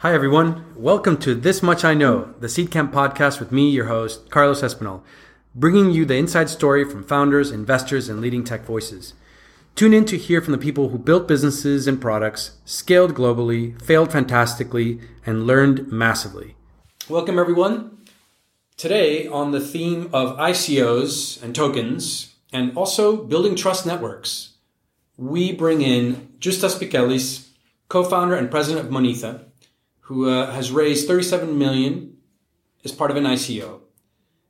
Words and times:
Hi, 0.00 0.12
everyone. 0.12 0.74
Welcome 0.76 1.16
to 1.20 1.34
This 1.34 1.62
Much 1.62 1.82
I 1.82 1.94
Know, 1.94 2.34
the 2.38 2.48
Seedcamp 2.48 2.92
podcast 2.92 3.40
with 3.40 3.50
me, 3.50 3.70
your 3.70 3.86
host, 3.86 4.28
Carlos 4.28 4.60
Espinal, 4.60 5.00
bringing 5.54 5.90
you 5.90 6.04
the 6.04 6.16
inside 6.16 6.50
story 6.50 6.84
from 6.84 7.02
founders, 7.02 7.50
investors, 7.50 8.10
and 8.10 8.20
leading 8.20 8.44
tech 8.44 8.66
voices. 8.66 9.14
Tune 9.74 9.94
in 9.94 10.04
to 10.04 10.18
hear 10.18 10.42
from 10.42 10.52
the 10.52 10.58
people 10.58 10.90
who 10.90 10.98
built 10.98 11.26
businesses 11.26 11.88
and 11.88 11.98
products, 11.98 12.58
scaled 12.66 13.14
globally, 13.14 13.80
failed 13.80 14.12
fantastically, 14.12 15.00
and 15.24 15.46
learned 15.46 15.90
massively. 15.90 16.56
Welcome, 17.08 17.38
everyone. 17.38 17.96
Today, 18.76 19.26
on 19.26 19.52
the 19.52 19.60
theme 19.60 20.10
of 20.12 20.36
ICOs 20.36 21.42
and 21.42 21.54
tokens, 21.54 22.34
and 22.52 22.76
also 22.76 23.16
building 23.16 23.56
trust 23.56 23.86
networks, 23.86 24.56
we 25.16 25.52
bring 25.52 25.80
in 25.80 26.34
Justas 26.38 26.78
Pikelis, 26.78 27.48
co-founder 27.88 28.34
and 28.34 28.50
president 28.50 28.84
of 28.84 28.92
Monetha, 28.92 29.45
who 30.06 30.28
uh, 30.28 30.52
has 30.52 30.70
raised 30.70 31.08
37 31.08 31.58
million 31.58 32.16
as 32.84 32.92
part 32.92 33.10
of 33.10 33.16
an 33.16 33.24
ICO. 33.24 33.80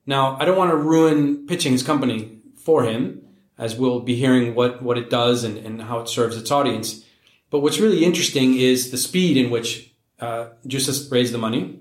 Now, 0.04 0.36
I 0.38 0.44
don't 0.44 0.58
want 0.58 0.70
to 0.70 0.76
ruin 0.76 1.46
pitching 1.46 1.72
his 1.72 1.82
company 1.82 2.38
for 2.56 2.84
him, 2.84 3.22
as 3.56 3.74
we'll 3.74 4.00
be 4.00 4.16
hearing 4.16 4.54
what, 4.54 4.82
what 4.82 4.98
it 4.98 5.08
does 5.08 5.44
and, 5.44 5.56
and 5.56 5.80
how 5.82 6.00
it 6.00 6.08
serves 6.08 6.36
its 6.36 6.50
audience. 6.50 7.06
But 7.48 7.60
what's 7.60 7.80
really 7.80 8.04
interesting 8.04 8.54
is 8.58 8.90
the 8.90 8.98
speed 8.98 9.38
in 9.38 9.50
which 9.50 9.94
uh, 10.20 10.48
Justas 10.66 11.10
raised 11.10 11.32
the 11.32 11.38
money. 11.38 11.80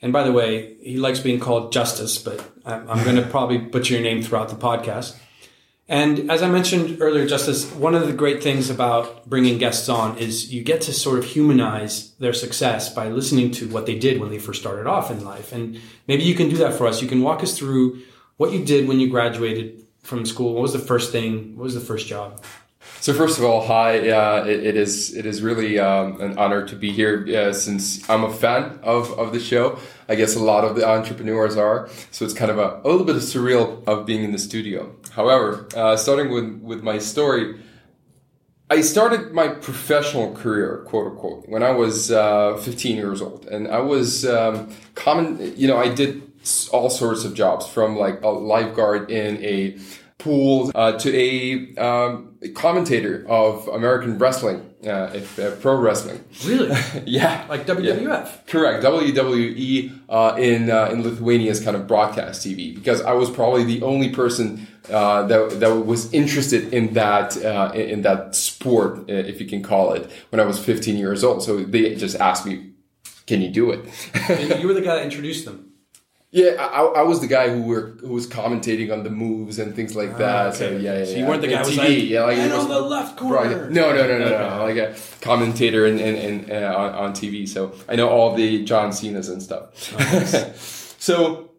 And 0.00 0.12
by 0.12 0.24
the 0.24 0.32
way, 0.32 0.76
he 0.82 0.96
likes 0.96 1.20
being 1.20 1.38
called 1.38 1.72
Justice, 1.72 2.18
but 2.18 2.44
I'm, 2.66 2.90
I'm 2.90 3.04
going 3.04 3.16
to 3.16 3.22
probably 3.22 3.58
butcher 3.58 3.94
your 3.94 4.02
name 4.02 4.20
throughout 4.22 4.48
the 4.48 4.56
podcast. 4.56 5.16
And 5.88 6.30
as 6.30 6.42
I 6.42 6.48
mentioned 6.48 7.02
earlier, 7.02 7.26
Justice, 7.26 7.70
one 7.72 7.94
of 7.94 8.06
the 8.06 8.12
great 8.12 8.42
things 8.42 8.70
about 8.70 9.28
bringing 9.28 9.58
guests 9.58 9.88
on 9.88 10.16
is 10.16 10.52
you 10.52 10.62
get 10.62 10.80
to 10.82 10.92
sort 10.92 11.18
of 11.18 11.24
humanize 11.24 12.12
their 12.12 12.32
success 12.32 12.92
by 12.92 13.08
listening 13.08 13.50
to 13.52 13.68
what 13.68 13.86
they 13.86 13.98
did 13.98 14.20
when 14.20 14.30
they 14.30 14.38
first 14.38 14.60
started 14.60 14.86
off 14.86 15.10
in 15.10 15.24
life. 15.24 15.52
And 15.52 15.80
maybe 16.06 16.22
you 16.22 16.34
can 16.34 16.48
do 16.48 16.56
that 16.58 16.74
for 16.74 16.86
us. 16.86 17.02
You 17.02 17.08
can 17.08 17.20
walk 17.20 17.42
us 17.42 17.58
through 17.58 18.00
what 18.36 18.52
you 18.52 18.64
did 18.64 18.86
when 18.86 19.00
you 19.00 19.10
graduated 19.10 19.84
from 20.02 20.24
school. 20.24 20.54
What 20.54 20.62
was 20.62 20.72
the 20.72 20.78
first 20.78 21.12
thing? 21.12 21.56
What 21.56 21.64
was 21.64 21.74
the 21.74 21.80
first 21.80 22.06
job? 22.06 22.42
So 23.02 23.12
first 23.12 23.36
of 23.40 23.44
all, 23.44 23.66
hi. 23.66 24.10
Uh, 24.10 24.44
it, 24.44 24.64
it 24.64 24.76
is 24.76 25.12
it 25.16 25.26
is 25.26 25.42
really 25.42 25.76
um, 25.76 26.20
an 26.20 26.38
honor 26.38 26.64
to 26.68 26.76
be 26.76 26.92
here 26.92 27.26
uh, 27.36 27.52
since 27.52 28.08
I'm 28.08 28.22
a 28.22 28.32
fan 28.32 28.78
of, 28.84 29.10
of 29.18 29.32
the 29.32 29.40
show. 29.40 29.80
I 30.08 30.14
guess 30.14 30.36
a 30.36 30.38
lot 30.38 30.62
of 30.62 30.76
the 30.76 30.88
entrepreneurs 30.88 31.56
are. 31.56 31.88
So 32.12 32.24
it's 32.24 32.32
kind 32.32 32.52
of 32.52 32.58
a, 32.58 32.80
a 32.84 32.88
little 32.88 33.04
bit 33.04 33.16
of 33.16 33.22
surreal 33.22 33.82
of 33.88 34.06
being 34.06 34.22
in 34.22 34.30
the 34.30 34.38
studio. 34.38 34.94
However, 35.10 35.66
uh, 35.74 35.96
starting 35.96 36.30
with 36.30 36.60
with 36.62 36.84
my 36.84 36.98
story, 36.98 37.60
I 38.70 38.82
started 38.82 39.32
my 39.32 39.48
professional 39.48 40.32
career, 40.36 40.84
quote 40.86 41.08
unquote, 41.08 41.48
when 41.48 41.64
I 41.64 41.72
was 41.72 42.12
uh, 42.12 42.56
15 42.58 42.94
years 42.94 43.20
old, 43.20 43.46
and 43.46 43.66
I 43.66 43.80
was 43.80 44.24
um, 44.24 44.70
common. 44.94 45.52
You 45.56 45.66
know, 45.66 45.76
I 45.76 45.92
did 45.92 46.22
all 46.70 46.88
sorts 46.88 47.24
of 47.24 47.34
jobs 47.34 47.66
from 47.66 47.96
like 47.96 48.22
a 48.22 48.28
lifeguard 48.28 49.10
in 49.10 49.42
a 49.44 49.76
pool 50.22 50.70
uh, 50.74 50.92
to 50.92 51.14
a 51.16 51.74
um, 51.76 52.36
commentator 52.54 53.26
of 53.28 53.66
American 53.68 54.18
wrestling, 54.18 54.74
uh, 54.86 55.10
if, 55.14 55.38
uh, 55.38 55.50
pro 55.56 55.74
wrestling. 55.76 56.22
Really? 56.44 56.76
yeah, 57.06 57.44
like 57.48 57.66
WWF. 57.66 58.02
Yeah. 58.02 58.30
Correct. 58.46 58.84
WWE 58.84 60.00
uh, 60.08 60.36
in 60.38 60.70
uh, 60.70 60.86
in 60.86 61.02
Lithuania's 61.02 61.62
kind 61.62 61.76
of 61.76 61.86
broadcast 61.86 62.46
TV 62.46 62.74
because 62.74 63.02
I 63.02 63.12
was 63.12 63.30
probably 63.30 63.64
the 63.64 63.82
only 63.82 64.10
person 64.10 64.66
uh, 64.90 65.26
that 65.26 65.60
that 65.60 65.74
was 65.74 66.12
interested 66.12 66.72
in 66.72 66.94
that 66.94 67.36
in 67.74 68.02
that 68.02 68.34
sport, 68.34 69.08
if 69.08 69.40
you 69.40 69.46
can 69.46 69.62
call 69.62 69.92
it, 69.92 70.10
when 70.30 70.40
I 70.40 70.44
was 70.44 70.58
15 70.58 70.96
years 70.96 71.24
old. 71.24 71.42
So 71.42 71.58
they 71.58 71.94
just 71.96 72.16
asked 72.16 72.46
me, 72.46 72.72
"Can 73.26 73.42
you 73.42 73.50
do 73.50 73.70
it?" 73.72 73.84
you 74.60 74.68
were 74.68 74.74
the 74.74 74.82
guy 74.82 74.96
that 74.96 75.04
introduced 75.10 75.44
them. 75.44 75.71
Yeah, 76.34 76.52
I, 76.58 76.84
I, 76.84 77.02
was 77.02 77.20
the 77.20 77.26
guy 77.26 77.50
who 77.50 77.60
were 77.60 77.88
who 78.00 78.14
was 78.14 78.26
commentating 78.26 78.90
on 78.90 79.02
the 79.02 79.10
moves 79.10 79.58
and 79.58 79.76
things 79.76 79.94
like 79.94 80.16
that. 80.16 80.46
okay. 80.46 80.56
So 80.56 80.70
yeah, 80.70 80.98
yeah. 80.98 81.04
So 81.04 81.10
you 81.10 81.18
yeah. 81.18 81.28
weren't 81.28 81.42
the 81.42 81.48
guy 81.48 81.58
who 81.58 81.68
was 81.68 81.76
like, 81.76 82.02
yeah, 82.04 82.24
like 82.24 82.38
and 82.38 82.52
on 82.54 82.68
the 82.70 82.80
left 82.80 83.18
corner. 83.18 83.68
No, 83.68 83.92
no, 83.92 84.08
no, 84.08 84.18
no, 84.18 84.24
okay. 84.24 84.56
no. 84.56 84.64
Like 84.64 84.76
a 84.76 84.96
commentator 85.20 85.84
and 85.84 86.00
and, 86.00 86.16
and 86.16 86.50
uh, 86.50 86.74
on, 86.74 86.94
on 86.94 87.12
TV. 87.12 87.46
So 87.46 87.74
I 87.86 87.96
know 87.96 88.08
all 88.08 88.34
the 88.34 88.64
John 88.64 88.94
Cena's 88.94 89.28
and 89.28 89.42
stuff. 89.42 89.92
Nice. 89.98 90.94
so. 90.98 91.50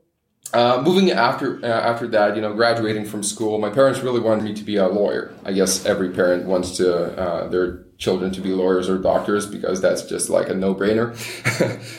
Uh, 0.54 0.84
moving 0.86 1.10
after 1.10 1.58
uh, 1.66 1.68
after 1.68 2.08
that, 2.08 2.36
you 2.36 2.42
know, 2.44 2.54
graduating 2.54 3.06
from 3.06 3.24
school, 3.24 3.58
my 3.58 3.72
parents 3.72 4.02
really 4.02 4.20
wanted 4.20 4.44
me 4.44 4.54
to 4.54 4.64
be 4.64 4.76
a 4.76 4.88
lawyer. 4.88 5.34
I 5.44 5.52
guess 5.52 5.84
every 5.84 6.12
parent 6.12 6.46
wants 6.46 6.78
to 6.78 7.18
uh, 7.18 7.48
their 7.48 7.83
children 7.98 8.32
to 8.34 8.42
be 8.42 8.50
lawyers 8.50 8.90
or 8.90 8.98
doctors 8.98 9.46
because 9.46 9.82
that's 9.82 10.04
just 10.04 10.30
like 10.30 10.50
a 10.50 10.54
no-brainer. 10.54 11.16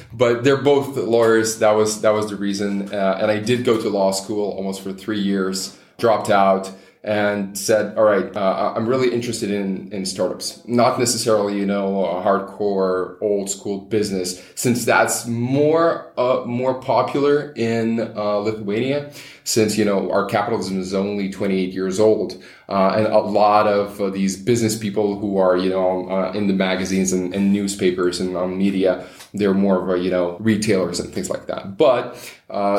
but 0.12 0.44
they're 0.44 0.62
both 0.62 0.97
lawyers. 0.97 1.59
That 1.59 1.72
was 1.72 2.00
that 2.03 2.10
was 2.10 2.31
the 2.31 2.37
reason. 2.37 2.93
Uh, 2.93 3.19
and 3.21 3.31
I 3.31 3.38
did 3.38 3.65
go 3.65 3.81
to 3.81 3.88
law 3.88 4.10
school 4.10 4.53
almost 4.53 4.83
for 4.83 4.93
three 4.93 5.21
years. 5.21 5.78
Dropped 5.97 6.31
out 6.31 6.71
and 7.04 7.56
said, 7.56 7.97
"All 7.98 8.04
right, 8.04 8.34
uh, 8.34 8.72
I'm 8.75 8.88
really 8.88 9.12
interested 9.12 9.50
in 9.50 9.92
in 9.92 10.06
startups. 10.06 10.62
Not 10.66 10.98
necessarily, 10.98 11.59
you 11.59 11.66
know, 11.66 12.06
a 12.06 12.25
hardcore 12.25 13.19
old 13.20 13.50
school 13.50 13.82
business, 13.82 14.42
since 14.54 14.87
that's 14.87 15.26
more 15.26 16.10
uh, 16.16 16.44
more 16.47 16.81
popular 16.81 17.53
in 17.56 18.00
uh, 18.16 18.38
Lithuania. 18.38 19.12
Since 19.44 19.76
you 19.76 19.84
know 19.84 20.10
our 20.10 20.25
capitalism 20.25 20.81
is 20.81 20.94
only 20.94 21.28
28 21.31 21.75
years 21.75 22.00
old, 22.00 22.42
uh, 22.70 22.94
and 22.97 23.06
a 23.06 23.19
lot 23.19 23.66
of 23.66 24.00
uh, 24.00 24.09
these 24.09 24.38
business 24.38 24.78
people 24.78 25.19
who 25.19 25.36
are 25.36 25.59
you 25.59 25.69
know 25.69 26.09
uh, 26.09 26.32
in 26.32 26.47
the 26.47 26.54
magazines 26.54 27.12
and, 27.12 27.34
and 27.34 27.53
newspapers 27.53 28.19
and 28.19 28.34
on 28.36 28.56
media." 28.56 29.04
They're 29.36 29.53
more 29.53 29.82
of 29.82 29.88
a, 29.91 29.98
you 30.00 30.12
know, 30.12 30.36
retailers 30.38 31.00
and 31.00 31.12
things 31.12 31.28
like 31.28 31.47
that. 31.47 31.76
But 31.76 32.15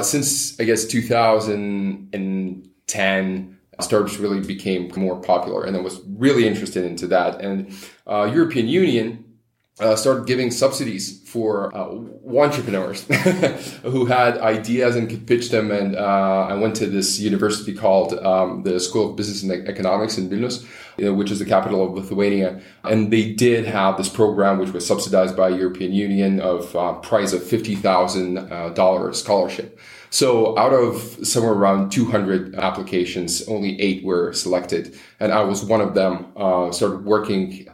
since 0.06 0.57
I 0.57 0.63
guess 0.63 0.86
2010, 0.86 3.55
startups 3.80 4.18
really 4.18 4.41
became 4.41 4.91
more 4.96 5.19
popular 5.22 5.63
and 5.66 5.75
I 5.75 5.81
was 5.81 6.02
really 6.08 6.47
interested 6.47 6.86
into 6.86 7.08
that. 7.08 7.41
And 7.41 7.74
uh, 8.08 8.30
European 8.31 8.68
Union 8.68 9.25
uh, 9.80 9.96
started 9.96 10.25
giving 10.25 10.52
subsidies 10.52 11.22
for 11.28 11.75
uh, 11.75 11.90
entrepreneurs 12.38 13.03
who 13.84 14.06
had 14.06 14.38
ideas 14.38 14.96
and 14.96 15.09
could 15.09 15.28
pitch 15.28 15.50
them. 15.50 15.69
And 15.69 15.97
uh, 15.97 16.47
I 16.50 16.53
went 16.53 16.78
to 16.78 16.88
this 16.88 17.19
university 17.19 17.74
called 17.74 18.13
um, 18.19 18.63
the 18.63 18.80
School 18.80 19.09
of 19.09 19.18
Business 19.18 19.44
and 19.44 19.68
Economics 19.68 20.18
in 20.18 20.30
Vilnius, 20.30 20.66
which 20.97 21.30
is 21.30 21.40
the 21.40 21.46
capital 21.46 21.86
of 21.86 21.94
Lithuania. 21.94 22.62
And 22.86 23.12
they 23.12 23.34
did 23.34 23.66
have 23.66 23.97
this 23.97 24.07
program, 24.07 24.59
which 24.59 24.72
was 24.72 24.88
subsidized 24.88 25.36
by 25.36 25.50
European 25.50 25.92
Union 25.92 26.40
of 26.40 26.74
uh, 26.74 26.94
price 26.94 27.34
of 27.34 27.42
$50,000 27.42 29.09
uh, 29.09 29.13
scholarship. 29.13 29.78
So 30.16 30.58
out 30.58 30.72
of 30.72 31.28
somewhere 31.28 31.52
around 31.52 31.92
200 31.92 32.56
applications, 32.56 33.46
only 33.50 33.78
eight 33.81 34.06
were 34.06 34.31
selected. 34.31 34.98
And 35.20 35.34
I 35.34 35.44
was 35.44 35.66
one 35.66 35.81
of 35.81 35.94
them, 35.94 36.28
uh, 36.38 36.72
started 36.72 37.03
working 37.03 37.68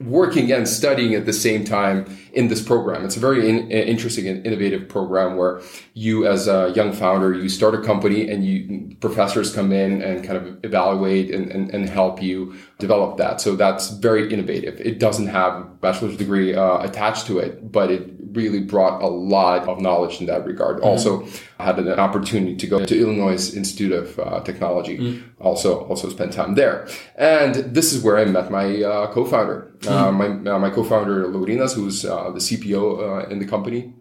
working 0.00 0.52
and 0.52 0.68
studying 0.68 1.14
at 1.14 1.24
the 1.24 1.32
same 1.32 1.64
time 1.64 2.04
in 2.34 2.48
this 2.48 2.60
program. 2.60 3.02
It's 3.02 3.16
a 3.16 3.20
very 3.20 3.48
in, 3.48 3.70
interesting 3.70 4.28
and 4.28 4.44
innovative 4.46 4.90
program 4.90 5.36
where 5.36 5.62
you, 5.94 6.26
as 6.26 6.48
a 6.48 6.70
young 6.76 6.92
founder, 6.92 7.32
you 7.32 7.48
start 7.48 7.74
a 7.74 7.80
company 7.80 8.28
and 8.30 8.44
you 8.44 8.94
professors 9.00 9.54
come 9.54 9.72
in 9.72 10.02
and 10.02 10.22
kind 10.22 10.36
of 10.36 10.62
evaluate 10.64 11.34
and, 11.34 11.50
and, 11.50 11.70
and 11.72 11.88
help 11.88 12.22
you 12.22 12.54
develop 12.78 13.16
that. 13.16 13.40
So 13.40 13.56
that's 13.56 13.90
very 13.90 14.30
innovative. 14.32 14.80
It 14.80 14.98
doesn't 14.98 15.28
have 15.28 15.54
a 15.54 15.64
bachelor's 15.64 16.16
degree 16.16 16.54
uh, 16.54 16.78
attached 16.78 17.26
to 17.26 17.38
it, 17.38 17.72
but 17.72 17.90
it 17.90 18.10
really 18.32 18.60
brought 18.60 19.02
a 19.02 19.06
lot 19.06 19.66
of 19.66 19.80
knowledge 19.80 20.20
in 20.20 20.26
that 20.26 20.44
regard. 20.44 20.76
Mm-hmm. 20.76 20.86
Also, 20.86 21.26
I 21.58 21.64
had 21.64 21.78
an 21.78 21.88
opportunity 21.88 22.54
to 22.56 22.66
go 22.66 22.84
to 22.84 23.00
Illinois 23.00 23.54
Institute 23.56 23.92
of 23.92 24.18
uh, 24.18 24.40
Technology. 24.40 24.98
Mm-hmm. 24.98 25.42
Also, 25.42 25.86
also 25.86 26.10
spent 26.10 26.34
time 26.34 26.54
there, 26.54 26.86
and 27.16 27.54
this 27.54 27.92
is 27.94 28.02
where 28.02 28.18
I 28.18 28.26
met 28.26 28.50
my 28.50 28.82
uh, 28.82 29.12
co-founder, 29.12 29.72
mm-hmm. 29.78 29.92
Uh, 29.92 30.12
my 30.12 30.26
uh, 30.50 30.58
my 30.58 30.70
co-founder 30.70 31.26
Laurynas, 31.28 31.74
who's 31.74 32.04
uh, 32.04 32.30
the 32.30 32.40
CPO 32.40 33.30
in 33.30 33.38
the 33.38 33.46
company 33.46 33.94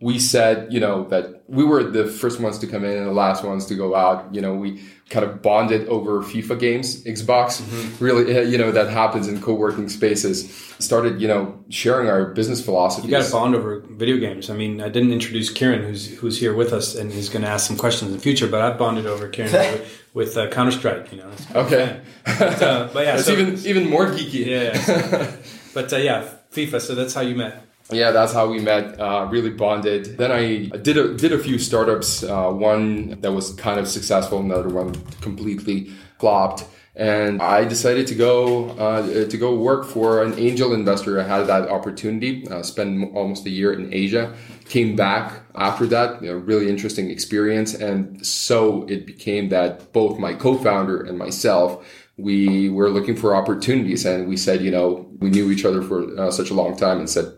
we 0.00 0.18
said, 0.18 0.72
you 0.72 0.80
know, 0.80 1.04
that 1.08 1.44
we 1.48 1.64
were 1.64 1.84
the 1.84 2.06
first 2.06 2.40
ones 2.40 2.58
to 2.58 2.66
come 2.66 2.84
in 2.84 2.96
and 2.96 3.06
the 3.06 3.12
last 3.12 3.44
ones 3.44 3.64
to 3.66 3.74
go 3.74 3.94
out. 3.94 4.34
You 4.34 4.40
know, 4.40 4.54
we 4.54 4.82
kind 5.08 5.24
of 5.24 5.40
bonded 5.40 5.86
over 5.88 6.20
FIFA 6.22 6.58
games, 6.58 7.04
Xbox. 7.04 7.62
Mm-hmm. 7.62 8.04
Really, 8.04 8.36
uh, 8.36 8.42
you 8.42 8.58
know, 8.58 8.72
that 8.72 8.90
happens 8.90 9.28
in 9.28 9.40
co-working 9.40 9.88
spaces. 9.88 10.52
Started, 10.78 11.20
you 11.20 11.28
know, 11.28 11.64
sharing 11.68 12.08
our 12.08 12.26
business 12.26 12.62
philosophy. 12.62 13.06
You 13.06 13.12
got 13.12 13.24
to 13.24 13.32
bond 13.32 13.54
over 13.54 13.80
video 13.88 14.18
games. 14.18 14.50
I 14.50 14.54
mean, 14.54 14.80
I 14.80 14.88
didn't 14.88 15.12
introduce 15.12 15.48
Kieran, 15.48 15.84
who's 15.84 16.18
who's 16.18 16.40
here 16.40 16.54
with 16.54 16.72
us, 16.72 16.96
and 16.96 17.12
he's 17.12 17.28
going 17.28 17.42
to 17.42 17.48
ask 17.48 17.66
some 17.66 17.76
questions 17.76 18.10
in 18.10 18.16
the 18.16 18.22
future. 18.22 18.48
But 18.48 18.62
I've 18.62 18.78
bonded 18.78 19.06
over 19.06 19.28
Kieran 19.28 19.52
with, 19.52 20.02
with 20.12 20.36
uh, 20.36 20.50
Counter 20.50 20.72
Strike. 20.72 21.12
You 21.12 21.18
know. 21.18 21.30
Okay. 21.54 22.00
But, 22.24 22.62
uh, 22.62 22.88
but 22.92 23.06
yeah, 23.06 23.14
it's 23.18 23.26
so, 23.26 23.32
even 23.32 23.58
even 23.64 23.88
more 23.88 24.06
geeky. 24.06 24.46
Yeah. 24.46 25.36
but 25.74 25.92
uh, 25.92 25.96
yeah, 25.96 26.28
FIFA. 26.52 26.80
So 26.80 26.94
that's 26.94 27.14
how 27.14 27.20
you 27.20 27.36
met 27.36 27.64
yeah, 27.90 28.10
that's 28.12 28.32
how 28.32 28.48
we 28.48 28.60
met. 28.60 28.98
Uh, 28.98 29.28
really 29.30 29.50
bonded. 29.50 30.16
Then 30.16 30.32
I 30.32 30.66
did 30.78 30.96
a, 30.96 31.14
did 31.14 31.32
a 31.32 31.38
few 31.38 31.58
startups. 31.58 32.22
Uh, 32.22 32.50
one 32.50 33.20
that 33.20 33.32
was 33.32 33.52
kind 33.54 33.78
of 33.78 33.88
successful, 33.88 34.40
another 34.40 34.68
one 34.68 34.94
completely 35.20 35.90
flopped. 36.18 36.64
and 36.96 37.42
I 37.42 37.64
decided 37.64 38.06
to 38.06 38.14
go 38.14 38.70
uh, 38.70 39.28
to 39.28 39.36
go 39.36 39.54
work 39.56 39.84
for 39.84 40.22
an 40.22 40.38
angel 40.38 40.72
investor. 40.72 41.20
I 41.20 41.24
had 41.24 41.46
that 41.48 41.68
opportunity. 41.68 42.46
Uh, 42.48 42.62
spend 42.62 43.14
almost 43.14 43.44
a 43.46 43.50
year 43.50 43.72
in 43.72 43.92
Asia. 43.92 44.34
Came 44.68 44.96
back 44.96 45.42
after 45.54 45.86
that. 45.86 46.22
Really 46.22 46.70
interesting 46.70 47.10
experience, 47.10 47.74
and 47.74 48.24
so 48.24 48.84
it 48.84 49.06
became 49.06 49.50
that 49.50 49.92
both 49.92 50.18
my 50.18 50.32
co-founder 50.32 51.02
and 51.02 51.18
myself 51.18 51.84
we 52.16 52.68
were 52.68 52.90
looking 52.90 53.16
for 53.16 53.34
opportunities, 53.34 54.04
and 54.04 54.28
we 54.28 54.36
said, 54.36 54.62
you 54.62 54.70
know, 54.70 55.10
we 55.18 55.30
knew 55.30 55.50
each 55.50 55.64
other 55.64 55.82
for 55.82 56.04
uh, 56.18 56.30
such 56.30 56.50
a 56.50 56.54
long 56.54 56.76
time, 56.76 56.98
and 56.98 57.10
said, 57.10 57.32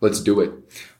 let's 0.00 0.20
do 0.20 0.40
it. 0.40 0.52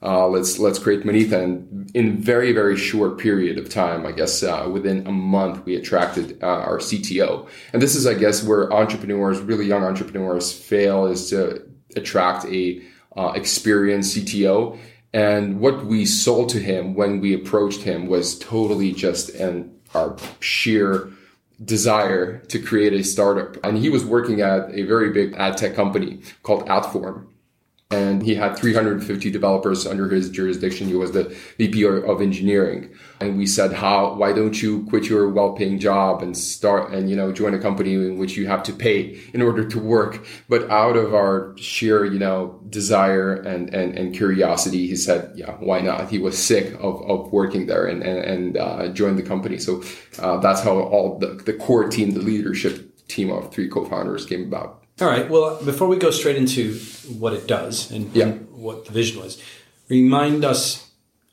Uh, 0.03 0.29
let's 0.29 0.59
let's 0.59 0.79
create 0.79 1.03
Monetha. 1.03 1.43
And 1.43 1.91
in 1.95 2.19
very 2.19 2.53
very 2.53 2.77
short 2.77 3.19
period 3.19 3.59
of 3.59 3.69
time, 3.69 4.07
I 4.07 4.13
guess 4.13 4.43
uh, 4.43 4.69
within 4.73 5.07
a 5.07 5.13
month, 5.13 5.65
we 5.65 5.77
attracted 5.77 6.43
uh, 6.43 6.47
our 6.47 6.79
CTO. 6.79 7.49
And 7.73 7.83
this 7.83 7.95
is, 7.95 8.07
I 8.07 8.15
guess, 8.15 8.43
where 8.43 8.73
entrepreneurs, 8.73 9.41
really 9.41 9.67
young 9.67 9.85
entrepreneurs, 9.85 10.53
fail 10.53 11.07
is 11.07 11.29
to 11.31 11.63
attract 11.97 12.45
a 12.47 12.83
uh, 13.17 13.33
experienced 13.35 14.17
CTO. 14.17 14.79
And 15.13 15.59
what 15.59 15.87
we 15.87 16.07
sold 16.07 16.51
to 16.51 16.61
him 16.61 16.95
when 16.95 17.21
we 17.21 17.35
approached 17.35 17.83
him 17.83 18.07
was 18.07 18.39
totally 18.39 18.93
just 18.93 19.31
an 19.31 19.77
our 19.93 20.17
sheer 20.39 21.11
desire 21.65 22.39
to 22.39 22.59
create 22.61 22.93
a 22.93 23.03
startup. 23.03 23.57
And 23.65 23.77
he 23.77 23.91
was 23.91 24.05
working 24.05 24.41
at 24.41 24.71
a 24.73 24.83
very 24.85 25.11
big 25.11 25.35
ad 25.35 25.57
tech 25.57 25.75
company 25.75 26.21
called 26.45 26.65
Adform 26.67 27.27
and 27.91 28.23
he 28.23 28.37
had 28.37 28.57
350 28.57 29.31
developers 29.33 29.85
under 29.85 30.09
his 30.09 30.31
jurisdiction. 30.31 30.87
He 30.87 30.95
was 30.95 31.11
the 31.11 31.37
VP 31.59 31.85
of 31.85 32.23
engineering. 32.23 32.91
And 33.21 33.37
we 33.37 33.47
said, 33.47 33.73
how, 33.73 34.15
why 34.15 34.33
don't 34.33 34.63
you 34.63 34.85
quit 34.85 35.07
your 35.07 35.29
well-paying 35.29 35.81
job 35.81 36.23
and 36.23 36.37
start 36.37 36.93
and, 36.93 37.11
you 37.11 37.17
know, 37.17 37.33
join 37.33 37.53
a 37.53 37.59
company 37.59 37.95
in 37.95 38.17
which 38.17 38.37
you 38.37 38.47
have 38.47 38.63
to 38.65 38.73
pay 38.73 39.21
in 39.35 39.43
order 39.43 39.65
to 39.69 39.79
work? 39.81 40.25
But 40.49 40.71
out 40.71 40.97
of 40.97 41.15
our 41.15 41.57
sheer, 41.59 42.05
you 42.05 42.21
know, 42.21 42.61
desire 42.69 43.35
and, 43.35 43.75
and, 43.75 43.99
and 43.99 44.15
curiosity, 44.15 44.87
he 44.87 44.95
said, 44.95 45.33
yeah, 45.35 45.57
why 45.59 45.81
not? 45.81 46.11
He 46.11 46.19
was 46.19 46.39
sick 46.39 46.75
of, 46.75 47.03
of 47.03 47.33
working 47.33 47.67
there 47.67 47.87
and, 47.87 48.05
and, 48.05 48.19
and 48.19 48.57
uh, 48.57 48.89
joined 48.93 49.19
the 49.19 49.25
company. 49.25 49.59
So 49.59 49.83
uh, 50.21 50.37
that's 50.39 50.63
how 50.63 50.79
all 50.79 51.19
the, 51.19 51.27
the 51.45 51.55
core 51.55 51.89
team, 51.89 52.13
the 52.13 52.21
leadership 52.21 53.09
team 53.09 53.33
of 53.33 53.53
three 53.53 53.69
co-founders 53.69 54.27
came 54.27 54.45
about. 54.45 54.80
All 55.01 55.09
right. 55.09 55.29
Well, 55.31 55.63
before 55.65 55.89
we 55.89 55.97
go 55.97 56.11
straight 56.11 56.37
into 56.37 56.75
what 57.19 57.33
it 57.33 57.47
does 57.47 57.91
and, 57.91 58.15
Yeah. 58.15 58.25
and 58.27 58.49
what 58.53 58.85
the 58.85 58.93
vision 58.93 59.21
was, 59.23 59.43
remind 59.89 60.45
us 60.45 60.89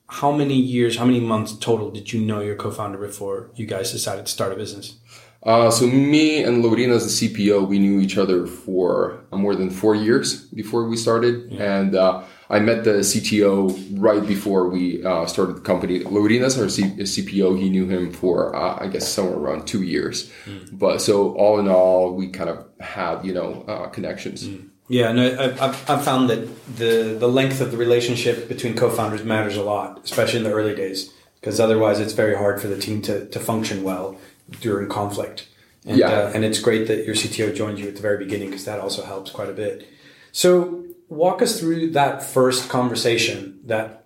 how 0.07 0.31
many 0.31 0.55
years, 0.55 0.95
how 0.97 1.05
many 1.05 1.19
months 1.19 1.51
total 1.57 1.91
did 1.91 2.13
you 2.13 2.21
know 2.21 2.39
your 2.39 2.55
co-founder 2.55 2.97
before 2.97 3.49
you 3.55 3.65
guys 3.65 3.91
decided 3.91 4.25
to 4.25 4.31
start 4.31 4.53
a 4.53 4.55
business? 4.55 4.95
Uh, 5.43 5.69
so 5.69 5.85
me 5.85 6.43
and 6.43 6.63
Laurynas 6.63 7.03
the 7.19 7.27
CPO, 7.29 7.67
we 7.67 7.77
knew 7.77 7.99
each 7.99 8.17
other 8.17 8.47
for 8.47 9.21
more 9.31 9.55
than 9.55 9.69
four 9.69 9.95
years 9.95 10.43
before 10.53 10.87
we 10.87 10.95
started, 10.97 11.51
and 11.53 11.93
uh, 11.95 12.23
I 12.49 12.59
met 12.59 12.83
the 12.85 13.03
CTO 13.03 13.99
right 13.99 14.25
before 14.25 14.69
we 14.69 15.03
uh, 15.03 15.25
started 15.25 15.57
the 15.57 15.61
company. 15.61 15.99
Laurynas 16.01 16.57
our 16.61 16.69
C- 16.69 16.83
CPO. 16.83 17.59
He 17.59 17.69
knew 17.69 17.87
him 17.87 18.11
for 18.11 18.55
uh, 18.55 18.77
I 18.83 18.87
guess 18.87 19.07
somewhere 19.07 19.37
around 19.37 19.67
two 19.67 19.83
years, 19.83 20.31
but 20.71 20.99
so 21.01 21.33
all 21.35 21.59
in 21.59 21.67
all, 21.67 22.13
we 22.13 22.27
kind 22.29 22.49
of 22.49 22.65
had 22.79 23.25
you 23.25 23.33
know 23.33 23.63
uh, 23.67 23.87
connections. 23.87 24.47
Yeah, 24.89 25.11
no, 25.11 25.27
I- 25.27 25.65
I've, 25.65 25.89
I've 25.89 26.03
found 26.05 26.29
that 26.29 26.47
the, 26.77 27.17
the 27.19 27.27
length 27.27 27.59
of 27.59 27.71
the 27.71 27.77
relationship 27.77 28.47
between 28.47 28.73
co-founders 28.73 29.23
matters 29.25 29.57
a 29.57 29.61
lot, 29.63 29.99
especially 30.05 30.37
in 30.39 30.45
the 30.45 30.53
early 30.53 30.73
days, 30.75 31.11
because 31.41 31.59
otherwise 31.59 31.99
it's 31.99 32.13
very 32.13 32.35
hard 32.37 32.61
for 32.61 32.67
the 32.69 32.77
team 32.79 33.01
to, 33.01 33.25
to 33.27 33.39
function 33.39 33.83
well 33.83 34.15
during 34.61 34.87
conflict. 34.87 35.45
And, 35.85 35.97
Yeah. 35.97 36.07
uh, 36.09 36.31
and 36.33 36.45
it's 36.45 36.59
great 36.59 36.87
that 36.87 37.05
your 37.05 37.15
CTO 37.15 37.53
joined 37.53 37.79
you 37.79 37.87
at 37.89 37.95
the 37.97 38.01
very 38.01 38.17
beginning 38.23 38.49
because 38.51 38.63
that 38.63 38.79
also 38.79 39.03
helps 39.03 39.29
quite 39.29 39.49
a 39.49 39.53
bit. 39.53 39.85
So 40.31 40.85
walk 41.09 41.41
us 41.41 41.59
through 41.59 41.91
that 41.91 42.23
first 42.23 42.69
conversation 42.69 43.59
that 43.65 44.03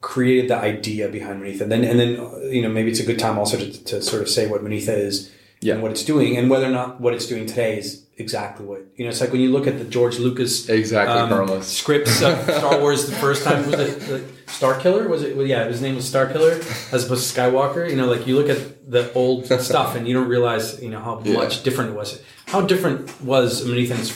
created 0.00 0.48
the 0.50 0.56
idea 0.56 1.08
behind 1.08 1.42
Monetha. 1.42 1.60
And 1.62 1.72
then, 1.72 1.84
and 1.84 2.00
then, 2.00 2.52
you 2.52 2.62
know, 2.62 2.68
maybe 2.70 2.90
it's 2.90 3.00
a 3.00 3.06
good 3.06 3.18
time 3.18 3.38
also 3.38 3.58
to, 3.58 3.84
to 3.84 4.02
sort 4.02 4.22
of 4.22 4.28
say 4.28 4.46
what 4.46 4.62
Monetha 4.64 4.96
is 4.96 5.30
Yeah. 5.60 5.74
and 5.74 5.82
what 5.82 5.90
it's 5.92 6.04
doing 6.04 6.36
and 6.36 6.48
whether 6.48 6.66
or 6.66 6.70
not 6.70 7.00
what 7.00 7.12
it's 7.14 7.26
doing 7.26 7.46
today 7.46 7.78
is 7.78 8.06
exactly 8.16 8.64
what, 8.66 8.80
you 8.96 9.04
know, 9.04 9.10
it's 9.10 9.20
like 9.20 9.30
when 9.32 9.40
you 9.42 9.50
look 9.50 9.66
at 9.66 9.78
the 9.78 9.84
George 9.84 10.18
Lucas 10.18 10.68
Exactly, 10.68 11.18
um, 11.38 11.62
scripts 11.62 12.20
of 12.22 12.42
Star 12.44 12.78
Wars 12.80 13.06
the 13.08 13.16
first 13.16 13.44
time 13.44 13.64
was 13.70 13.78
it 13.80 14.00
the 14.00 14.24
Star 14.50 14.78
Killer 14.80 15.06
was 15.08 15.22
it 15.22 15.36
well, 15.36 15.46
yeah 15.46 15.64
his 15.66 15.80
name 15.80 15.94
was 15.96 16.06
Star 16.08 16.26
Killer 16.26 16.52
as 16.92 17.04
opposed 17.06 17.32
to 17.34 17.40
Skywalker 17.40 17.88
you 17.88 17.96
know 17.96 18.06
like 18.06 18.26
you 18.26 18.36
look 18.36 18.48
at 18.50 18.90
the 18.90 19.10
old 19.14 19.46
stuff 19.46 19.96
and 19.96 20.06
you 20.08 20.12
don't 20.14 20.28
realize 20.28 20.82
you 20.82 20.90
know 20.90 21.00
how 21.00 21.20
Yeah. 21.24 21.34
much 21.34 21.62
different 21.62 21.90
it 21.92 21.96
was 21.96 22.22
how 22.46 22.60
different 22.62 23.22
was 23.22 23.62
Ethan's 23.70 24.10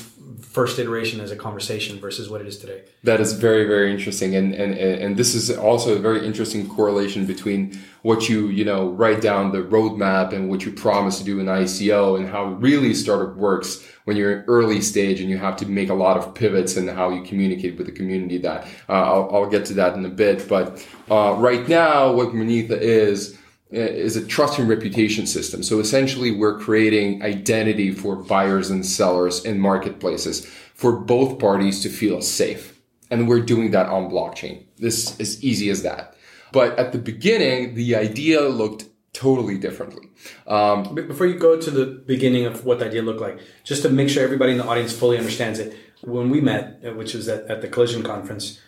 first 0.55 0.79
iteration 0.79 1.21
as 1.21 1.33
a 1.33 1.37
conversation 1.37 1.99
versus 1.99 2.31
what 2.31 2.41
it 2.41 2.47
is 2.47 2.57
today 2.59 2.83
That 3.03 3.21
is 3.21 3.33
very, 3.33 3.65
very 3.67 3.91
interesting. 3.91 4.37
And, 4.37 4.55
and, 4.55 4.73
and 4.75 5.17
this 5.17 5.35
is 5.35 5.51
also 5.51 5.97
a 5.97 5.99
very 5.99 6.25
interesting 6.25 6.69
correlation 6.69 7.27
between 7.27 7.77
what 8.03 8.29
you, 8.29 8.49
you 8.49 8.65
know, 8.65 8.91
write 8.91 9.21
down 9.21 9.51
the 9.51 9.63
roadmap 9.63 10.33
and 10.33 10.49
what 10.49 10.65
you 10.65 10.71
promise 10.71 11.19
to 11.19 11.25
do 11.25 11.41
in 11.41 11.47
ICO 11.47 12.17
and 12.17 12.29
how 12.29 12.45
really 12.67 12.95
startup 12.95 13.35
works 13.35 13.85
when 14.05 14.17
you're 14.17 14.33
in 14.39 14.45
early 14.45 14.81
stage 14.81 15.21
and 15.21 15.29
you 15.29 15.39
have 15.39 15.57
to 15.57 15.67
make 15.67 15.91
a 15.91 15.95
lot 15.95 16.17
of 16.17 16.35
pivots 16.37 16.77
and 16.77 16.89
how 16.89 17.11
you 17.11 17.23
communicate 17.25 17.77
with 17.77 17.87
the 17.87 17.93
community 18.01 18.39
that, 18.39 18.65
uh, 18.89 18.93
I'll, 18.93 19.29
I'll 19.35 19.51
get 19.51 19.65
to 19.67 19.75
that 19.75 19.95
in 19.97 20.05
a 20.07 20.15
bit. 20.25 20.49
But, 20.49 20.87
uh, 21.11 21.35
right 21.37 21.69
now 21.69 22.13
what 22.13 22.29
Monetha 22.29 22.79
is, 22.81 23.37
is 23.75 24.17
a 24.17 24.27
trust 24.27 24.59
and 24.59 24.69
reputation 24.69 25.27
system. 25.27 25.63
So 25.63 25.81
essentially 25.81 26.31
we're 26.31 26.59
creating 26.59 27.23
identity 27.23 27.91
for 27.91 28.17
buyers 28.17 28.71
and 28.71 28.85
sellers 28.85 29.45
in 29.45 29.59
marketplaces 29.59 30.47
for 30.75 30.93
both 30.93 31.39
parties 31.39 31.81
to 31.83 31.89
feel 31.89 32.21
safe. 32.21 32.81
And 33.11 33.29
we're 33.29 33.41
doing 33.41 33.71
that 33.73 33.87
on 33.87 34.11
blockchain. 34.11 34.65
This 34.79 35.19
is 35.21 35.43
easy 35.45 35.71
as 35.71 35.83
that. 35.83 36.17
But 36.53 36.79
at 36.79 36.93
the 36.93 36.99
beginning, 36.99 37.75
the 37.75 37.97
idea 37.97 38.43
looked 38.43 38.87
totally 39.13 39.57
differently. 39.57 40.09
Um, 40.47 40.95
before 40.95 41.27
you 41.27 41.39
go 41.39 41.59
to 41.61 41.71
the 41.71 41.87
beginning 41.87 42.47
of 42.47 42.65
what 42.65 42.81
the 42.81 42.87
idea 42.87 43.03
looked 43.03 43.21
like 43.21 43.39
just 43.63 43.83
to 43.83 43.89
make 43.89 44.09
sure 44.09 44.23
everybody 44.23 44.53
in 44.53 44.59
the 44.59 44.67
audience 44.67 44.93
fully 44.93 45.17
understands 45.17 45.59
it 45.59 45.77
when 46.03 46.31
we 46.31 46.41
met 46.41 46.81
uh, 46.85 46.93
which 46.93 47.15
was 47.15 47.29
at, 47.29 47.45
at 47.47 47.63
the 47.63 47.69
collision 47.69 48.03
conference 48.03 48.61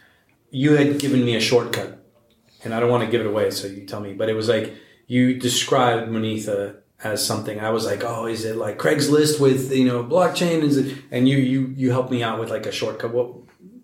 you 0.51 0.77
had 0.77 0.99
given 0.99 1.25
me 1.25 1.35
a 1.35 1.41
shortcut 1.41 1.99
and 2.63 2.73
I 2.73 2.81
don't 2.81 2.91
want 2.91 3.05
to 3.05 3.11
give 3.11 3.21
it 3.21 3.27
away 3.27 3.51
so 3.51 3.67
you 3.67 3.85
tell 3.87 4.01
me 4.01 4.13
but 4.13 4.29
it 4.29 4.35
was 4.35 4.49
like 4.49 4.75
you 5.07 5.39
described 5.39 6.11
Monetha 6.11 6.77
as 7.05 7.25
something 7.25 7.61
I 7.61 7.71
was 7.71 7.85
like 7.85 8.03
oh 8.05 8.27
is 8.27 8.45
it 8.45 8.57
like 8.57 8.79
Craigslist 8.79 9.41
with 9.41 9.73
you 9.73 9.85
know 9.85 10.03
blockchain 10.03 10.63
is 10.63 10.77
it 10.77 10.99
and 11.11 11.29
you 11.29 11.37
you 11.37 11.75
you 11.77 11.91
helped 11.91 12.11
me 12.11 12.23
out 12.23 12.41
with 12.41 12.51
like 12.51 12.67
a 12.67 12.73
shortcut 12.73 13.13
what 13.13 13.35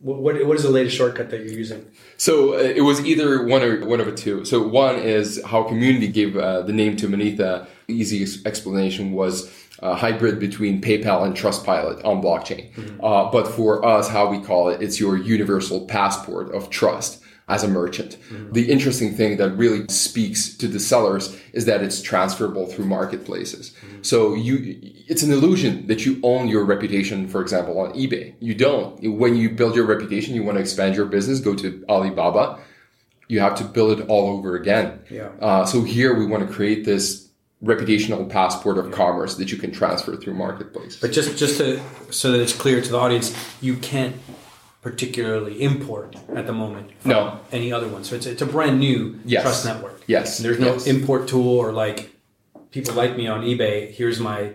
what 0.00 0.46
what 0.46 0.56
is 0.56 0.62
the 0.62 0.70
latest 0.70 0.96
shortcut 0.96 1.30
that 1.30 1.40
you're 1.40 1.52
using 1.52 1.86
So 2.16 2.54
uh, 2.54 2.58
it 2.58 2.82
was 2.82 3.04
either 3.04 3.46
one 3.46 3.62
or 3.62 3.86
one 3.86 4.00
of 4.00 4.06
the 4.06 4.14
two. 4.14 4.44
So 4.44 4.66
one 4.66 4.97
is 4.97 5.40
how 5.44 5.62
community 5.62 6.08
gave 6.08 6.37
uh, 6.37 6.62
the 6.62 6.73
name 6.73 6.97
to 6.99 7.08
Monetha. 7.08 7.66
Easy 7.88 8.23
ex- 8.23 8.44
explanation 8.44 9.12
was 9.12 9.50
a 9.80 9.94
hybrid 9.94 10.38
between 10.38 10.80
PayPal 10.80 11.25
and 11.25 11.37
Trustpilot 11.37 12.04
on 12.04 12.23
blockchain. 12.23 12.70
Uh, 13.02 13.30
but 13.30 13.47
for 13.49 13.85
us, 13.85 14.08
how 14.08 14.28
we 14.28 14.40
call 14.40 14.68
it, 14.68 14.80
it's 14.82 14.99
your 15.00 15.16
universal 15.16 15.87
passport 15.87 16.52
of 16.54 16.70
trust 16.70 17.22
as 17.49 17.64
a 17.64 17.68
merchant. 17.68 18.16
The 18.52 18.70
interesting 18.70 19.14
thing 19.14 19.37
that 19.37 19.50
really 19.50 19.87
speaks 19.88 20.56
to 20.56 20.68
the 20.68 20.80
sellers 20.80 21.38
is 21.52 21.64
that 21.66 21.82
it's 21.82 22.00
transferable 22.00 22.66
through 22.66 22.87
marketplaces. 22.87 23.75
So 24.02 24.34
you, 24.34 24.78
it's 25.08 25.22
an 25.22 25.32
illusion 25.32 25.87
that 25.88 26.06
you 26.06 26.20
own 26.22 26.49
your 26.49 26.64
reputation, 26.64 27.28
for 27.28 27.42
example, 27.42 27.78
on 27.80 27.92
eBay. 27.92 28.34
You 28.40 28.54
don't. 28.54 29.18
When 29.18 29.37
you 29.37 29.50
build 29.50 29.75
your 29.75 29.87
reputation, 29.87 30.34
you 30.34 30.42
want 30.42 30.56
to 30.56 30.61
expand 30.61 30.96
your 30.96 31.06
business, 31.06 31.40
go 31.40 31.54
to 31.56 31.84
Alibaba. 31.88 32.58
You 33.28 33.40
have 33.40 33.54
to 33.56 33.64
build 33.64 33.99
it 33.99 34.08
all 34.08 34.37
over 34.37 34.56
again. 34.56 35.00
Yeah. 35.11 35.30
Uh, 35.40 35.64
so 35.64 35.82
here 35.82 36.16
we 36.18 36.26
want 36.26 36.46
to 36.46 36.52
create 36.52 36.84
this 36.84 37.28
reputational 37.62 38.28
passport 38.28 38.76
of 38.76 38.90
commerce 38.90 39.37
that 39.37 39.52
you 39.52 39.58
can 39.58 39.70
transfer 39.70 40.16
through 40.16 40.34
marketplace. 40.34 40.96
But 40.96 41.12
just 41.12 41.38
just 41.38 41.58
to 41.58 41.80
so 42.11 42.32
that 42.32 42.40
it's 42.40 42.52
clear 42.52 42.80
to 42.82 42.90
the 42.90 42.99
audience, 42.99 43.34
you 43.61 43.76
can't 43.76 44.16
particularly 44.82 45.62
import 45.62 46.16
at 46.34 46.46
the 46.46 46.52
moment 46.52 46.90
from 47.00 47.10
No. 47.12 47.38
any 47.52 47.72
other 47.72 47.88
one. 47.88 48.04
So 48.04 48.16
it's 48.16 48.26
it's 48.26 48.42
a 48.42 48.46
brand 48.46 48.78
new 48.80 49.18
Yes. 49.24 49.42
trust 49.42 49.64
network. 49.64 50.02
Yes. 50.06 50.38
There's 50.38 50.58
no 50.58 50.72
Yes. 50.74 50.86
import 50.86 51.28
tool 51.28 51.56
or 51.56 51.72
like 51.72 52.10
people 52.72 52.94
like 52.94 53.16
me 53.16 53.26
on 53.28 53.42
eBay. 53.44 53.90
Here's 53.92 54.18
my 54.20 54.50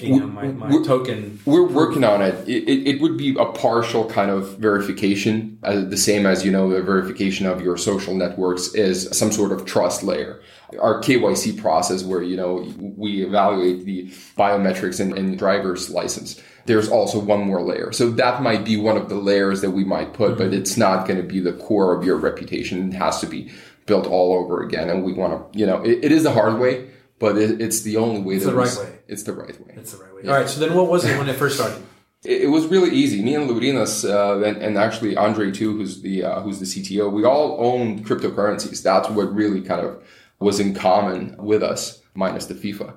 you 0.00 0.20
know 0.20 0.28
my, 0.28 0.46
my 0.46 0.68
We're- 0.70 0.84
token. 0.84 1.40
We're 1.44 1.66
working 1.66 2.04
on 2.04 2.22
it. 2.22 2.48
It, 2.48 2.68
it. 2.68 2.86
it 2.86 3.00
would 3.00 3.16
be 3.16 3.34
a 3.36 3.46
partial 3.46 4.04
kind 4.08 4.30
of 4.30 4.56
verification, 4.58 5.58
uh, 5.64 5.80
the 5.80 5.96
same 5.96 6.24
as 6.24 6.44
you 6.44 6.52
know 6.52 6.70
the 6.70 6.80
verification 6.80 7.46
of 7.46 7.60
your 7.60 7.76
social 7.76 8.14
networks 8.14 8.74
is 8.74 9.08
some 9.10 9.32
sort 9.32 9.50
of 9.50 9.64
trust 9.64 10.04
layer. 10.04 10.40
Our 10.78 11.00
KYC 11.00 11.60
process, 11.60 12.04
where 12.04 12.22
you 12.22 12.36
know 12.36 12.64
we 12.96 13.24
evaluate 13.24 13.86
the 13.86 14.04
biometrics 14.38 15.00
and, 15.00 15.18
and 15.18 15.36
driver's 15.36 15.90
license. 15.90 16.40
There's 16.68 16.90
also 16.90 17.18
one 17.18 17.40
more 17.40 17.62
layer, 17.62 17.92
so 17.92 18.10
that 18.10 18.42
might 18.42 18.62
be 18.62 18.76
one 18.76 18.98
of 18.98 19.08
the 19.08 19.14
layers 19.14 19.62
that 19.62 19.70
we 19.70 19.84
might 19.84 20.12
put, 20.12 20.36
but 20.36 20.52
it's 20.52 20.76
not 20.76 21.06
going 21.06 21.16
to 21.20 21.26
be 21.26 21.40
the 21.40 21.54
core 21.54 21.96
of 21.96 22.04
your 22.04 22.16
reputation. 22.16 22.92
It 22.92 22.96
has 22.96 23.20
to 23.22 23.26
be 23.26 23.50
built 23.86 24.06
all 24.06 24.34
over 24.34 24.62
again, 24.62 24.90
and 24.90 25.02
we 25.02 25.14
want 25.14 25.52
to, 25.52 25.58
you 25.58 25.64
know, 25.64 25.82
it, 25.82 26.04
it 26.04 26.12
is 26.12 26.24
the 26.24 26.32
hard 26.32 26.60
way, 26.60 26.90
but 27.18 27.38
it, 27.38 27.62
it's 27.62 27.80
the 27.80 27.96
only 27.96 28.20
way 28.20 28.36
that 28.36 28.50
the 28.50 28.54
right 28.54 28.76
way. 28.76 28.98
It's 29.08 29.22
the 29.22 29.32
right 29.32 29.58
way. 29.66 29.74
It's 29.76 29.92
the 29.92 30.04
right 30.04 30.14
way. 30.14 30.28
All 30.28 30.36
right. 30.36 30.46
So 30.48 30.60
then, 30.60 30.76
what 30.76 30.88
was 30.88 31.06
it 31.06 31.16
when 31.16 31.28
it 31.28 31.36
first 31.36 31.56
started? 31.56 31.82
It, 32.24 32.42
it 32.42 32.46
was 32.48 32.66
really 32.66 32.90
easy. 32.90 33.22
Me 33.22 33.36
and 33.36 33.48
Laurynas, 33.48 34.04
uh, 34.04 34.44
and, 34.44 34.56
and 34.56 34.76
actually 34.76 35.16
Andre 35.16 35.52
too, 35.52 35.76
who's 35.76 36.02
the 36.02 36.24
uh, 36.24 36.40
who's 36.40 36.58
the 36.58 36.66
CTO. 36.66 37.12
We 37.12 37.24
all 37.24 37.56
owned 37.64 38.04
cryptocurrencies. 38.04 38.82
That's 38.82 39.08
what 39.08 39.32
really 39.32 39.60
kind 39.60 39.86
of 39.86 40.02
was 40.40 40.58
in 40.58 40.74
common 40.74 41.36
with 41.38 41.62
us 41.62 41.97
minus 42.14 42.46
the 42.46 42.54
FIFA. 42.54 42.94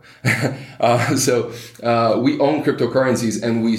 uh, 0.79 1.15
so 1.15 1.51
uh, 1.83 2.19
we 2.19 2.39
own 2.39 2.63
cryptocurrencies, 2.63 3.41
and 3.41 3.63
we 3.63 3.77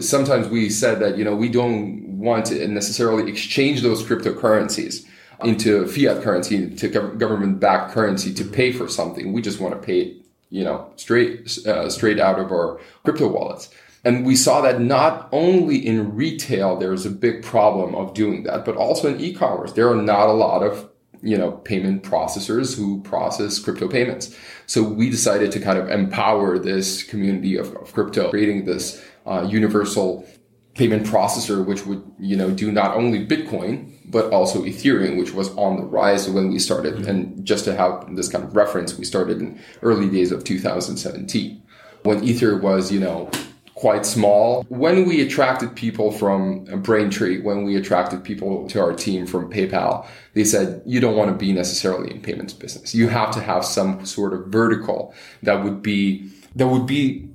sometimes 0.00 0.48
we 0.48 0.70
said 0.70 1.00
that 1.00 1.18
you 1.18 1.24
know 1.24 1.34
we 1.34 1.48
don't 1.48 2.18
want 2.18 2.46
to 2.46 2.66
necessarily 2.68 3.30
exchange 3.30 3.82
those 3.82 4.02
cryptocurrencies 4.02 5.06
into 5.42 5.86
fiat 5.86 6.22
currency, 6.22 6.70
to 6.70 6.88
government-backed 6.88 7.92
currency 7.92 8.32
to 8.32 8.44
pay 8.44 8.72
for 8.72 8.88
something. 8.88 9.32
We 9.32 9.42
just 9.42 9.60
want 9.60 9.74
to 9.74 9.84
pay 9.84 10.00
it, 10.00 10.16
you 10.50 10.64
know, 10.64 10.90
straight 10.96 11.58
uh, 11.66 11.90
straight 11.90 12.20
out 12.20 12.38
of 12.38 12.52
our 12.52 12.80
crypto 13.04 13.28
wallets. 13.28 13.70
And 14.04 14.26
we 14.26 14.36
saw 14.36 14.60
that 14.60 14.80
not 14.80 15.30
only 15.32 15.76
in 15.76 16.14
retail, 16.14 16.76
there's 16.76 17.06
a 17.06 17.10
big 17.10 17.42
problem 17.42 17.94
of 17.94 18.12
doing 18.12 18.42
that, 18.42 18.66
but 18.66 18.76
also 18.76 19.08
in 19.08 19.18
e-commerce. 19.18 19.72
There 19.72 19.88
are 19.88 19.96
not 19.96 20.28
a 20.28 20.32
lot 20.32 20.62
of 20.62 20.90
you 21.24 21.38
know, 21.38 21.52
payment 21.52 22.02
processors 22.02 22.76
who 22.76 23.00
process 23.02 23.58
crypto 23.58 23.88
payments. 23.88 24.36
So 24.66 24.82
we 24.82 25.10
decided 25.10 25.50
to 25.52 25.60
kind 25.60 25.78
of 25.78 25.88
empower 25.88 26.58
this 26.58 27.02
community 27.02 27.56
of, 27.56 27.74
of 27.76 27.92
crypto, 27.92 28.30
creating 28.30 28.66
this 28.66 29.02
uh, 29.26 29.46
universal 29.48 30.26
payment 30.74 31.06
processor, 31.06 31.64
which 31.64 31.86
would, 31.86 32.04
you 32.18 32.36
know, 32.36 32.50
do 32.50 32.70
not 32.70 32.96
only 32.96 33.24
Bitcoin, 33.26 33.92
but 34.04 34.30
also 34.32 34.64
Ethereum, 34.64 35.16
which 35.16 35.32
was 35.32 35.50
on 35.56 35.76
the 35.76 35.84
rise 35.84 36.28
when 36.28 36.50
we 36.50 36.58
started. 36.58 36.94
Mm-hmm. 36.94 37.08
And 37.08 37.44
just 37.44 37.64
to 37.64 37.74
have 37.74 38.14
this 38.16 38.28
kind 38.28 38.44
of 38.44 38.54
reference, 38.54 38.98
we 38.98 39.04
started 39.04 39.40
in 39.40 39.60
early 39.82 40.10
days 40.10 40.30
of 40.30 40.44
2017 40.44 41.62
when 42.02 42.22
Ether 42.22 42.58
was, 42.58 42.92
you 42.92 43.00
know, 43.00 43.30
quite 43.74 44.06
small. 44.06 44.64
When 44.68 45.06
we 45.06 45.20
attracted 45.20 45.74
people 45.74 46.12
from 46.12 46.66
uh, 46.72 46.76
Braintree, 46.76 47.40
when 47.40 47.64
we 47.64 47.76
attracted 47.76 48.22
people 48.22 48.68
to 48.68 48.80
our 48.80 48.94
team 48.94 49.26
from 49.26 49.50
PayPal, 49.50 50.06
they 50.34 50.44
said, 50.44 50.82
you 50.86 51.00
don't 51.00 51.16
want 51.16 51.30
to 51.30 51.36
be 51.36 51.52
necessarily 51.52 52.10
in 52.10 52.20
payments 52.20 52.52
business. 52.52 52.94
You 52.94 53.08
have 53.08 53.32
to 53.32 53.40
have 53.40 53.64
some 53.64 54.06
sort 54.06 54.32
of 54.32 54.46
vertical 54.46 55.14
that 55.42 55.64
would 55.64 55.82
be, 55.82 56.30
that 56.54 56.68
would 56.68 56.86
be 56.86 57.28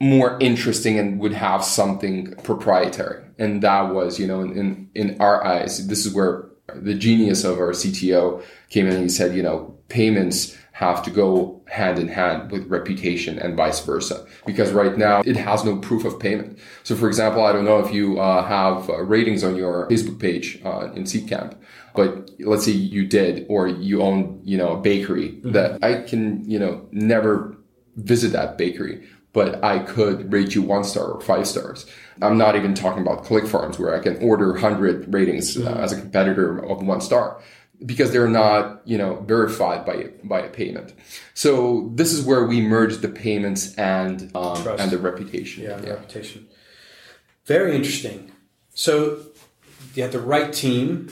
more 0.00 0.36
interesting 0.40 0.98
and 0.98 1.18
would 1.20 1.32
have 1.32 1.64
something 1.64 2.34
proprietary. 2.42 3.24
And 3.38 3.62
that 3.62 3.92
was, 3.94 4.18
you 4.18 4.26
know, 4.26 4.40
in, 4.40 4.56
in, 4.56 4.90
in 4.94 5.20
our 5.20 5.44
eyes, 5.44 5.86
this 5.86 6.06
is 6.06 6.14
where 6.14 6.48
the 6.74 6.94
genius 6.94 7.44
of 7.44 7.58
our 7.58 7.70
CTO 7.70 8.42
came 8.68 8.86
in 8.86 8.94
and 8.94 9.02
he 9.02 9.08
said, 9.08 9.34
you 9.34 9.42
know, 9.42 9.74
payments 9.88 10.56
have 10.78 11.02
to 11.02 11.10
go 11.10 11.60
hand 11.66 11.98
in 11.98 12.06
hand 12.06 12.52
with 12.52 12.64
reputation 12.68 13.36
and 13.36 13.56
vice 13.56 13.84
versa. 13.84 14.24
Because 14.46 14.70
right 14.70 14.96
now 14.96 15.22
it 15.26 15.34
has 15.34 15.64
no 15.64 15.76
proof 15.78 16.04
of 16.04 16.20
payment. 16.20 16.56
So 16.84 16.94
for 16.94 17.08
example, 17.08 17.44
I 17.44 17.50
don't 17.50 17.64
know 17.64 17.80
if 17.80 17.92
you 17.92 18.20
uh, 18.20 18.46
have 18.46 18.88
uh, 18.88 19.02
ratings 19.02 19.42
on 19.42 19.56
your 19.56 19.88
Facebook 19.88 20.20
page 20.20 20.60
uh, 20.64 20.92
in 20.92 21.02
Seedcamp, 21.02 21.56
but 21.96 22.30
let's 22.38 22.64
say 22.64 22.70
you 22.70 23.08
did, 23.08 23.44
or 23.48 23.66
you 23.66 24.02
own, 24.02 24.40
you 24.44 24.56
know, 24.56 24.74
a 24.74 24.80
bakery 24.80 25.30
mm-hmm. 25.30 25.50
that 25.50 25.82
I 25.82 26.02
can, 26.02 26.48
you 26.48 26.60
know, 26.60 26.86
never 26.92 27.56
visit 27.96 28.30
that 28.34 28.56
bakery, 28.56 29.04
but 29.32 29.64
I 29.64 29.80
could 29.80 30.32
rate 30.32 30.54
you 30.54 30.62
one 30.62 30.84
star 30.84 31.06
or 31.06 31.20
five 31.20 31.48
stars. 31.48 31.86
I'm 32.22 32.38
not 32.38 32.54
even 32.54 32.74
talking 32.74 33.02
about 33.02 33.24
ClickFarms 33.24 33.80
where 33.80 33.96
I 33.96 33.98
can 33.98 34.16
order 34.18 34.52
100 34.52 35.12
ratings 35.12 35.56
uh, 35.56 35.60
mm-hmm. 35.60 35.80
as 35.80 35.90
a 35.90 36.00
competitor 36.00 36.64
of 36.64 36.86
one 36.86 37.00
star 37.00 37.42
because 37.84 38.10
they're 38.10 38.28
not, 38.28 38.82
you 38.84 38.98
know, 38.98 39.20
verified 39.26 39.86
by 39.86 40.10
by 40.24 40.40
a 40.40 40.48
payment. 40.48 40.94
So 41.34 41.90
this 41.94 42.12
is 42.12 42.24
where 42.24 42.44
we 42.44 42.60
merge 42.60 42.98
the 42.98 43.08
payments 43.08 43.74
and 43.76 44.30
um, 44.34 44.66
and 44.78 44.90
the 44.90 44.98
reputation. 44.98 45.64
Yeah, 45.64 45.80
yeah. 45.82 45.90
reputation. 45.90 46.48
Very 47.46 47.74
interesting. 47.74 48.32
So 48.74 49.20
you 49.94 50.02
have 50.02 50.12
the 50.12 50.20
right 50.20 50.52
team 50.52 51.10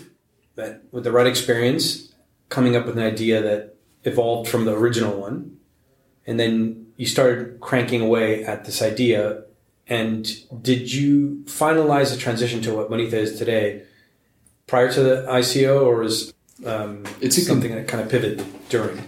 that 0.57 0.83
with 0.91 1.05
the 1.05 1.13
right 1.13 1.27
experience 1.27 2.13
coming 2.49 2.77
up 2.77 2.87
with 2.87 2.97
an 2.97 3.05
idea 3.05 3.43
that 3.43 3.77
evolved 4.05 4.49
from 4.49 4.65
the 4.65 4.75
original 4.77 5.21
one, 5.21 5.57
and 6.27 6.39
then 6.39 6.87
you 6.97 7.07
started 7.07 7.61
cranking 7.61 8.01
away 8.01 8.45
at 8.45 8.65
this 8.65 8.83
idea. 8.83 9.43
And 9.89 10.29
did 10.63 10.93
you 10.93 11.45
finalize 11.45 12.11
the 12.11 12.17
transition 12.17 12.61
to 12.63 12.75
what 12.75 12.91
Monetha 12.91 13.13
is 13.13 13.39
today 13.39 13.83
prior 14.67 14.93
to 14.93 15.01
the 15.01 15.27
ICO, 15.29 15.83
or 15.83 16.01
was 16.01 16.35
um, 16.65 17.05
it's 17.21 17.45
something 17.47 17.75
that 17.75 17.89
kind 17.89 18.03
of 18.03 18.11
pivoted 18.11 18.45
during. 18.69 19.03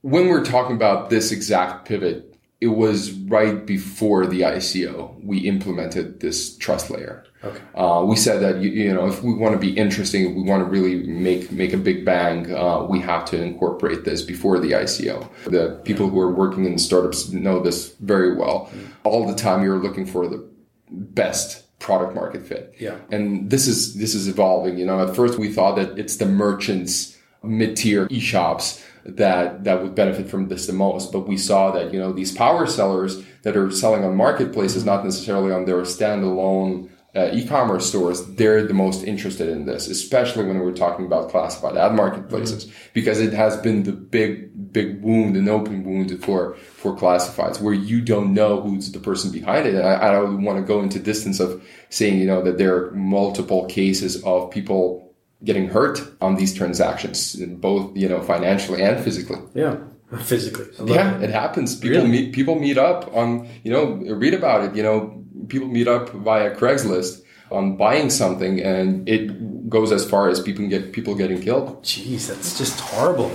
When 0.00 0.28
we're 0.28 0.44
talking 0.44 0.76
about 0.76 1.10
this 1.10 1.32
exact 1.32 1.86
pivot, 1.86 2.34
it 2.60 2.68
was 2.68 3.12
right 3.12 3.66
before 3.66 4.26
the 4.26 4.42
ICO. 4.42 5.22
We 5.22 5.38
implemented 5.40 6.20
this 6.20 6.56
trust 6.56 6.90
layer. 6.90 7.24
Okay. 7.42 7.60
Uh, 7.74 8.04
we 8.06 8.16
said 8.16 8.40
that 8.40 8.62
you, 8.62 8.70
you, 8.70 8.94
know 8.94 9.06
if 9.06 9.22
we 9.22 9.34
want 9.34 9.52
to 9.52 9.58
be 9.58 9.76
interesting, 9.76 10.30
if 10.30 10.34
we 10.34 10.42
want 10.42 10.64
to 10.64 10.70
really 10.70 11.06
make 11.06 11.52
make 11.52 11.74
a 11.74 11.76
big 11.76 12.04
bang, 12.04 12.50
uh, 12.54 12.84
we 12.84 13.00
have 13.00 13.26
to 13.26 13.42
incorporate 13.42 14.04
this 14.04 14.22
before 14.22 14.58
the 14.58 14.70
ICO. 14.70 15.28
The 15.44 15.78
people 15.84 16.08
who 16.08 16.18
are 16.20 16.32
working 16.32 16.64
in 16.64 16.78
startups 16.78 17.30
know 17.32 17.60
this 17.60 17.94
very 18.00 18.34
well. 18.34 18.70
Mm-hmm. 18.70 18.84
All 19.04 19.26
the 19.26 19.34
time, 19.34 19.62
you're 19.62 19.78
looking 19.78 20.06
for 20.06 20.26
the 20.26 20.48
best 20.90 21.63
product 21.78 22.14
market 22.14 22.46
fit. 22.46 22.74
Yeah. 22.78 22.96
And 23.10 23.50
this 23.50 23.66
is 23.66 23.94
this 23.94 24.14
is 24.14 24.28
evolving. 24.28 24.78
You 24.78 24.86
know, 24.86 25.06
at 25.06 25.14
first 25.14 25.38
we 25.38 25.52
thought 25.52 25.76
that 25.76 25.98
it's 25.98 26.16
the 26.16 26.26
merchants, 26.26 27.18
mid-tier 27.42 28.06
e-shops 28.10 28.84
that 29.04 29.64
that 29.64 29.82
would 29.82 29.94
benefit 29.94 30.28
from 30.28 30.48
this 30.48 30.66
the 30.66 30.72
most. 30.72 31.12
But 31.12 31.28
we 31.28 31.36
saw 31.36 31.70
that, 31.72 31.92
you 31.92 32.00
know, 32.00 32.12
these 32.12 32.32
power 32.32 32.66
sellers 32.66 33.22
that 33.42 33.56
are 33.56 33.70
selling 33.70 34.04
on 34.04 34.16
marketplaces, 34.16 34.84
not 34.84 35.04
necessarily 35.04 35.52
on 35.52 35.66
their 35.66 35.82
standalone 35.82 36.88
uh, 37.16 37.30
e-commerce 37.32 37.88
stores, 37.88 38.26
they're 38.34 38.66
the 38.66 38.74
most 38.74 39.04
interested 39.04 39.48
in 39.48 39.66
this, 39.66 39.86
especially 39.86 40.44
when 40.44 40.58
we're 40.58 40.72
talking 40.72 41.06
about 41.06 41.30
classified 41.30 41.76
ad 41.76 41.94
marketplaces, 41.94 42.64
mm-hmm. 42.64 42.88
because 42.92 43.20
it 43.20 43.32
has 43.32 43.56
been 43.58 43.84
the 43.84 43.92
big, 43.92 44.72
big 44.72 45.00
wound, 45.02 45.36
an 45.36 45.48
open 45.48 45.84
wound 45.84 46.22
for 46.24 46.54
for 46.54 46.96
classifieds, 46.96 47.60
where 47.60 47.74
you 47.74 48.00
don't 48.00 48.34
know 48.34 48.60
who's 48.60 48.90
the 48.90 48.98
person 48.98 49.30
behind 49.30 49.66
it. 49.66 49.74
And 49.74 49.86
I, 49.86 50.08
I 50.08 50.10
don't 50.10 50.42
want 50.42 50.58
to 50.58 50.64
go 50.64 50.80
into 50.80 50.98
distance 50.98 51.38
of 51.38 51.62
saying, 51.88 52.18
you 52.18 52.26
know, 52.26 52.42
that 52.42 52.58
there 52.58 52.76
are 52.76 52.90
multiple 52.90 53.66
cases 53.66 54.22
of 54.24 54.50
people 54.50 55.14
getting 55.44 55.68
hurt 55.68 56.00
on 56.20 56.36
these 56.36 56.52
transactions, 56.54 57.36
both 57.36 57.96
you 57.96 58.08
know 58.08 58.22
financially 58.22 58.82
and 58.82 59.02
physically. 59.02 59.38
Yeah. 59.54 59.76
Physically, 60.22 60.66
yeah, 60.84 61.16
it. 61.16 61.24
it 61.24 61.30
happens. 61.30 61.74
People 61.74 61.98
really? 61.98 62.10
meet 62.10 62.32
people 62.32 62.54
meet 62.54 62.78
up 62.78 63.12
on 63.16 63.48
you 63.64 63.72
know 63.72 63.94
read 64.14 64.34
about 64.34 64.62
it. 64.64 64.76
You 64.76 64.82
know, 64.82 65.23
people 65.48 65.68
meet 65.68 65.88
up 65.88 66.10
via 66.10 66.54
Craigslist 66.54 67.22
on 67.50 67.76
buying 67.76 68.10
something, 68.10 68.60
and 68.60 69.08
it 69.08 69.68
goes 69.68 69.92
as 69.92 70.08
far 70.08 70.28
as 70.28 70.40
people 70.40 70.66
get 70.68 70.92
people 70.92 71.14
getting 71.14 71.40
killed. 71.40 71.82
Jeez, 71.82 72.28
that's 72.28 72.58
just 72.58 72.80
horrible. 72.80 73.30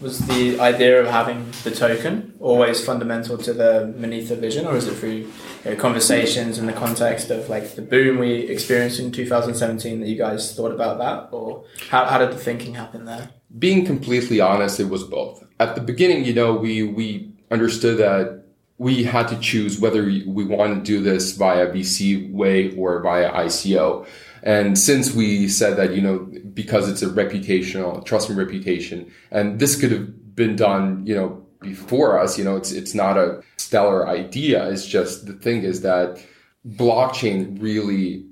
Was 0.00 0.18
the 0.26 0.58
idea 0.60 1.00
of 1.00 1.06
having 1.06 1.50
the 1.62 1.70
token 1.70 2.34
always 2.40 2.84
fundamental 2.84 3.38
to 3.38 3.52
the 3.52 3.94
Monetha 3.96 4.36
vision, 4.38 4.66
or 4.66 4.76
is 4.76 4.86
it 4.86 4.94
through 4.94 5.10
you 5.10 5.30
know, 5.64 5.76
conversations 5.76 6.58
in 6.58 6.66
the 6.66 6.72
context 6.72 7.30
of 7.30 7.48
like 7.48 7.74
the 7.76 7.82
boom 7.82 8.18
we 8.18 8.32
experienced 8.32 8.98
in 8.98 9.12
2017 9.12 10.00
that 10.00 10.08
you 10.08 10.18
guys 10.18 10.54
thought 10.54 10.72
about 10.72 10.98
that, 10.98 11.34
or 11.34 11.64
how, 11.90 12.04
how 12.06 12.18
did 12.18 12.30
the 12.30 12.36
thinking 12.36 12.74
happen 12.74 13.04
there? 13.04 13.30
Being 13.56 13.86
completely 13.86 14.40
honest, 14.40 14.80
it 14.80 14.88
was 14.88 15.04
both. 15.04 15.44
At 15.60 15.76
the 15.76 15.80
beginning, 15.80 16.24
you 16.24 16.34
know, 16.34 16.54
we 16.54 16.82
we 16.82 17.32
understood 17.50 17.98
that 17.98 18.43
we 18.78 19.04
had 19.04 19.28
to 19.28 19.38
choose 19.38 19.78
whether 19.78 20.04
we 20.04 20.44
want 20.44 20.74
to 20.74 20.82
do 20.82 21.02
this 21.02 21.36
via 21.36 21.68
VC 21.68 22.30
way 22.32 22.74
or 22.76 23.00
via 23.00 23.30
ICO. 23.32 24.06
And 24.42 24.78
since 24.78 25.14
we 25.14 25.48
said 25.48 25.76
that, 25.76 25.94
you 25.94 26.02
know, 26.02 26.18
because 26.52 26.88
it's 26.88 27.02
a 27.02 27.06
reputational, 27.06 28.04
trust 28.04 28.28
and 28.28 28.36
reputation, 28.36 29.10
and 29.30 29.58
this 29.60 29.80
could 29.80 29.92
have 29.92 30.34
been 30.34 30.56
done, 30.56 31.06
you 31.06 31.14
know, 31.14 31.46
before 31.60 32.18
us, 32.18 32.36
you 32.36 32.44
know, 32.44 32.56
it's, 32.56 32.72
it's 32.72 32.94
not 32.94 33.16
a 33.16 33.42
stellar 33.56 34.06
idea. 34.08 34.68
It's 34.68 34.86
just 34.86 35.26
the 35.26 35.32
thing 35.32 35.62
is 35.62 35.80
that 35.80 36.22
blockchain 36.66 37.60
really 37.62 38.26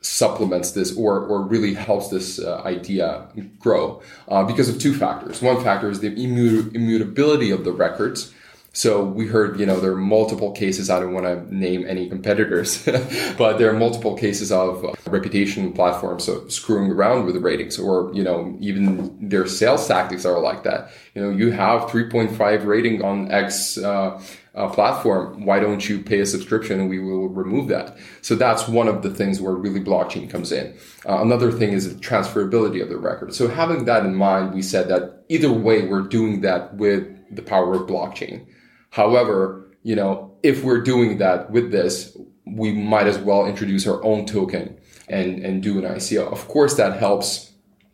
supplements 0.00 0.72
this 0.72 0.96
or, 0.96 1.20
or 1.26 1.42
really 1.42 1.74
helps 1.74 2.08
this 2.08 2.38
uh, 2.38 2.62
idea 2.64 3.28
grow 3.58 4.00
uh, 4.28 4.44
because 4.44 4.68
of 4.68 4.78
two 4.78 4.94
factors. 4.94 5.42
One 5.42 5.62
factor 5.62 5.90
is 5.90 6.00
the 6.00 6.08
immutability 6.08 7.50
of 7.50 7.64
the 7.64 7.72
records. 7.72 8.32
So 8.76 9.02
we 9.02 9.26
heard, 9.26 9.58
you 9.58 9.64
know, 9.64 9.80
there 9.80 9.92
are 9.92 9.96
multiple 9.96 10.52
cases. 10.52 10.90
I 10.90 11.00
don't 11.00 11.14
want 11.14 11.24
to 11.24 11.54
name 11.54 11.86
any 11.88 12.10
competitors, 12.10 12.84
but 13.38 13.56
there 13.56 13.70
are 13.70 13.72
multiple 13.72 14.14
cases 14.14 14.52
of 14.52 14.84
uh, 14.84 14.92
reputation 15.06 15.72
platforms 15.72 16.24
so 16.24 16.46
screwing 16.48 16.92
around 16.92 17.24
with 17.24 17.36
the 17.36 17.40
ratings, 17.40 17.78
or 17.78 18.12
you 18.12 18.22
know, 18.22 18.54
even 18.60 19.30
their 19.30 19.46
sales 19.46 19.88
tactics 19.88 20.26
are 20.26 20.38
like 20.40 20.62
that. 20.64 20.90
You 21.14 21.22
know, 21.22 21.30
you 21.30 21.52
have 21.52 21.88
3.5 21.88 22.66
rating 22.66 23.02
on 23.02 23.32
X. 23.32 23.78
Uh, 23.78 24.22
uh, 24.54 24.70
platform, 24.70 25.44
why 25.44 25.60
don't 25.60 25.86
you 25.86 26.02
pay 26.02 26.20
a 26.20 26.24
subscription 26.24 26.80
and 26.80 26.88
we 26.88 26.98
will 26.98 27.28
remove 27.28 27.68
that? 27.68 27.94
So 28.22 28.34
that's 28.34 28.66
one 28.66 28.88
of 28.88 29.02
the 29.02 29.10
things 29.10 29.38
where 29.38 29.52
really 29.52 29.80
blockchain 29.80 30.30
comes 30.30 30.50
in. 30.50 30.74
Uh, 31.06 31.20
another 31.20 31.52
thing 31.52 31.74
is 31.74 31.94
the 31.94 32.00
transferability 32.00 32.82
of 32.82 32.88
the 32.88 32.96
record. 32.96 33.34
So 33.34 33.48
having 33.48 33.84
that 33.84 34.06
in 34.06 34.14
mind, 34.14 34.54
we 34.54 34.62
said 34.62 34.88
that 34.88 35.24
either 35.28 35.52
way, 35.52 35.86
we're 35.86 36.00
doing 36.00 36.40
that 36.40 36.74
with 36.74 37.06
the 37.30 37.42
power 37.42 37.74
of 37.74 37.82
blockchain. 37.82 38.46
However, 38.90 39.68
you 39.82 39.96
know, 39.96 40.36
if 40.42 40.64
we're 40.64 40.80
doing 40.80 41.18
that 41.18 41.50
with 41.50 41.70
this, 41.70 42.16
we 42.44 42.72
might 42.72 43.06
as 43.06 43.18
well 43.18 43.46
introduce 43.46 43.86
our 43.86 44.02
own 44.04 44.26
token 44.26 44.78
and, 45.08 45.44
and 45.44 45.62
do 45.62 45.78
an 45.78 45.84
ICO. 45.84 46.30
Of 46.30 46.48
course, 46.48 46.74
that 46.76 46.98
helps 46.98 47.52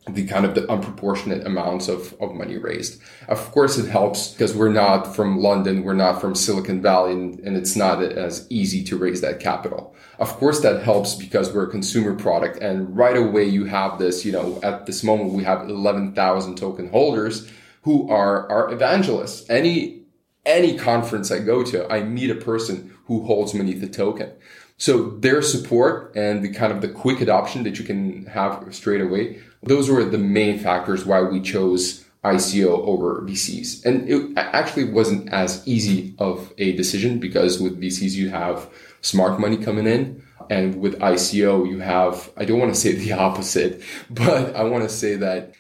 the 0.09 0.27
kind 0.27 0.45
of 0.45 0.55
the 0.55 0.63
unproportionate 0.63 1.47
amounts 1.47 1.89
of, 1.89 2.15
of 2.21 2.35
money 2.35 2.59
raised. 2.59 3.01
Of 3.29 3.53
course, 3.53 3.79
it 3.79 3.89
helps 3.89 4.33
because 4.33 4.55
we're 4.55 4.73
not 4.73 5.15
from 5.15 5.39
London, 5.39 5.85
we're 5.85 5.95
not 5.95 6.21
from 6.21 6.35
Silicon 6.35 6.83
Valley, 6.83 7.13
and, 7.13 7.39
and, 7.41 7.57
it's 7.57 7.77
not 7.77 8.03
as 8.03 8.47
easy 8.51 8.83
to 8.85 8.97
raise 8.97 9.21
that 9.21 9.39
capital. 9.39 9.95
Of 10.19 10.31
course, 10.39 10.61
that 10.61 10.83
helps 10.83 11.15
because 11.15 11.53
we're 11.53 11.69
a 11.69 11.71
consumer 11.71 12.15
product, 12.17 12.59
and 12.61 12.97
right 12.97 13.17
away 13.17 13.45
you 13.45 13.65
have 13.67 14.01
this. 14.01 14.25
You 14.25 14.33
know, 14.33 14.61
at 14.65 14.87
this 14.87 15.05
moment 15.05 15.33
we 15.33 15.45
have 15.45 15.69
eleven 15.69 16.15
thousand 16.15 16.57
token 16.57 16.89
holders 16.89 17.49
who 17.83 18.09
are 18.11 18.51
our 18.51 18.73
evangelists. 18.73 19.49
Any 19.49 20.02
any 20.45 20.77
conference 20.77 21.31
I 21.31 21.39
go 21.39 21.63
to, 21.63 21.91
I 21.93 22.03
meet 22.03 22.31
a 22.31 22.35
person 22.35 22.97
who 23.07 23.25
holds 23.25 23.53
Monetha 23.53 23.93
token. 23.93 24.33
So 24.77 25.11
their 25.11 25.43
support 25.43 26.13
and 26.17 26.43
the 26.43 26.53
kind 26.53 26.73
of 26.73 26.81
the 26.81 26.89
quick 26.89 27.21
adoption 27.21 27.63
that 27.65 27.79
you 27.79 27.85
can 27.85 28.27
have 28.27 28.67
straight 28.75 29.01
away 29.01 29.39
those 29.63 29.89
were 29.89 30.05
the 30.05 30.19
main 30.19 30.59
factors 30.59 31.07
why 31.07 31.23
we 31.23 31.41
chose 31.41 32.05
ICO 32.25 32.85
over 32.87 33.23
VCs. 33.23 33.85
And 33.85 34.09
it 34.09 34.37
actually 34.37 34.85
wasn't 34.85 35.33
as 35.33 35.67
easy 35.67 36.15
of 36.19 36.53
a 36.59 36.73
decision 36.73 37.19
because 37.19 37.61
with 37.61 37.81
VCs, 37.81 38.13
you 38.13 38.31
have 38.31 38.69
smart 39.01 39.41
money 39.41 39.57
coming 39.57 39.87
in. 39.87 40.25
And 40.51 40.81
with 40.81 40.99
ICO, 40.99 41.69
you 41.69 41.79
have, 41.79 42.31
I 42.37 42.45
don't 42.45 42.59
want 42.59 42.75
to 42.75 42.81
say 42.81 42.93
the 42.93 43.13
opposite, 43.27 43.83
but 44.11 44.55
I 44.57 44.65
want 44.65 44.83
to 44.85 44.89
say 44.89 45.17
that 45.17 45.55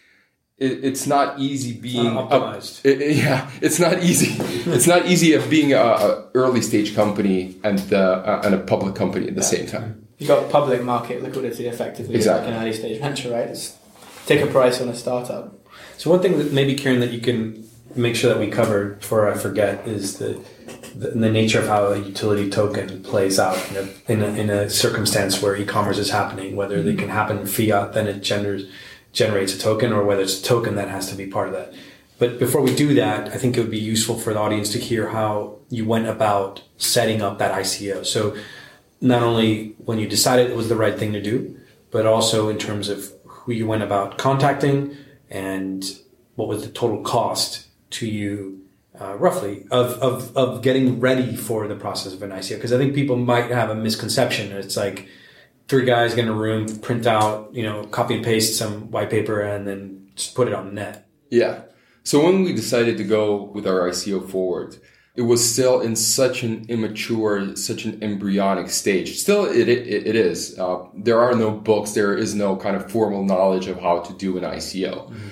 it, 0.62 0.84
it's 0.84 1.06
not 1.06 1.38
easy 1.38 1.72
being 1.72 2.12
optimized. 2.12 2.84
A, 2.84 2.88
it, 3.10 3.16
yeah, 3.16 3.50
it's 3.60 3.78
not 3.78 4.02
easy. 4.02 4.36
it's 4.70 4.86
not 4.86 5.06
easy 5.06 5.34
of 5.34 5.50
being 5.50 5.72
a, 5.72 5.78
a, 5.78 6.28
early 6.34 6.62
stage 6.62 6.94
company 6.94 7.56
and 7.64 7.78
the, 7.80 8.00
uh, 8.00 8.42
and 8.44 8.54
a 8.54 8.58
public 8.58 8.94
company 8.94 9.28
at 9.28 9.34
the 9.34 9.40
yeah. 9.40 9.46
same 9.46 9.66
time. 9.66 10.06
You 10.18 10.28
got 10.28 10.50
public 10.50 10.82
market 10.82 11.22
liquidity 11.22 11.66
effectively, 11.66 12.14
exactly. 12.14 12.46
like 12.46 12.56
an 12.56 12.62
early 12.62 12.72
stage 12.72 13.00
venture, 13.00 13.30
right? 13.32 13.48
It's 13.48 13.76
take 14.26 14.40
a 14.40 14.46
price 14.46 14.80
on 14.80 14.88
a 14.88 14.94
startup. 14.94 15.58
So 15.98 16.10
one 16.10 16.22
thing 16.22 16.38
that 16.38 16.52
maybe 16.52 16.74
Kieran 16.76 17.00
that 17.00 17.10
you 17.10 17.20
can 17.20 17.68
make 17.96 18.14
sure 18.14 18.32
that 18.32 18.38
we 18.38 18.48
cover 18.48 18.94
before 18.94 19.28
I 19.28 19.36
forget 19.36 19.86
is 19.86 20.18
the 20.18 20.40
the, 20.94 21.08
the 21.08 21.30
nature 21.30 21.58
of 21.58 21.66
how 21.66 21.86
a 21.86 21.98
utility 21.98 22.50
token 22.50 23.02
plays 23.02 23.38
out 23.38 23.58
in 23.70 23.76
a, 23.76 24.12
in 24.12 24.22
a, 24.22 24.40
in 24.40 24.50
a 24.50 24.70
circumstance 24.70 25.40
where 25.42 25.56
e-commerce 25.56 25.98
is 25.98 26.10
happening, 26.10 26.54
whether 26.54 26.82
they 26.82 26.94
can 26.94 27.08
happen 27.08 27.38
in 27.38 27.46
fiat, 27.46 27.94
then 27.94 28.06
it 28.06 28.22
genders, 28.22 28.64
generates 29.12 29.54
a 29.54 29.58
token, 29.58 29.92
or 29.92 30.04
whether 30.04 30.22
it's 30.22 30.40
a 30.40 30.44
token 30.44 30.74
that 30.76 30.88
has 30.88 31.08
to 31.10 31.14
be 31.14 31.26
part 31.26 31.48
of 31.48 31.54
that. 31.54 31.74
But 32.18 32.38
before 32.38 32.60
we 32.60 32.74
do 32.74 32.94
that, 32.94 33.28
I 33.28 33.36
think 33.36 33.56
it 33.56 33.60
would 33.60 33.70
be 33.70 33.78
useful 33.78 34.18
for 34.18 34.32
the 34.32 34.38
audience 34.38 34.70
to 34.72 34.78
hear 34.78 35.08
how 35.08 35.58
you 35.70 35.84
went 35.84 36.06
about 36.06 36.62
setting 36.76 37.20
up 37.20 37.38
that 37.38 37.52
ICO. 37.52 38.06
So 38.06 38.36
not 39.00 39.22
only 39.22 39.74
when 39.84 39.98
you 39.98 40.06
decided 40.06 40.50
it 40.50 40.56
was 40.56 40.68
the 40.68 40.76
right 40.76 40.96
thing 40.96 41.12
to 41.14 41.20
do, 41.20 41.58
but 41.90 42.06
also 42.06 42.48
in 42.48 42.58
terms 42.58 42.88
of 42.88 43.12
who 43.24 43.52
you 43.52 43.66
went 43.66 43.82
about 43.82 44.18
contacting 44.18 44.96
and 45.30 45.84
what 46.36 46.48
was 46.48 46.62
the 46.62 46.70
total 46.70 47.02
cost 47.02 47.66
to 47.90 48.06
you 48.06 48.60
uh, 49.00 49.16
roughly 49.16 49.66
of, 49.70 49.94
of, 49.94 50.36
of 50.36 50.62
getting 50.62 51.00
ready 51.00 51.34
for 51.34 51.66
the 51.66 51.74
process 51.74 52.12
of 52.12 52.22
an 52.22 52.30
ICO 52.30 52.56
because 52.56 52.72
I 52.72 52.78
think 52.78 52.94
people 52.94 53.16
might 53.16 53.50
have 53.50 53.70
a 53.70 53.74
misconception 53.74 54.52
it's 54.52 54.76
like 54.76 55.08
three 55.68 55.84
guys 55.84 56.14
get 56.14 56.24
in 56.24 56.30
a 56.30 56.34
room 56.34 56.66
print 56.78 57.06
out 57.06 57.52
you 57.54 57.62
know 57.62 57.84
copy 57.84 58.14
and 58.14 58.24
paste 58.24 58.58
some 58.58 58.90
white 58.90 59.10
paper 59.10 59.40
and 59.40 59.66
then 59.66 60.10
just 60.14 60.34
put 60.34 60.48
it 60.48 60.54
on 60.54 60.66
the 60.66 60.72
net 60.72 61.06
yeah 61.30 61.62
so 62.04 62.24
when 62.24 62.42
we 62.42 62.52
decided 62.52 62.96
to 62.98 63.04
go 63.04 63.44
with 63.44 63.66
our 63.66 63.88
ICO 63.88 64.28
forward 64.28 64.76
it 65.14 65.22
was 65.22 65.52
still 65.52 65.80
in 65.80 65.94
such 65.94 66.42
an 66.42 66.64
immature, 66.68 67.54
such 67.54 67.84
an 67.84 68.02
embryonic 68.02 68.70
stage. 68.70 69.18
Still, 69.18 69.44
it, 69.44 69.68
it, 69.68 70.06
it 70.06 70.16
is. 70.16 70.58
Uh, 70.58 70.86
there 70.94 71.20
are 71.20 71.34
no 71.34 71.50
books. 71.50 71.92
There 71.92 72.16
is 72.16 72.34
no 72.34 72.56
kind 72.56 72.76
of 72.76 72.90
formal 72.90 73.22
knowledge 73.22 73.66
of 73.66 73.78
how 73.78 74.00
to 74.00 74.12
do 74.14 74.38
an 74.38 74.44
ICO. 74.44 75.10
Mm-hmm. 75.10 75.28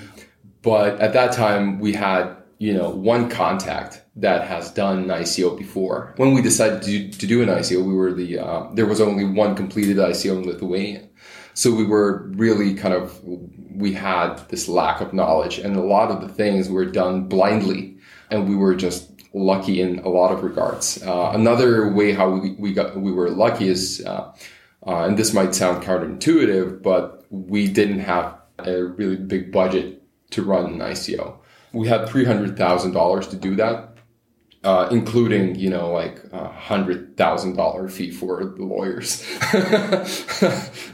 But 0.61 1.01
at 1.01 1.13
that 1.13 1.31
time, 1.31 1.79
we 1.79 1.93
had, 1.93 2.35
you 2.61 2.75
know, 2.75 2.91
one 2.91 3.27
contact 3.27 4.03
that 4.15 4.47
has 4.47 4.69
done 4.69 4.99
an 4.99 5.07
ICO 5.07 5.57
before. 5.57 6.13
When 6.17 6.35
we 6.35 6.43
decided 6.43 6.83
to, 6.83 7.09
to 7.09 7.25
do 7.25 7.41
an 7.41 7.49
ICO, 7.49 7.83
we 7.83 7.95
were 7.95 8.13
the, 8.13 8.37
uh, 8.37 8.69
there 8.75 8.85
was 8.85 9.01
only 9.01 9.25
one 9.25 9.55
completed 9.55 9.97
ICO 9.97 10.37
in 10.37 10.45
Lithuania. 10.45 11.09
So 11.55 11.73
we 11.73 11.83
were 11.83 12.27
really 12.35 12.75
kind 12.75 12.93
of, 12.93 13.19
we 13.23 13.93
had 13.93 14.47
this 14.49 14.67
lack 14.67 15.01
of 15.01 15.11
knowledge 15.11 15.57
and 15.57 15.75
a 15.75 15.81
lot 15.81 16.11
of 16.11 16.21
the 16.21 16.27
things 16.27 16.69
were 16.69 16.85
done 16.85 17.23
blindly 17.27 17.97
and 18.29 18.47
we 18.47 18.55
were 18.55 18.75
just 18.75 19.09
lucky 19.33 19.81
in 19.81 19.97
a 19.97 20.09
lot 20.09 20.31
of 20.31 20.43
regards. 20.43 21.01
Uh, 21.01 21.31
another 21.33 21.91
way 21.91 22.11
how 22.11 22.29
we, 22.29 22.51
we 22.59 22.73
got 22.73 22.95
we 22.95 23.11
were 23.11 23.31
lucky 23.31 23.69
is, 23.69 24.03
uh, 24.05 24.31
uh, 24.85 25.05
and 25.05 25.17
this 25.17 25.33
might 25.33 25.55
sound 25.55 25.83
counterintuitive, 25.83 26.83
but 26.83 27.25
we 27.31 27.67
didn't 27.67 28.01
have 28.01 28.39
a 28.59 28.83
really 28.83 29.15
big 29.15 29.51
budget 29.51 30.03
to 30.29 30.43
run 30.43 30.65
an 30.65 30.79
ICO. 30.79 31.40
We 31.73 31.87
had 31.87 32.07
three 32.07 32.25
hundred 32.25 32.57
thousand 32.57 32.93
dollars 32.93 33.27
to 33.27 33.35
do 33.35 33.55
that. 33.55 33.87
Uh, 34.63 34.87
including, 34.91 35.55
you 35.55 35.71
know, 35.71 35.91
like 35.91 36.21
a 36.31 36.47
hundred 36.47 37.17
thousand 37.17 37.55
dollar 37.55 37.89
fee 37.89 38.11
for 38.11 38.45
the 38.45 38.63
lawyers, 38.63 39.25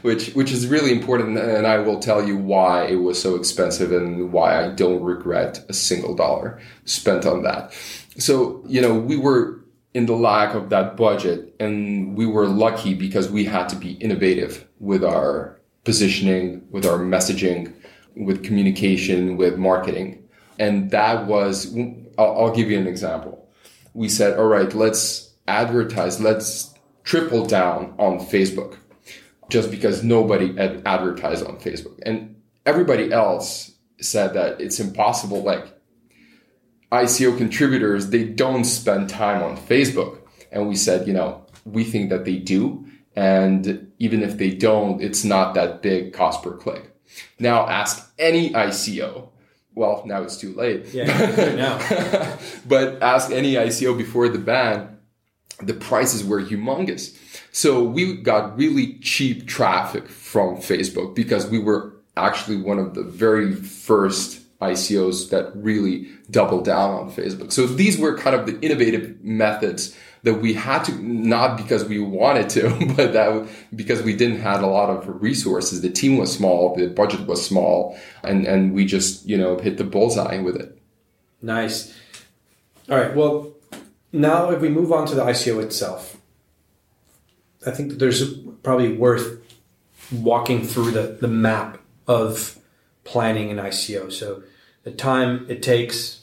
which 0.00 0.32
which 0.32 0.50
is 0.50 0.66
really 0.66 0.90
important. 0.90 1.36
And 1.36 1.66
I 1.66 1.76
will 1.76 2.00
tell 2.00 2.26
you 2.26 2.34
why 2.38 2.86
it 2.86 2.96
was 2.96 3.20
so 3.20 3.34
expensive 3.34 3.92
and 3.92 4.32
why 4.32 4.64
I 4.64 4.70
don't 4.70 5.02
regret 5.02 5.66
a 5.68 5.74
single 5.74 6.14
dollar 6.14 6.58
spent 6.86 7.26
on 7.26 7.42
that. 7.42 7.74
So, 8.16 8.64
you 8.66 8.80
know, 8.80 8.94
we 8.94 9.18
were 9.18 9.60
in 9.94 10.06
the 10.06 10.16
lack 10.16 10.54
of 10.54 10.70
that 10.70 10.96
budget 10.96 11.54
and 11.60 12.16
we 12.16 12.26
were 12.26 12.46
lucky 12.46 12.94
because 12.94 13.30
we 13.30 13.44
had 13.44 13.68
to 13.68 13.76
be 13.76 13.92
innovative 13.94 14.66
with 14.78 15.04
our 15.04 15.60
positioning, 15.84 16.66
with 16.70 16.84
our 16.84 16.98
messaging, 16.98 17.74
with 18.16 18.44
communication, 18.44 19.36
with 19.36 19.56
marketing. 19.56 20.17
And 20.58 20.90
that 20.90 21.26
was, 21.26 21.76
I'll, 22.18 22.38
I'll 22.38 22.54
give 22.54 22.70
you 22.70 22.78
an 22.78 22.86
example. 22.86 23.48
We 23.94 24.08
said, 24.08 24.38
all 24.38 24.46
right, 24.46 24.72
let's 24.74 25.34
advertise, 25.46 26.20
let's 26.20 26.74
triple 27.04 27.46
down 27.46 27.94
on 27.98 28.18
Facebook 28.18 28.76
just 29.48 29.70
because 29.70 30.04
nobody 30.04 30.54
had 30.56 30.82
advertised 30.84 31.46
on 31.46 31.58
Facebook. 31.58 31.98
And 32.04 32.40
everybody 32.66 33.12
else 33.12 33.72
said 34.00 34.34
that 34.34 34.60
it's 34.60 34.78
impossible. 34.78 35.42
Like 35.42 35.66
ICO 36.92 37.36
contributors, 37.36 38.10
they 38.10 38.24
don't 38.24 38.64
spend 38.64 39.08
time 39.08 39.42
on 39.42 39.56
Facebook. 39.56 40.20
And 40.52 40.68
we 40.68 40.76
said, 40.76 41.06
you 41.06 41.12
know, 41.12 41.46
we 41.64 41.84
think 41.84 42.10
that 42.10 42.24
they 42.24 42.36
do. 42.36 42.86
And 43.16 43.90
even 43.98 44.22
if 44.22 44.36
they 44.36 44.50
don't, 44.50 45.02
it's 45.02 45.24
not 45.24 45.54
that 45.54 45.82
big 45.82 46.12
cost 46.12 46.42
per 46.42 46.56
click. 46.56 46.94
Now 47.38 47.66
ask 47.66 48.12
any 48.18 48.50
ICO. 48.50 49.30
Well, 49.78 50.02
now 50.04 50.22
it's 50.22 50.36
too 50.36 50.52
late. 50.54 50.86
Yeah, 50.92 51.06
now. 51.54 52.36
but 52.66 53.00
ask 53.00 53.30
any 53.30 53.54
ICO 53.54 53.96
before 53.96 54.28
the 54.28 54.40
ban, 54.40 54.98
the 55.62 55.72
prices 55.72 56.24
were 56.24 56.42
humongous. 56.42 57.16
So 57.52 57.84
we 57.84 58.16
got 58.16 58.58
really 58.58 58.94
cheap 58.98 59.46
traffic 59.46 60.08
from 60.08 60.56
Facebook 60.56 61.14
because 61.14 61.46
we 61.46 61.60
were 61.60 61.94
actually 62.16 62.56
one 62.56 62.80
of 62.80 62.94
the 62.94 63.04
very 63.04 63.54
first 63.54 64.40
ICOs 64.60 65.30
that 65.30 65.52
really 65.54 66.08
doubled 66.28 66.64
down 66.64 66.90
on 66.90 67.12
Facebook. 67.12 67.52
So 67.52 67.64
these 67.68 67.96
were 67.98 68.18
kind 68.18 68.34
of 68.34 68.46
the 68.46 68.58
innovative 68.60 69.22
methods 69.22 69.96
that 70.22 70.34
we 70.34 70.54
had 70.54 70.84
to, 70.84 70.92
not 71.02 71.56
because 71.56 71.84
we 71.84 71.98
wanted 71.98 72.48
to, 72.50 72.94
but 72.96 73.12
that 73.12 73.48
because 73.74 74.02
we 74.02 74.14
didn't 74.14 74.40
have 74.40 74.62
a 74.62 74.66
lot 74.66 74.90
of 74.90 75.22
resources. 75.22 75.80
The 75.80 75.90
team 75.90 76.18
was 76.18 76.32
small, 76.32 76.74
the 76.76 76.88
budget 76.88 77.26
was 77.26 77.44
small, 77.44 77.98
and, 78.22 78.46
and 78.46 78.74
we 78.74 78.84
just, 78.84 79.26
you 79.26 79.36
know, 79.36 79.58
hit 79.58 79.78
the 79.78 79.84
bullseye 79.84 80.38
with 80.38 80.56
it. 80.56 80.78
Nice. 81.40 81.94
All 82.90 82.98
right. 82.98 83.14
Well, 83.14 83.52
now 84.12 84.50
if 84.50 84.60
we 84.60 84.68
move 84.68 84.92
on 84.92 85.06
to 85.06 85.14
the 85.14 85.22
ICO 85.22 85.62
itself, 85.62 86.16
I 87.66 87.70
think 87.70 87.94
there's 87.94 88.38
probably 88.62 88.92
worth 88.92 89.40
walking 90.12 90.64
through 90.64 90.92
the, 90.92 91.18
the 91.20 91.28
map 91.28 91.78
of 92.06 92.58
planning 93.04 93.50
an 93.50 93.58
ICO. 93.58 94.10
So 94.12 94.42
the 94.84 94.90
time 94.90 95.46
it 95.48 95.62
takes, 95.62 96.22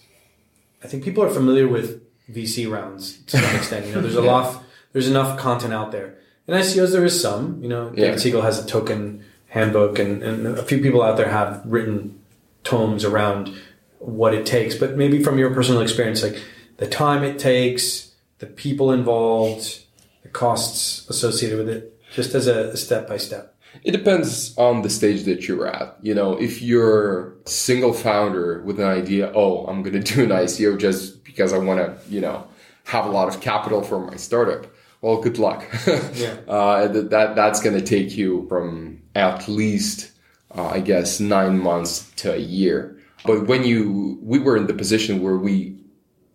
I 0.84 0.88
think 0.88 1.04
people 1.04 1.24
are 1.24 1.30
familiar 1.30 1.68
with 1.68 2.02
VC 2.32 2.70
rounds 2.70 3.18
to 3.26 3.38
some 3.38 3.56
extent. 3.56 3.88
You 3.88 3.96
know, 3.96 4.02
there's 4.02 4.16
a 4.16 4.22
lot, 4.22 4.64
there's 4.94 5.10
enough 5.10 5.38
content 5.38 5.74
out 5.74 5.92
there. 5.92 6.16
In 6.48 6.54
ICOs, 6.54 6.92
there 6.92 7.06
is 7.06 7.20
some. 7.20 7.62
You 7.62 7.70
know, 7.70 7.92
yeah. 7.96 8.06
David 8.06 8.20
Siegel 8.20 8.42
has 8.42 8.64
a 8.64 8.68
token 8.68 9.24
handbook, 9.48 10.00
and, 10.00 10.22
and 10.22 10.48
a 10.48 10.64
few 10.64 10.82
people 10.82 11.02
out 11.02 11.18
there 11.18 11.30
have 11.30 11.62
written 11.66 12.20
tomes 12.64 13.04
around 13.04 13.54
what 14.00 14.34
it 14.34 14.46
takes. 14.46 14.76
But 14.76 14.96
maybe 14.96 15.24
from 15.24 15.38
your 15.38 15.54
personal 15.54 15.82
experience, 15.82 16.22
like 16.22 16.42
the 16.78 16.88
time 16.88 17.24
it 17.24 17.40
takes, 17.40 18.12
the 18.40 18.48
people 18.48 18.92
involved, 18.92 19.84
the 20.24 20.30
costs 20.30 21.10
associated 21.10 21.58
with 21.58 21.70
it, 21.70 22.00
just 22.14 22.36
as 22.36 22.48
a 22.48 22.76
step 22.78 23.08
by 23.08 23.18
step. 23.18 23.56
It 23.84 23.92
depends 23.92 24.58
on 24.58 24.84
the 24.84 24.90
stage 24.90 25.24
that 25.24 25.48
you're 25.48 25.68
at. 25.68 25.98
You 26.02 26.16
know, 26.16 26.40
if 26.40 26.62
you're 26.62 27.36
single 27.46 27.94
founder 27.94 28.62
with 28.64 28.80
an 28.80 28.88
idea, 28.88 29.32
oh, 29.36 29.66
I'm 29.66 29.84
going 29.84 30.02
to 30.02 30.14
do 30.14 30.24
an 30.24 30.30
ICO 30.30 30.80
just 30.80 31.14
because 31.36 31.52
I 31.52 31.58
want 31.58 31.80
to, 31.80 32.10
you 32.10 32.21
know, 32.21 32.48
have 32.86 33.06
a 33.06 33.10
lot 33.10 33.28
of 33.28 33.41
capital 33.41 33.82
for 33.82 34.00
my 34.00 34.15
startup. 34.15 34.67
Well, 35.02 35.21
good 35.21 35.38
luck. 35.38 35.65
Yeah. 36.15 36.38
uh, 36.48 36.88
that, 36.88 37.10
that 37.10 37.36
that's 37.36 37.62
going 37.62 37.78
to 37.78 37.86
take 37.86 38.15
you 38.15 38.45
from 38.48 39.02
at 39.13 39.48
least, 39.48 40.12
uh, 40.56 40.67
I 40.67 40.80
guess, 40.80 41.19
nine 41.19 41.60
months 41.60 42.10
to 42.17 42.34
a 42.34 42.38
year. 42.38 42.98
But 43.26 43.48
when 43.48 43.63
you, 43.65 44.17
we 44.21 44.39
were 44.39 44.56
in 44.56 44.67
the 44.67 44.74
position 44.74 45.21
where 45.21 45.38
we 45.38 45.76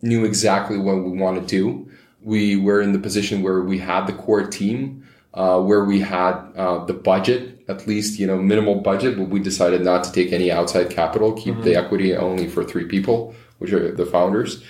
knew 0.02 0.24
exactly 0.24 0.78
what 0.78 0.96
we 1.04 1.10
wanted 1.12 1.42
to 1.42 1.46
do. 1.46 1.90
We 2.22 2.56
were 2.56 2.80
in 2.80 2.92
the 2.92 2.98
position 2.98 3.42
where 3.42 3.62
we 3.62 3.78
had 3.78 4.06
the 4.06 4.12
core 4.12 4.46
team, 4.46 5.06
uh, 5.34 5.60
where 5.60 5.84
we 5.84 6.00
had 6.00 6.34
uh, 6.56 6.84
the 6.84 6.92
budget, 6.94 7.62
at 7.68 7.86
least 7.86 8.18
you 8.18 8.26
know 8.26 8.38
minimal 8.38 8.76
budget, 8.76 9.16
but 9.16 9.28
we 9.28 9.40
decided 9.40 9.82
not 9.82 10.04
to 10.04 10.12
take 10.12 10.32
any 10.32 10.50
outside 10.50 10.90
capital, 10.90 11.32
keep 11.32 11.60
the 11.62 11.76
equity 11.76 12.16
only 12.16 12.48
for 12.48 12.64
three 12.64 12.86
people, 12.86 13.34
which 13.58 13.72
are 13.72 13.92
the 13.94 14.06
founders. 14.06 14.62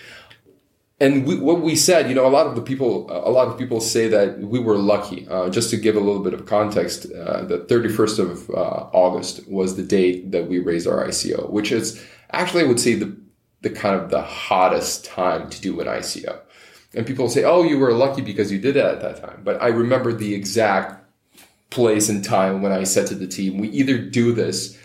And 1.00 1.26
we, 1.26 1.38
what 1.38 1.62
we 1.62 1.76
said, 1.76 2.10
you 2.10 2.14
know, 2.14 2.26
a 2.26 2.28
lot 2.28 2.46
of 2.46 2.54
the 2.54 2.60
people, 2.60 3.06
a 3.10 3.30
lot 3.30 3.48
of 3.48 3.56
people 3.56 3.80
say 3.80 4.06
that 4.08 4.38
we 4.38 4.58
were 4.58 4.76
lucky. 4.76 5.26
Uh, 5.28 5.48
just 5.48 5.70
to 5.70 5.78
give 5.78 5.96
a 5.96 6.00
little 6.00 6.22
bit 6.22 6.34
of 6.34 6.44
context, 6.44 7.06
uh, 7.10 7.42
the 7.44 7.60
31st 7.60 8.18
of 8.18 8.50
uh, 8.50 8.90
August 8.92 9.48
was 9.48 9.76
the 9.76 9.82
date 9.82 10.30
that 10.30 10.46
we 10.46 10.58
raised 10.58 10.86
our 10.86 11.06
ICO, 11.06 11.48
which 11.48 11.72
is 11.72 12.04
actually, 12.32 12.64
I 12.64 12.66
would 12.66 12.80
say, 12.80 12.94
the 12.94 13.16
the 13.62 13.70
kind 13.70 13.94
of 13.94 14.10
the 14.10 14.22
hottest 14.22 15.04
time 15.04 15.50
to 15.50 15.60
do 15.60 15.80
an 15.80 15.86
ICO. 15.86 16.40
And 16.94 17.06
people 17.06 17.28
say, 17.28 17.44
"Oh, 17.44 17.62
you 17.62 17.78
were 17.78 17.92
lucky 17.92 18.22
because 18.22 18.50
you 18.50 18.58
did 18.58 18.76
it 18.76 18.84
at 18.84 19.00
that 19.00 19.20
time." 19.22 19.42
But 19.44 19.62
I 19.62 19.68
remember 19.68 20.12
the 20.12 20.34
exact 20.34 21.04
place 21.68 22.08
and 22.08 22.24
time 22.24 22.62
when 22.62 22.72
I 22.72 22.84
said 22.84 23.06
to 23.08 23.14
the 23.14 23.26
team, 23.26 23.58
"We 23.58 23.68
either 23.68 23.98
do 23.98 24.32
this 24.32 24.78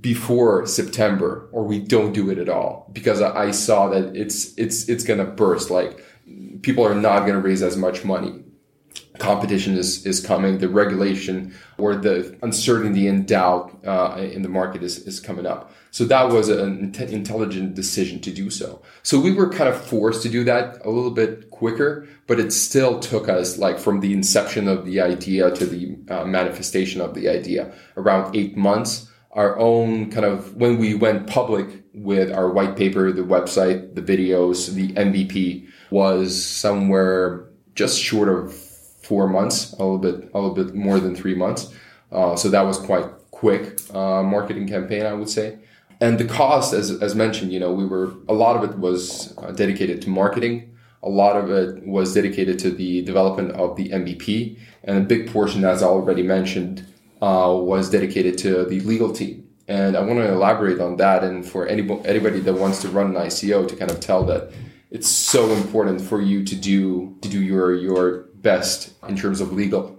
before 0.00 0.66
September 0.66 1.48
or 1.52 1.64
we 1.64 1.78
don't 1.78 2.12
do 2.12 2.30
it 2.30 2.38
at 2.38 2.48
all," 2.48 2.90
because 2.92 3.20
I, 3.20 3.50
saw 3.50 3.88
that 3.88 4.16
it's 4.16 4.56
it's 4.58 4.88
it's 4.88 5.04
to 5.18 5.24
burst. 5.24 5.70
Like 5.70 6.04
people 6.62 6.86
are 6.86 6.94
not 6.94 7.20
to 7.34 7.40
raise 7.40 7.62
as 7.62 7.76
much 7.76 8.04
money 8.04 8.44
competition 9.18 9.76
is, 9.76 10.04
is 10.06 10.24
coming, 10.24 10.58
the 10.58 10.68
regulation 10.68 11.54
or 11.78 11.94
the 11.94 12.36
uncertainty 12.42 13.06
and 13.06 13.26
doubt 13.26 13.78
uh, 13.86 14.16
in 14.18 14.42
the 14.42 14.48
market 14.48 14.82
is, 14.82 14.98
is 15.06 15.20
coming 15.20 15.46
up. 15.46 15.72
So 15.92 16.04
that 16.06 16.30
was 16.30 16.48
an 16.48 16.80
int- 16.80 17.12
intelligent 17.12 17.74
decision 17.74 18.20
to 18.22 18.32
do 18.32 18.50
so. 18.50 18.82
So 19.04 19.20
we 19.20 19.32
were 19.32 19.48
kind 19.48 19.68
of 19.68 19.80
forced 19.80 20.22
to 20.24 20.28
do 20.28 20.42
that 20.44 20.84
a 20.84 20.90
little 20.90 21.12
bit 21.12 21.50
quicker, 21.50 22.08
but 22.26 22.40
it 22.40 22.52
still 22.52 22.98
took 22.98 23.28
us 23.28 23.58
like 23.58 23.78
from 23.78 24.00
the 24.00 24.12
inception 24.12 24.66
of 24.66 24.84
the 24.84 25.00
idea 25.00 25.52
to 25.52 25.64
the 25.64 25.96
uh, 26.12 26.24
manifestation 26.24 27.00
of 27.00 27.14
the 27.14 27.28
idea 27.28 27.72
around 27.96 28.34
eight 28.34 28.56
months. 28.56 29.08
Our 29.34 29.58
own 29.58 30.10
kind 30.10 30.24
of 30.24 30.54
when 30.54 30.78
we 30.78 30.94
went 30.94 31.26
public 31.26 31.84
with 31.92 32.32
our 32.32 32.50
white 32.50 32.76
paper, 32.76 33.12
the 33.12 33.22
website, 33.22 33.94
the 33.94 34.02
videos, 34.02 34.72
the 34.74 34.92
MVP 34.92 35.68
was 35.90 36.44
somewhere 36.44 37.48
just 37.74 38.00
short 38.00 38.28
of 38.28 38.54
four 38.54 39.28
months, 39.28 39.72
a 39.74 39.84
little 39.84 39.98
bit, 39.98 40.30
a 40.34 40.38
little 40.38 40.54
bit 40.54 40.74
more 40.74 40.98
than 40.98 41.14
three 41.14 41.34
months. 41.34 41.72
Uh, 42.10 42.36
so 42.36 42.48
that 42.48 42.62
was 42.62 42.78
quite 42.78 43.06
quick 43.30 43.78
uh, 43.94 44.22
marketing 44.22 44.66
campaign, 44.66 45.04
I 45.04 45.12
would 45.12 45.28
say. 45.28 45.58
And 46.00 46.18
the 46.18 46.24
cost, 46.24 46.72
as, 46.72 46.90
as 47.02 47.14
mentioned, 47.14 47.52
you 47.52 47.60
know, 47.60 47.72
we 47.72 47.86
were 47.86 48.14
a 48.28 48.34
lot 48.34 48.56
of 48.56 48.68
it 48.68 48.78
was 48.78 49.36
uh, 49.38 49.52
dedicated 49.52 50.02
to 50.02 50.10
marketing. 50.10 50.76
A 51.02 51.08
lot 51.08 51.36
of 51.36 51.50
it 51.50 51.86
was 51.86 52.14
dedicated 52.14 52.58
to 52.60 52.70
the 52.70 53.02
development 53.02 53.52
of 53.52 53.76
the 53.76 53.90
MVP, 53.90 54.58
and 54.84 54.98
a 54.98 55.00
big 55.00 55.30
portion, 55.30 55.64
as 55.64 55.82
I 55.82 55.86
already 55.86 56.22
mentioned, 56.22 56.86
uh, 57.24 57.50
was 57.72 57.88
dedicated 57.88 58.36
to 58.36 58.64
the 58.66 58.80
legal 58.80 59.10
team. 59.12 59.48
And 59.66 59.96
I 59.96 60.00
want 60.00 60.18
to 60.18 60.30
elaborate 60.30 60.78
on 60.78 60.96
that, 60.96 61.24
and 61.24 61.36
for 61.52 61.66
anybody, 61.66 62.06
anybody 62.06 62.40
that 62.40 62.52
wants 62.52 62.82
to 62.82 62.88
run 62.88 63.06
an 63.06 63.22
ICO 63.28 63.66
to 63.66 63.74
kind 63.76 63.90
of 63.90 63.98
tell 63.98 64.22
that 64.26 64.50
it's 64.90 65.08
so 65.08 65.50
important 65.50 66.00
for 66.00 66.20
you 66.20 66.44
to 66.44 66.54
do 66.54 67.16
to 67.22 67.28
do 67.28 67.42
your 67.42 67.74
your 67.74 68.04
best 68.48 68.92
in 69.08 69.16
terms 69.16 69.40
of 69.40 69.52
legal 69.52 69.98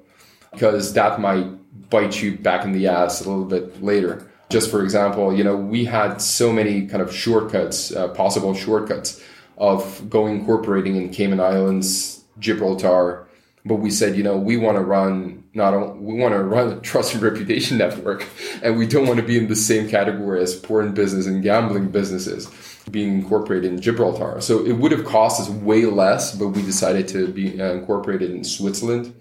because 0.51 0.93
that 0.93 1.19
might 1.19 1.47
bite 1.89 2.21
you 2.21 2.37
back 2.37 2.63
in 2.63 2.71
the 2.71 2.87
ass 2.87 3.25
a 3.25 3.29
little 3.29 3.43
bit 3.43 3.83
later 3.83 4.31
just 4.49 4.71
for 4.71 4.83
example 4.83 5.35
you 5.35 5.43
know 5.43 5.57
we 5.57 5.83
had 5.83 6.21
so 6.21 6.53
many 6.53 6.85
kind 6.87 7.01
of 7.01 7.13
shortcuts 7.13 7.91
uh, 7.93 8.07
possible 8.09 8.53
shortcuts 8.53 9.21
of 9.57 10.09
going 10.09 10.39
incorporating 10.39 10.95
in 10.95 11.09
cayman 11.09 11.39
islands 11.39 12.23
gibraltar 12.39 13.27
but 13.65 13.75
we 13.75 13.89
said 13.89 14.15
you 14.15 14.23
know 14.23 14.37
we 14.37 14.55
want 14.55 14.77
to 14.77 14.83
run 14.83 15.43
not 15.55 15.73
only, 15.73 15.99
we 15.99 16.19
want 16.19 16.33
to 16.33 16.43
run 16.43 16.73
a 16.73 16.79
trust 16.81 17.13
and 17.13 17.23
reputation 17.23 17.77
network 17.79 18.27
and 18.61 18.77
we 18.77 18.85
don't 18.85 19.07
want 19.07 19.19
to 19.19 19.25
be 19.25 19.37
in 19.37 19.47
the 19.47 19.55
same 19.55 19.89
category 19.89 20.41
as 20.41 20.55
porn 20.55 20.93
business 20.93 21.25
and 21.25 21.41
gambling 21.41 21.89
businesses 21.89 22.49
being 22.91 23.13
incorporated 23.19 23.71
in 23.71 23.81
Gibraltar. 23.81 24.39
So 24.41 24.63
it 24.63 24.73
would 24.73 24.91
have 24.91 25.05
cost 25.05 25.41
us 25.41 25.49
way 25.49 25.85
less, 25.85 26.35
but 26.35 26.49
we 26.49 26.61
decided 26.61 27.07
to 27.09 27.27
be 27.29 27.59
uh, 27.59 27.71
incorporated 27.73 28.29
in 28.31 28.43
Switzerland. 28.43 29.15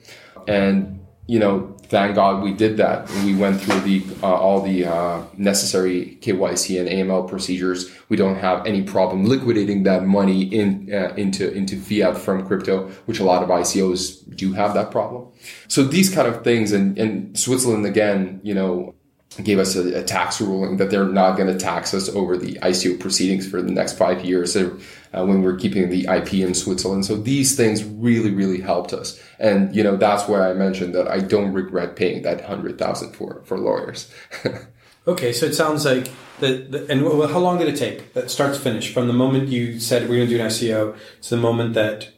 And, 0.46 1.00
you 1.26 1.38
know, 1.38 1.73
thank 1.94 2.16
God 2.16 2.42
we 2.42 2.52
did 2.52 2.76
that. 2.78 3.08
We 3.24 3.36
went 3.36 3.60
through 3.60 3.80
the 3.80 4.02
uh, 4.20 4.34
all 4.34 4.60
the 4.60 4.84
uh, 4.84 5.22
necessary 5.36 6.18
KYC 6.22 6.80
and 6.80 6.88
AML 6.88 7.28
procedures. 7.28 7.88
We 8.08 8.16
don't 8.16 8.34
have 8.34 8.66
any 8.66 8.82
problem 8.82 9.26
liquidating 9.26 9.84
that 9.84 10.04
money 10.04 10.42
in 10.42 10.92
uh, 10.92 11.14
into 11.16 11.52
into 11.52 11.76
fiat 11.76 12.18
from 12.18 12.46
crypto, 12.48 12.88
which 13.06 13.20
a 13.20 13.24
lot 13.24 13.44
of 13.44 13.48
ICOs 13.48 14.36
do 14.36 14.52
have 14.54 14.74
that 14.74 14.90
problem. 14.90 15.28
So 15.68 15.84
these 15.84 16.12
kind 16.12 16.26
of 16.26 16.42
things, 16.42 16.72
and, 16.72 16.98
and 16.98 17.38
Switzerland 17.38 17.86
again, 17.86 18.40
you 18.42 18.54
know, 18.54 18.93
gave 19.42 19.58
us 19.58 19.74
a, 19.74 20.00
a, 20.00 20.04
tax 20.04 20.40
ruling 20.40 20.76
that 20.76 20.90
they're 20.90 21.08
not 21.08 21.36
going 21.36 21.52
to 21.52 21.58
tax 21.58 21.92
us 21.92 22.08
over 22.10 22.36
the 22.36 22.54
ICO 22.62 22.98
proceedings 23.00 23.48
for 23.48 23.60
the 23.60 23.72
next 23.72 23.98
five 23.98 24.24
years 24.24 24.56
uh, 24.56 24.70
when 25.10 25.42
we're 25.42 25.56
keeping 25.56 25.90
the 25.90 26.06
IP 26.06 26.34
in 26.34 26.54
Switzerland. 26.54 27.04
So 27.04 27.16
these 27.16 27.56
things 27.56 27.82
really, 27.82 28.30
really 28.30 28.60
helped 28.60 28.92
us. 28.92 29.20
And, 29.40 29.74
you 29.74 29.82
know, 29.82 29.96
that's 29.96 30.28
why 30.28 30.48
I 30.48 30.54
mentioned 30.54 30.94
that 30.94 31.08
I 31.08 31.18
don't 31.18 31.52
regret 31.52 31.96
paying 31.96 32.22
that 32.22 32.42
hundred 32.42 32.78
thousand 32.78 33.14
for, 33.14 33.42
for 33.44 33.58
lawyers. 33.58 34.12
okay. 35.08 35.32
So 35.32 35.46
it 35.46 35.54
sounds 35.54 35.84
like 35.84 36.08
that, 36.38 36.86
and 36.88 37.00
how 37.30 37.38
long 37.38 37.58
did 37.58 37.68
it 37.68 37.76
take 37.76 38.12
that 38.14 38.30
start 38.30 38.54
to 38.54 38.60
finish 38.60 38.92
from 38.92 39.06
the 39.08 39.12
moment 39.12 39.48
you 39.48 39.80
said 39.80 40.08
we're 40.08 40.16
going 40.16 40.28
to 40.28 40.36
do 40.36 40.42
an 40.42 40.48
ICO 40.48 40.96
to 41.22 41.30
the 41.30 41.36
moment 41.36 41.74
that 41.74 42.10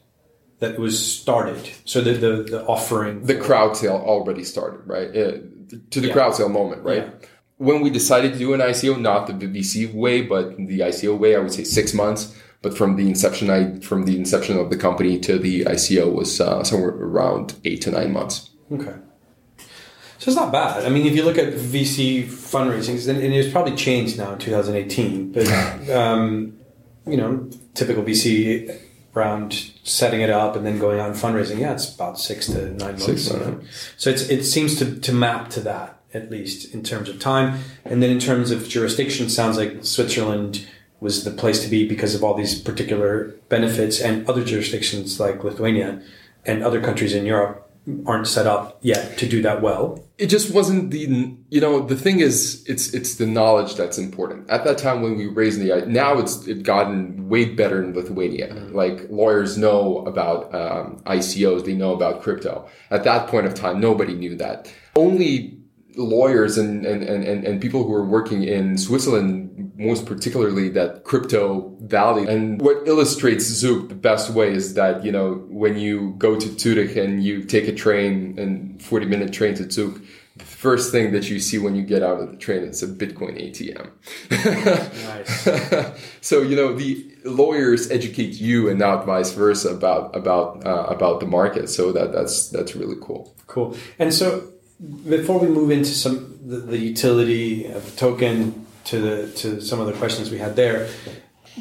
that 0.59 0.71
it 0.71 0.79
was 0.79 0.99
started. 0.99 1.69
So 1.85 2.01
the 2.01 2.13
the, 2.13 2.43
the 2.43 2.65
offering, 2.65 3.23
the 3.23 3.35
crowd 3.35 3.77
sale 3.77 4.03
already 4.05 4.43
started, 4.43 4.87
right? 4.87 5.15
Uh, 5.15 5.37
to 5.89 6.01
the 6.01 6.07
yeah. 6.07 6.13
crowd 6.13 6.35
sale 6.35 6.49
moment, 6.49 6.83
right? 6.83 7.03
Yeah. 7.03 7.27
When 7.57 7.81
we 7.81 7.89
decided 7.89 8.33
to 8.33 8.39
do 8.39 8.53
an 8.53 8.59
ICO, 8.59 8.99
not 8.99 9.27
the 9.27 9.33
VC 9.33 9.91
way, 9.91 10.21
but 10.21 10.57
the 10.57 10.79
ICO 10.79 11.17
way, 11.17 11.35
I 11.35 11.39
would 11.39 11.51
say 11.51 11.63
six 11.63 11.93
months. 11.93 12.35
But 12.61 12.77
from 12.77 12.95
the 12.95 13.07
inception, 13.07 13.49
I 13.49 13.79
from 13.79 14.05
the 14.05 14.17
inception 14.17 14.57
of 14.57 14.69
the 14.69 14.77
company 14.77 15.19
to 15.19 15.37
the 15.37 15.65
ICO 15.65 16.11
was 16.11 16.41
uh, 16.41 16.63
somewhere 16.63 16.89
around 16.89 17.55
eight 17.65 17.81
to 17.83 17.91
nine 17.91 18.11
months. 18.11 18.49
Okay. 18.71 18.95
So 20.17 20.31
it's 20.31 20.35
not 20.35 20.51
bad. 20.51 20.83
I 20.83 20.89
mean, 20.89 21.05
if 21.05 21.15
you 21.15 21.23
look 21.23 21.37
at 21.37 21.53
VC 21.53 22.25
fundraisings, 22.25 23.07
and 23.07 23.19
it's 23.19 23.51
probably 23.51 23.75
changed 23.75 24.17
now 24.17 24.33
in 24.33 24.39
2018, 24.39 25.31
but 25.31 25.47
um, 25.91 26.57
you 27.05 27.17
know, 27.17 27.49
typical 27.75 28.03
VC 28.03 28.79
around 29.17 29.71
setting 29.83 30.21
it 30.21 30.29
up 30.29 30.55
and 30.55 30.65
then 30.65 30.77
going 30.79 30.99
out 30.99 31.07
and 31.07 31.15
fundraising, 31.15 31.59
yeah, 31.59 31.73
it's 31.73 31.93
about 31.93 32.19
six 32.19 32.45
to 32.47 32.69
nine 32.73 32.99
months. 32.99 33.31
So 33.97 34.09
it's, 34.09 34.29
it 34.29 34.43
seems 34.43 34.77
to, 34.79 34.99
to 34.99 35.13
map 35.13 35.49
to 35.51 35.59
that, 35.61 35.99
at 36.13 36.29
least 36.29 36.73
in 36.73 36.83
terms 36.83 37.09
of 37.09 37.19
time. 37.19 37.59
And 37.83 38.03
then 38.03 38.11
in 38.11 38.19
terms 38.19 38.51
of 38.51 38.67
jurisdiction, 38.67 39.29
sounds 39.29 39.57
like 39.57 39.83
Switzerland 39.83 40.67
was 40.99 41.23
the 41.23 41.31
place 41.31 41.63
to 41.63 41.69
be 41.69 41.87
because 41.87 42.15
of 42.15 42.23
all 42.23 42.33
these 42.33 42.59
particular 42.59 43.35
benefits 43.49 43.99
and 44.01 44.27
other 44.27 44.43
jurisdictions 44.43 45.19
like 45.19 45.43
Lithuania 45.43 46.01
and 46.45 46.63
other 46.63 46.81
countries 46.81 47.13
in 47.13 47.25
Europe 47.25 47.66
aren't 48.05 48.27
set 48.27 48.47
up 48.47 48.77
yet 48.81 49.17
to 49.17 49.27
do 49.27 49.41
that 49.41 49.61
well. 49.61 50.03
It 50.17 50.27
just 50.27 50.53
wasn't 50.53 50.91
the 50.91 51.35
you 51.49 51.61
know 51.61 51.85
the 51.85 51.95
thing 51.95 52.19
is 52.19 52.63
it's 52.67 52.93
it's 52.93 53.15
the 53.15 53.25
knowledge 53.25 53.75
that's 53.75 53.97
important. 53.97 54.49
At 54.49 54.63
that 54.65 54.77
time 54.77 55.01
when 55.01 55.15
we 55.17 55.27
raised 55.27 55.61
the 55.61 55.85
now 55.85 56.17
it's 56.17 56.47
it 56.47 56.63
gotten 56.63 57.29
way 57.29 57.45
better 57.45 57.81
in 57.81 57.93
Lithuania. 57.93 58.49
Mm-hmm. 58.49 58.75
Like 58.75 59.07
lawyers 59.09 59.57
know 59.57 60.05
about 60.05 60.53
um, 60.53 61.01
ICOs, 61.05 61.65
they 61.65 61.73
know 61.73 61.93
about 61.93 62.21
crypto. 62.21 62.67
At 62.91 63.03
that 63.05 63.27
point 63.27 63.45
of 63.45 63.53
time, 63.53 63.79
nobody 63.79 64.13
knew 64.13 64.35
that. 64.35 64.73
Only 64.95 65.57
lawyers 65.97 66.57
and, 66.57 66.85
and, 66.85 67.03
and, 67.03 67.43
and 67.43 67.61
people 67.61 67.83
who 67.83 67.93
are 67.93 68.05
working 68.05 68.43
in 68.43 68.77
Switzerland, 68.77 69.46
most 69.75 70.05
particularly 70.05 70.69
that 70.69 71.03
crypto 71.03 71.75
valley. 71.81 72.27
And 72.27 72.61
what 72.61 72.87
illustrates 72.87 73.45
Zug 73.45 73.89
the 73.89 73.95
best 73.95 74.29
way 74.29 74.53
is 74.53 74.75
that, 74.75 75.03
you 75.03 75.11
know, 75.11 75.45
when 75.49 75.77
you 75.77 76.15
go 76.17 76.39
to 76.39 76.59
Zurich 76.59 76.95
and 76.95 77.23
you 77.23 77.43
take 77.43 77.67
a 77.67 77.73
train 77.73 78.37
and 78.37 78.81
40 78.81 79.05
minute 79.05 79.33
train 79.33 79.55
to 79.55 79.69
Zug, 79.69 80.01
the 80.37 80.45
first 80.45 80.91
thing 80.91 81.11
that 81.13 81.29
you 81.29 81.39
see 81.39 81.57
when 81.57 81.75
you 81.75 81.83
get 81.83 82.03
out 82.03 82.19
of 82.19 82.29
the 82.29 82.37
train 82.37 82.63
is 82.63 82.83
a 82.83 82.87
Bitcoin 82.87 83.41
ATM. 83.41 83.89
nice. 85.07 86.01
so 86.21 86.41
you 86.41 86.55
know 86.55 86.73
the 86.73 87.05
lawyers 87.25 87.89
educate 87.89 88.39
you 88.39 88.69
and 88.69 88.77
not 88.77 89.05
vice 89.05 89.31
versa 89.33 89.69
about 89.69 90.15
about 90.15 90.63
uh, 90.65 90.85
about 90.89 91.19
the 91.19 91.25
market. 91.25 91.69
So 91.69 91.91
that 91.91 92.11
that's 92.11 92.49
that's 92.49 92.75
really 92.75 92.97
cool. 93.01 93.33
Cool. 93.47 93.75
And 93.97 94.13
so 94.13 94.47
before 95.09 95.39
we 95.39 95.47
move 95.47 95.71
into 95.71 95.89
some 95.89 96.37
the, 96.45 96.57
the, 96.57 96.77
utility 96.77 97.65
of 97.65 97.83
the 97.83 97.97
token 97.97 98.66
to 98.87 98.99
the 98.99 99.31
to 99.33 99.61
some 99.61 99.79
of 99.79 99.87
the 99.87 99.93
questions 99.93 100.31
we 100.31 100.37
had 100.37 100.55
there, 100.55 100.89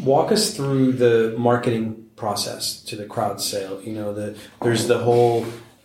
walk 0.02 0.32
us 0.32 0.54
through 0.56 0.92
the 0.92 1.34
marketing 1.36 2.06
process 2.16 2.80
to 2.84 2.96
the 2.96 3.04
crowd 3.04 3.40
sale. 3.40 3.80
You 3.82 3.92
know, 3.92 4.14
the 4.14 4.36
there's 4.62 4.86
the 4.86 4.98
whole 4.98 5.44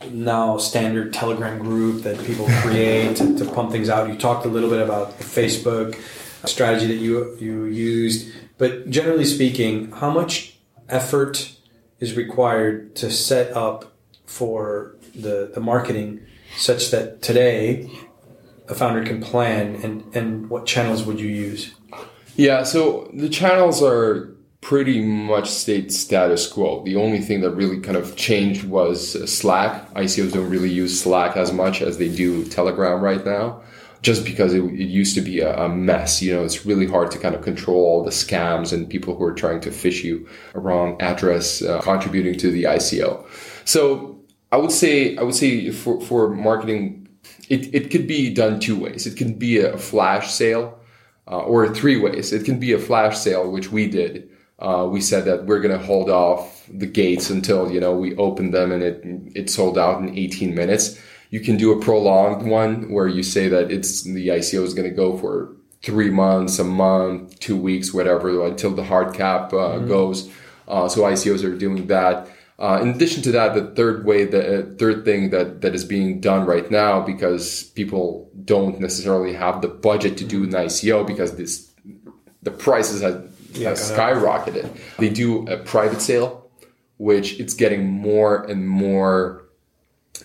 now 0.09 0.57
standard 0.57 1.13
Telegram 1.13 1.59
group 1.59 2.03
that 2.03 2.23
people 2.25 2.47
create 2.61 3.17
to, 3.17 3.37
to 3.37 3.45
pump 3.45 3.71
things 3.71 3.89
out. 3.89 4.09
You 4.09 4.17
talked 4.17 4.45
a 4.45 4.49
little 4.49 4.69
bit 4.69 4.81
about 4.81 5.17
the 5.17 5.23
Facebook 5.23 5.99
strategy 6.45 6.87
that 6.87 6.95
you 6.95 7.35
you 7.39 7.65
used, 7.65 8.31
but 8.57 8.89
generally 8.89 9.25
speaking, 9.25 9.91
how 9.91 10.11
much 10.11 10.57
effort 10.89 11.55
is 11.99 12.15
required 12.15 12.95
to 12.95 13.09
set 13.09 13.55
up 13.55 13.93
for 14.25 14.95
the 15.15 15.51
the 15.53 15.59
marketing 15.59 16.21
such 16.55 16.91
that 16.91 17.21
today 17.21 17.89
a 18.71 18.75
founder 18.75 19.03
can 19.03 19.21
plan 19.21 19.75
and 19.83 20.15
and 20.15 20.49
what 20.49 20.65
channels 20.65 21.03
would 21.03 21.19
you 21.19 21.27
use? 21.27 21.75
Yeah, 22.35 22.63
so 22.63 23.11
the 23.13 23.29
channels 23.29 23.83
are 23.83 24.33
pretty 24.61 25.01
much 25.01 25.49
state 25.49 25.91
status 25.91 26.47
quo. 26.47 26.83
The 26.83 26.95
only 26.95 27.19
thing 27.19 27.41
that 27.41 27.51
really 27.51 27.79
kind 27.79 27.97
of 27.97 28.15
changed 28.15 28.63
was 28.63 29.31
Slack. 29.31 29.91
ICOs 29.95 30.33
don't 30.33 30.49
really 30.49 30.69
use 30.69 31.01
Slack 31.01 31.35
as 31.35 31.51
much 31.51 31.81
as 31.81 31.97
they 31.97 32.07
do 32.07 32.45
Telegram 32.45 33.01
right 33.01 33.25
now, 33.25 33.61
just 34.01 34.23
because 34.23 34.53
it, 34.53 34.63
it 34.63 34.87
used 34.87 35.15
to 35.15 35.21
be 35.21 35.39
a, 35.39 35.55
a, 35.65 35.67
mess. 35.67 36.21
You 36.21 36.35
know, 36.35 36.43
it's 36.43 36.65
really 36.65 36.85
hard 36.85 37.11
to 37.11 37.19
kind 37.19 37.35
of 37.35 37.41
control 37.41 37.83
all 37.83 38.03
the 38.03 38.11
scams 38.11 38.71
and 38.71 38.89
people 38.89 39.15
who 39.15 39.23
are 39.23 39.33
trying 39.33 39.61
to 39.61 39.71
fish 39.71 40.03
you 40.03 40.27
a 40.53 40.59
wrong 40.59 41.01
address 41.01 41.61
uh, 41.61 41.81
contributing 41.81 42.37
to 42.37 42.51
the 42.51 42.63
ICO. 42.63 43.25
So 43.65 44.19
I 44.51 44.57
would 44.57 44.71
say, 44.71 45.17
I 45.17 45.23
would 45.23 45.35
say 45.35 45.71
for, 45.71 45.99
for 46.01 46.29
marketing, 46.29 47.00
it, 47.51 47.75
it 47.75 47.91
could 47.91 48.07
be 48.07 48.33
done 48.33 48.59
two 48.59 48.79
ways. 48.79 49.05
It 49.05 49.17
can 49.17 49.33
be 49.33 49.59
a 49.59 49.77
flash 49.77 50.31
sale. 50.31 50.77
Uh, 51.27 51.37
or 51.43 51.73
three 51.73 51.97
ways. 51.97 52.33
It 52.33 52.43
can 52.43 52.59
be 52.59 52.73
a 52.73 52.79
flash 52.79 53.15
sale, 53.17 53.49
which 53.49 53.71
we 53.71 53.87
did, 53.87 54.31
uh, 54.61 54.87
we 54.89 55.01
said 55.01 55.25
that 55.25 55.45
we're 55.45 55.59
going 55.59 55.77
to 55.77 55.83
hold 55.83 56.09
off 56.09 56.67
the 56.71 56.85
gates 56.85 57.31
until 57.31 57.71
you 57.71 57.79
know 57.79 57.95
we 57.95 58.15
open 58.15 58.51
them 58.51 58.71
and 58.71 58.83
it 58.83 59.03
it 59.35 59.49
sold 59.49 59.77
out 59.77 60.01
in 60.01 60.15
18 60.17 60.53
minutes. 60.53 60.99
You 61.31 61.39
can 61.39 61.57
do 61.57 61.71
a 61.71 61.81
prolonged 61.81 62.47
one 62.47 62.91
where 62.91 63.07
you 63.07 63.23
say 63.23 63.47
that 63.47 63.71
it's 63.71 64.03
the 64.03 64.27
ICO 64.27 64.63
is 64.63 64.73
going 64.73 64.89
to 64.89 64.95
go 64.95 65.17
for 65.17 65.55
three 65.81 66.11
months, 66.11 66.59
a 66.59 66.63
month, 66.63 67.39
two 67.39 67.57
weeks, 67.57 67.93
whatever, 67.93 68.45
until 68.45 68.71
the 68.71 68.83
hard 68.83 69.15
cap 69.15 69.51
uh, 69.51 69.55
mm-hmm. 69.55 69.87
goes. 69.87 70.29
Uh, 70.67 70.87
so 70.87 71.01
ICOs 71.01 71.43
are 71.43 71.57
doing 71.57 71.87
that. 71.87 72.29
Uh, 72.59 72.79
in 72.81 72.89
addition 72.89 73.23
to 73.23 73.31
that, 73.31 73.55
the 73.55 73.65
third 73.75 74.05
way, 74.05 74.23
the 74.25 74.59
uh, 74.59 74.75
third 74.77 75.03
thing 75.03 75.31
that, 75.31 75.61
that 75.61 75.73
is 75.73 75.83
being 75.83 76.19
done 76.19 76.45
right 76.45 76.69
now, 76.69 77.01
because 77.01 77.63
people 77.75 78.29
don't 78.45 78.79
necessarily 78.79 79.33
have 79.33 79.61
the 79.61 79.67
budget 79.67 80.17
to 80.17 80.25
do 80.25 80.43
an 80.43 80.51
ICO 80.51 81.05
because 81.05 81.35
this, 81.37 81.71
the 82.43 82.51
prices 82.51 83.01
have 83.01 83.31
yeah, 83.53 83.71
skyrocketed. 83.71 84.69
They 84.97 85.09
do 85.09 85.47
a 85.47 85.57
private 85.57 86.01
sale, 86.01 86.49
which 86.97 87.39
it's 87.39 87.53
getting 87.53 87.85
more 87.87 88.43
and 88.43 88.67
more 88.67 89.45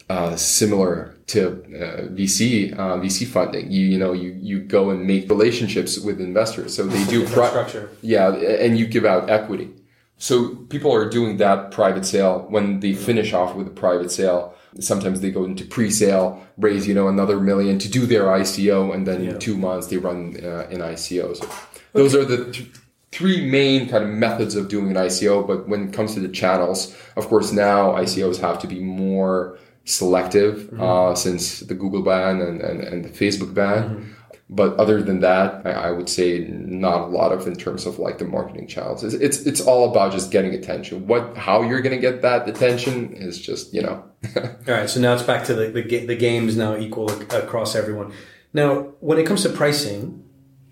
uh, 0.09 0.37
similar 0.37 1.17
to 1.27 1.49
uh, 1.49 2.07
VC 2.13 2.73
uh, 2.73 2.97
VC 2.99 3.27
funding. 3.27 3.71
You 3.71 3.87
you 3.87 3.99
know 3.99 4.13
you 4.13 4.37
you 4.41 4.61
go 4.61 4.91
and 4.91 5.07
make 5.07 5.29
relationships 5.29 5.99
with 5.99 6.21
investors. 6.21 6.75
So 6.75 6.87
they 6.87 7.05
do 7.11 7.27
pri- 7.27 7.49
structure. 7.49 7.91
Yeah, 8.03 8.33
and 8.33 8.79
you 8.79 8.87
give 8.87 9.05
out 9.05 9.29
equity. 9.29 9.71
So 10.19 10.55
people 10.55 10.95
are 10.95 11.09
doing 11.09 11.37
that 11.39 11.71
private 11.71 12.07
sale 12.07 12.47
when 12.49 12.81
they 12.81 12.95
finish 12.95 13.33
off 13.33 13.55
with 13.55 13.67
a 13.67 13.71
private 13.71 14.11
sale. 14.11 14.55
Sometimes 14.81 15.21
they 15.21 15.31
go 15.31 15.45
into 15.45 15.65
pre-sale, 15.65 16.43
raise 16.59 16.87
you 16.87 16.95
know 16.95 17.09
another 17.09 17.41
million 17.41 17.79
to 17.79 17.89
do 17.89 18.07
their 18.07 18.25
ICO, 18.25 18.95
and 18.95 19.07
then 19.07 19.25
yeah. 19.25 19.31
in 19.31 19.39
two 19.39 19.57
months 19.57 19.89
they 19.89 19.99
run 19.99 20.37
uh, 20.43 20.67
an 20.71 20.81
ICO. 20.81 21.37
So 21.37 21.49
those 21.93 22.15
are 22.15 22.25
the 22.25 22.51
th- 22.51 22.69
three 23.13 23.51
main 23.51 23.89
kind 23.89 24.05
of 24.05 24.11
methods 24.11 24.55
of 24.55 24.69
doing 24.69 24.89
an 24.91 24.97
ICO. 24.97 25.47
But 25.47 25.69
when 25.69 25.89
it 25.89 25.93
comes 25.93 26.15
to 26.15 26.21
the 26.21 26.29
channels, 26.29 26.95
of 27.17 27.27
course, 27.29 27.53
now 27.53 27.93
ICOs 27.93 28.39
have 28.41 28.59
to 28.61 28.67
be 28.67 28.81
more 28.81 29.59
selective 29.85 30.59
mm-hmm. 30.65 30.83
uh, 30.83 31.15
since 31.15 31.61
the 31.61 31.75
Google 31.75 32.03
ban 32.03 32.41
and, 32.41 32.61
and, 32.61 32.81
and 32.83 33.05
the 33.05 33.09
Facebook 33.09 33.55
ban. 33.55 33.85
Mm-hmm. 33.85 34.13
But 34.49 34.77
other 34.77 35.03
than 35.03 35.21
that, 35.21 35.67
I, 35.67 35.71
I, 35.71 35.91
would 35.91 36.09
say 36.09 36.47
not 36.49 37.01
a 37.01 37.07
lot 37.07 37.33
of 37.33 37.49
in 37.49 37.57
terms 37.57 37.85
of 37.85 37.99
like 37.99 38.19
the 38.19 38.25
marketing 38.25 38.69
channels. 38.69 39.03
It's, 39.03 39.15
it's, 39.15 39.39
it's 39.41 39.61
all 39.61 39.91
about 39.91 40.13
just 40.13 40.31
getting 40.31 40.55
attention. 40.55 41.09
What 41.09 41.37
how 41.37 41.63
you're 41.63 41.81
going 41.81 41.97
to 41.97 42.01
get 42.01 42.23
that 42.23 42.49
attention 42.49 43.13
is 43.13 43.41
just 43.41 43.75
you 43.75 43.83
know. 43.83 44.05
all 44.37 44.43
right, 44.69 44.89
so 44.89 45.01
now 45.01 45.15
it's 45.15 45.25
back 45.25 45.45
to 45.47 45.55
the 45.55 45.69
the, 45.71 46.07
the 46.07 46.17
games 46.17 46.57
now 46.57 46.77
equal 46.77 47.11
across 47.33 47.75
everyone. 47.75 48.13
Now, 48.53 48.93
when 49.01 49.19
it 49.19 49.27
comes 49.27 49.43
to 49.43 49.49
pricing, 49.49 50.25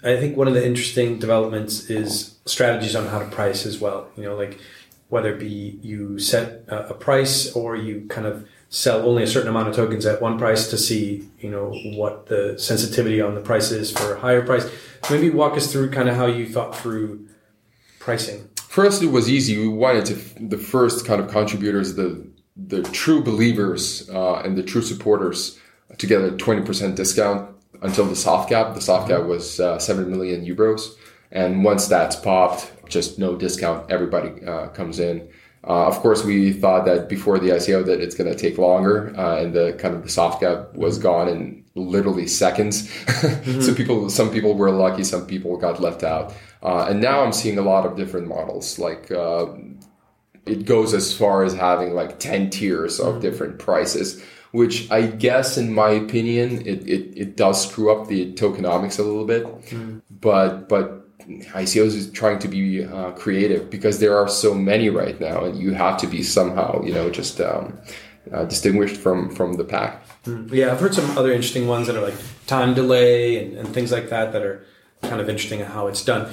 I 0.04 0.18
think 0.18 0.36
one 0.36 0.46
of 0.46 0.54
the 0.54 0.64
interesting 0.64 1.18
developments 1.18 1.90
is 1.90 2.38
strategies 2.46 2.94
on 2.94 3.08
how 3.08 3.18
to 3.18 3.26
price 3.26 3.66
as 3.66 3.80
well. 3.80 4.08
You 4.16 4.22
know, 4.22 4.36
like 4.36 4.60
whether 5.08 5.34
it 5.34 5.40
be 5.40 5.80
you 5.82 6.18
set 6.20 6.64
a, 6.68 6.90
a 6.90 6.94
price 6.94 7.52
or 7.52 7.74
you 7.74 8.06
kind 8.08 8.26
of 8.26 8.48
sell 8.74 9.08
only 9.08 9.22
a 9.22 9.26
certain 9.26 9.48
amount 9.48 9.68
of 9.68 9.76
tokens 9.76 10.04
at 10.04 10.20
one 10.20 10.36
price 10.36 10.68
to 10.68 10.76
see, 10.76 11.28
you 11.38 11.48
know, 11.48 11.72
what 11.94 12.26
the 12.26 12.58
sensitivity 12.58 13.20
on 13.20 13.36
the 13.36 13.40
price 13.40 13.70
is 13.70 13.92
for 13.92 14.14
a 14.14 14.18
higher 14.18 14.44
price. 14.44 14.68
Maybe 15.08 15.30
walk 15.30 15.56
us 15.56 15.70
through 15.70 15.92
kind 15.92 16.08
of 16.08 16.16
how 16.16 16.26
you 16.26 16.44
thought 16.44 16.76
through 16.76 17.28
pricing. 18.00 18.48
First, 18.56 19.00
it 19.00 19.12
was 19.12 19.30
easy. 19.30 19.56
We 19.56 19.68
wanted 19.68 20.06
to 20.06 20.14
the 20.48 20.58
first 20.58 21.06
kind 21.06 21.20
of 21.20 21.28
contributors, 21.28 21.94
the 21.94 22.26
the 22.56 22.82
true 22.82 23.22
believers 23.22 24.10
uh, 24.10 24.40
and 24.44 24.58
the 24.58 24.62
true 24.64 24.82
supporters, 24.82 25.56
to 25.96 26.06
get 26.08 26.20
a 26.22 26.32
twenty 26.32 26.62
percent 26.62 26.96
discount 26.96 27.54
until 27.80 28.06
the 28.06 28.16
soft 28.16 28.48
cap. 28.48 28.74
The 28.74 28.80
soft 28.80 29.08
cap 29.08 29.24
was 29.24 29.60
uh, 29.60 29.78
7 29.78 30.10
million 30.10 30.44
euros. 30.44 30.94
And 31.30 31.62
once 31.64 31.86
that's 31.86 32.16
popped, 32.16 32.72
just 32.88 33.18
no 33.18 33.36
discount, 33.36 33.90
everybody 33.90 34.44
uh, 34.44 34.68
comes 34.68 34.98
in. 34.98 35.28
Uh, 35.66 35.86
of 35.86 35.98
course, 36.00 36.24
we 36.24 36.52
thought 36.52 36.84
that 36.84 37.08
before 37.08 37.38
the 37.38 37.48
ICO 37.48 37.84
that 37.86 38.00
it's 38.00 38.14
going 38.14 38.30
to 38.30 38.38
take 38.38 38.58
longer, 38.58 39.14
uh, 39.16 39.38
and 39.38 39.54
the 39.54 39.72
kind 39.78 39.94
of 39.94 40.02
the 40.02 40.08
soft 40.08 40.40
cap 40.40 40.74
was 40.74 40.98
gone 40.98 41.28
in 41.28 41.64
literally 41.74 42.26
seconds. 42.26 42.86
mm-hmm. 43.06 43.60
so 43.62 43.74
people, 43.74 44.10
some 44.10 44.30
people 44.30 44.54
were 44.54 44.70
lucky, 44.70 45.02
some 45.02 45.26
people 45.26 45.56
got 45.56 45.80
left 45.80 46.02
out, 46.02 46.34
uh, 46.62 46.86
and 46.88 47.00
now 47.00 47.24
I'm 47.24 47.32
seeing 47.32 47.58
a 47.58 47.62
lot 47.62 47.86
of 47.86 47.96
different 47.96 48.28
models. 48.28 48.78
Like 48.78 49.10
uh, 49.10 49.46
it 50.44 50.66
goes 50.66 50.92
as 50.92 51.16
far 51.16 51.44
as 51.44 51.54
having 51.54 51.94
like 51.94 52.18
ten 52.18 52.50
tiers 52.50 53.00
of 53.00 53.14
mm-hmm. 53.14 53.20
different 53.22 53.58
prices 53.58 54.22
which 54.54 54.88
I 54.88 55.08
guess, 55.08 55.58
in 55.58 55.74
my 55.74 55.90
opinion, 55.90 56.64
it, 56.64 56.88
it, 56.88 57.12
it 57.18 57.36
does 57.36 57.68
screw 57.68 57.90
up 57.90 58.06
the 58.06 58.32
tokenomics 58.34 59.00
a 59.00 59.02
little 59.02 59.24
bit. 59.24 59.44
Mm. 59.70 60.00
But 60.08 60.68
but 60.68 61.03
ICOs 61.26 61.94
is 61.94 62.10
trying 62.10 62.38
to 62.40 62.48
be 62.48 62.84
uh, 62.84 63.12
creative 63.12 63.70
because 63.70 63.98
there 63.98 64.16
are 64.16 64.28
so 64.28 64.54
many 64.54 64.90
right 64.90 65.18
now, 65.20 65.44
and 65.44 65.58
you 65.58 65.72
have 65.72 65.96
to 65.98 66.06
be 66.06 66.22
somehow, 66.22 66.82
you 66.82 66.92
know, 66.92 67.10
just 67.10 67.40
um, 67.40 67.78
uh, 68.32 68.44
distinguished 68.44 68.96
from 68.96 69.34
from 69.34 69.54
the 69.54 69.64
pack. 69.64 70.02
Mm. 70.24 70.50
Yeah, 70.52 70.72
I've 70.72 70.80
heard 70.80 70.94
some 70.94 71.16
other 71.16 71.32
interesting 71.32 71.66
ones 71.66 71.86
that 71.86 71.96
are 71.96 72.02
like 72.02 72.14
time 72.46 72.74
delay 72.74 73.44
and, 73.44 73.58
and 73.58 73.68
things 73.68 73.92
like 73.92 74.08
that 74.10 74.32
that 74.32 74.42
are 74.42 74.64
kind 75.02 75.20
of 75.20 75.28
interesting 75.28 75.60
in 75.60 75.66
how 75.66 75.86
it's 75.86 76.04
done. 76.04 76.30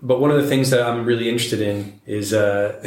But 0.00 0.20
one 0.20 0.30
of 0.30 0.40
the 0.40 0.48
things 0.48 0.70
that 0.70 0.82
I'm 0.82 1.04
really 1.04 1.28
interested 1.28 1.60
in 1.60 2.00
is 2.06 2.32
uh, 2.32 2.80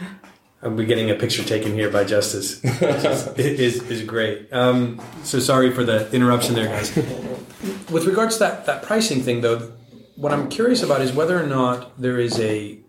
I'm 0.62 0.76
getting 0.86 1.10
a 1.10 1.14
picture 1.14 1.44
taken 1.44 1.74
here 1.74 1.90
by 1.90 2.04
Justice, 2.04 2.62
which 2.62 2.72
is, 2.82 3.26
is, 3.38 3.90
is 3.90 4.02
great. 4.02 4.52
Um, 4.52 5.00
so 5.22 5.38
sorry 5.38 5.70
for 5.70 5.84
the 5.84 6.10
interruption 6.12 6.54
there, 6.54 6.66
guys. 6.66 6.94
With 7.90 8.06
regards 8.06 8.36
to 8.36 8.40
that, 8.40 8.66
that 8.66 8.82
pricing 8.82 9.22
thing, 9.22 9.42
though, 9.42 9.72
what 10.16 10.32
I'm 10.32 10.48
curious 10.48 10.82
about 10.82 11.00
is 11.02 11.12
whether 11.12 11.40
or 11.40 11.46
not 11.46 12.00
there 12.00 12.18
is 12.18 12.40
a 12.40 12.80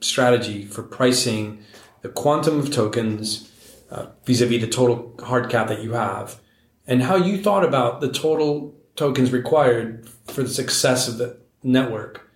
strategy 0.00 0.64
for 0.64 0.82
pricing 0.82 1.62
the 2.02 2.08
quantum 2.08 2.58
of 2.58 2.72
tokens 2.72 3.50
uh, 3.90 4.06
vis-a-vis 4.24 4.60
the 4.60 4.66
total 4.66 5.14
hard 5.22 5.50
cap 5.50 5.68
that 5.68 5.82
you 5.82 5.92
have, 5.92 6.40
and 6.86 7.02
how 7.02 7.16
you 7.16 7.40
thought 7.40 7.64
about 7.64 8.00
the 8.00 8.10
total 8.10 8.74
tokens 8.96 9.30
required 9.30 10.08
for 10.26 10.42
the 10.42 10.48
success 10.48 11.08
of 11.08 11.18
the 11.18 11.38
network 11.62 12.28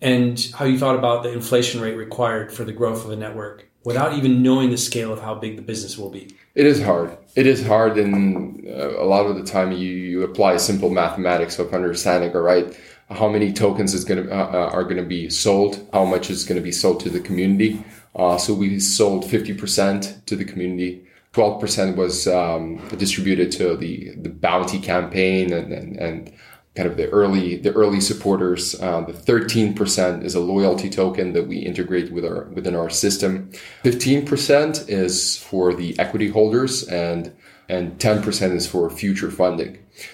and 0.00 0.50
how 0.54 0.64
you 0.64 0.78
thought 0.78 0.94
about 0.94 1.22
the 1.22 1.32
inflation 1.32 1.80
rate 1.80 1.96
required 1.96 2.52
for 2.52 2.64
the 2.64 2.72
growth 2.72 3.02
of 3.02 3.10
the 3.10 3.16
network 3.16 3.68
without 3.84 4.14
even 4.14 4.42
knowing 4.42 4.70
the 4.70 4.78
scale 4.78 5.12
of 5.12 5.20
how 5.20 5.34
big 5.34 5.56
the 5.56 5.62
business 5.62 5.98
will 5.98 6.10
be. 6.10 6.34
It 6.54 6.66
is 6.66 6.82
hard. 6.82 7.16
It 7.38 7.46
is 7.46 7.64
hard, 7.64 7.98
and 7.98 8.66
uh, 8.66 9.00
a 9.00 9.06
lot 9.06 9.26
of 9.26 9.36
the 9.36 9.44
time 9.44 9.70
you, 9.70 9.90
you 9.90 10.24
apply 10.24 10.56
simple 10.56 10.90
mathematics 10.90 11.60
of 11.60 11.72
understanding, 11.72 12.34
all 12.34 12.40
right, 12.40 12.76
how 13.10 13.28
many 13.28 13.52
tokens 13.52 13.94
is 13.94 14.04
going 14.04 14.26
to 14.26 14.28
uh, 14.28 14.50
uh 14.52 14.70
are 14.72 14.82
going 14.82 14.96
to 14.96 15.10
be 15.18 15.30
sold, 15.30 15.88
how 15.92 16.04
much 16.04 16.30
is 16.30 16.44
going 16.44 16.60
to 16.60 16.64
be 16.64 16.72
sold 16.72 16.98
to 16.98 17.08
the 17.08 17.20
community. 17.20 17.84
Uh, 18.16 18.36
so 18.38 18.52
we 18.52 18.80
sold 18.80 19.24
fifty 19.24 19.54
percent 19.54 20.20
to 20.26 20.34
the 20.34 20.44
community. 20.44 21.04
12% 21.34 21.94
was 21.94 22.26
um, 22.26 22.78
distributed 22.96 23.52
to 23.52 23.76
the, 23.76 24.10
the 24.16 24.30
bounty 24.30 24.80
campaign 24.80 25.52
and, 25.52 25.72
and, 25.72 25.96
and 25.96 26.32
kind 26.78 26.88
of 26.88 26.96
the 26.96 27.08
early 27.08 27.56
the 27.56 27.72
early 27.72 28.00
supporters. 28.00 28.80
Uh, 28.80 29.00
the 29.00 29.12
13% 29.12 30.22
is 30.22 30.36
a 30.36 30.40
loyalty 30.54 30.88
token 30.88 31.32
that 31.32 31.48
we 31.48 31.58
integrate 31.58 32.12
with 32.12 32.24
our 32.24 32.44
within 32.54 32.76
our 32.76 32.88
system. 32.88 33.50
15% 33.82 34.88
is 34.88 35.36
for 35.36 35.74
the 35.74 35.98
equity 35.98 36.28
holders, 36.28 36.84
and 36.84 37.34
and 37.68 37.98
10% 37.98 38.52
is 38.52 38.66
for 38.66 38.88
future 38.88 39.30
funding. 39.30 39.72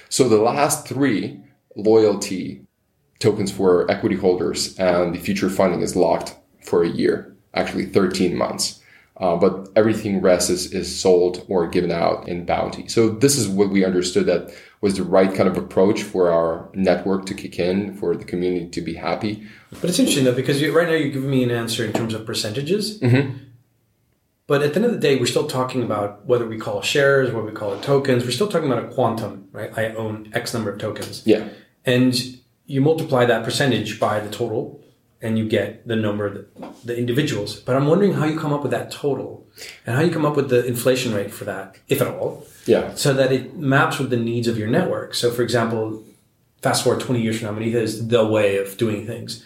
So 0.09 0.27
the 0.27 0.43
last 0.53 0.89
three 0.89 1.39
loyalty 1.77 2.67
tokens 3.19 3.53
for 3.53 3.89
equity 3.91 4.17
holders 4.17 4.77
and 4.79 5.15
the 5.15 5.21
future 5.21 5.51
funding 5.51 5.83
is 5.83 5.95
locked 5.95 6.35
for 6.63 6.83
a 6.83 6.89
year, 6.89 7.37
actually 7.53 7.87
13 7.87 8.35
months. 8.35 8.81
Uh, 9.17 9.37
but 9.37 9.69
everything 9.77 10.21
rest 10.21 10.51
is, 10.51 10.73
is 10.73 11.01
sold 11.01 11.45
or 11.49 11.69
given 11.69 11.93
out 11.93 12.29
in 12.29 12.45
bounty. 12.45 12.89
So 12.89 13.11
this 13.11 13.39
is 13.39 13.47
what 13.47 13.71
we 13.71 13.85
understood 13.85 14.27
that 14.27 14.53
was 14.81 14.97
the 14.97 15.05
right 15.05 15.33
kind 15.33 15.49
of 15.49 15.57
approach 15.57 16.03
for 16.03 16.31
our 16.31 16.69
network 16.75 17.25
to 17.27 17.35
kick 17.35 17.59
in, 17.61 17.95
for 17.95 18.17
the 18.17 18.25
community 18.25 18.69
to 18.71 18.81
be 18.81 18.95
happy. 18.95 19.47
But 19.81 19.91
it's 19.91 20.01
interesting 20.01 20.25
though, 20.25 20.35
because 20.35 20.61
you, 20.61 20.77
right 20.77 20.89
now 20.89 20.95
you're 20.95 21.11
giving 21.11 21.31
me 21.31 21.45
an 21.45 21.53
answer 21.53 21.85
in 21.85 21.93
terms 21.93 22.13
of 22.13 22.27
percentages. 22.27 23.01
Mm-hmm. 23.01 23.39
But 24.47 24.63
at 24.63 24.75
the 24.75 24.81
end 24.81 24.87
of 24.87 24.93
the 24.93 24.99
day, 24.99 25.17
we're 25.17 25.27
still 25.27 25.47
talking 25.47 25.83
about 25.83 26.27
whether 26.27 26.47
we 26.47 26.59
call 26.59 26.83
shares, 26.83 27.33
whether 27.33 27.47
we 27.47 27.53
call 27.53 27.73
it 27.73 27.83
tokens. 27.83 28.25
We're 28.25 28.31
still 28.31 28.49
talking 28.49 28.71
about 28.71 28.85
a 28.85 28.89
quantum, 28.89 29.49
right? 29.53 29.73
I 29.79 29.95
own 29.95 30.31
X 30.35 30.53
number 30.53 30.71
of 30.71 30.79
tokens. 30.79 31.23
Yeah. 31.25 31.49
And 31.87 32.15
you 32.67 32.81
multiply 32.81 33.25
that 33.25 33.45
percentage 33.45 33.99
by 33.99 34.21
the 34.21 34.29
total 34.29 34.84
and 35.25 35.39
you 35.39 35.49
get 35.49 35.89
the 35.89 35.97
number 35.97 36.27
of 36.27 36.85
the, 36.85 36.97
individuals. 36.97 37.59
But 37.59 37.77
I'm 37.77 37.87
wondering 37.87 38.13
how 38.13 38.27
you 38.27 38.39
come 38.39 38.53
up 38.53 38.63
with 38.63 38.73
that 38.73 38.91
total 38.91 39.47
and 39.87 39.97
how 39.97 40.03
you 40.03 40.13
come 40.13 40.27
up 40.27 40.37
with 40.37 40.51
the 40.51 40.65
inflation 40.67 41.15
rate 41.15 41.33
for 41.33 41.45
that, 41.45 41.79
if 41.89 42.03
at 42.03 42.09
all. 42.09 42.47
Yeah. 42.67 42.95
So 42.95 43.15
that 43.15 43.33
it 43.33 43.57
maps 43.57 43.99
with 43.99 44.11
the 44.11 44.19
needs 44.19 44.47
of 44.47 44.59
your 44.59 44.69
network. 44.69 45.15
So, 45.15 45.31
for 45.31 45.43
example, 45.43 46.05
fast 46.61 46.85
forward 46.85 47.01
20 47.01 47.23
years 47.23 47.41
from 47.41 47.55
now, 47.55 47.59
Monetha 47.59 47.81
is 47.81 48.09
the 48.09 48.27
way 48.27 48.59
of 48.59 48.77
doing 48.77 49.07
things. 49.07 49.43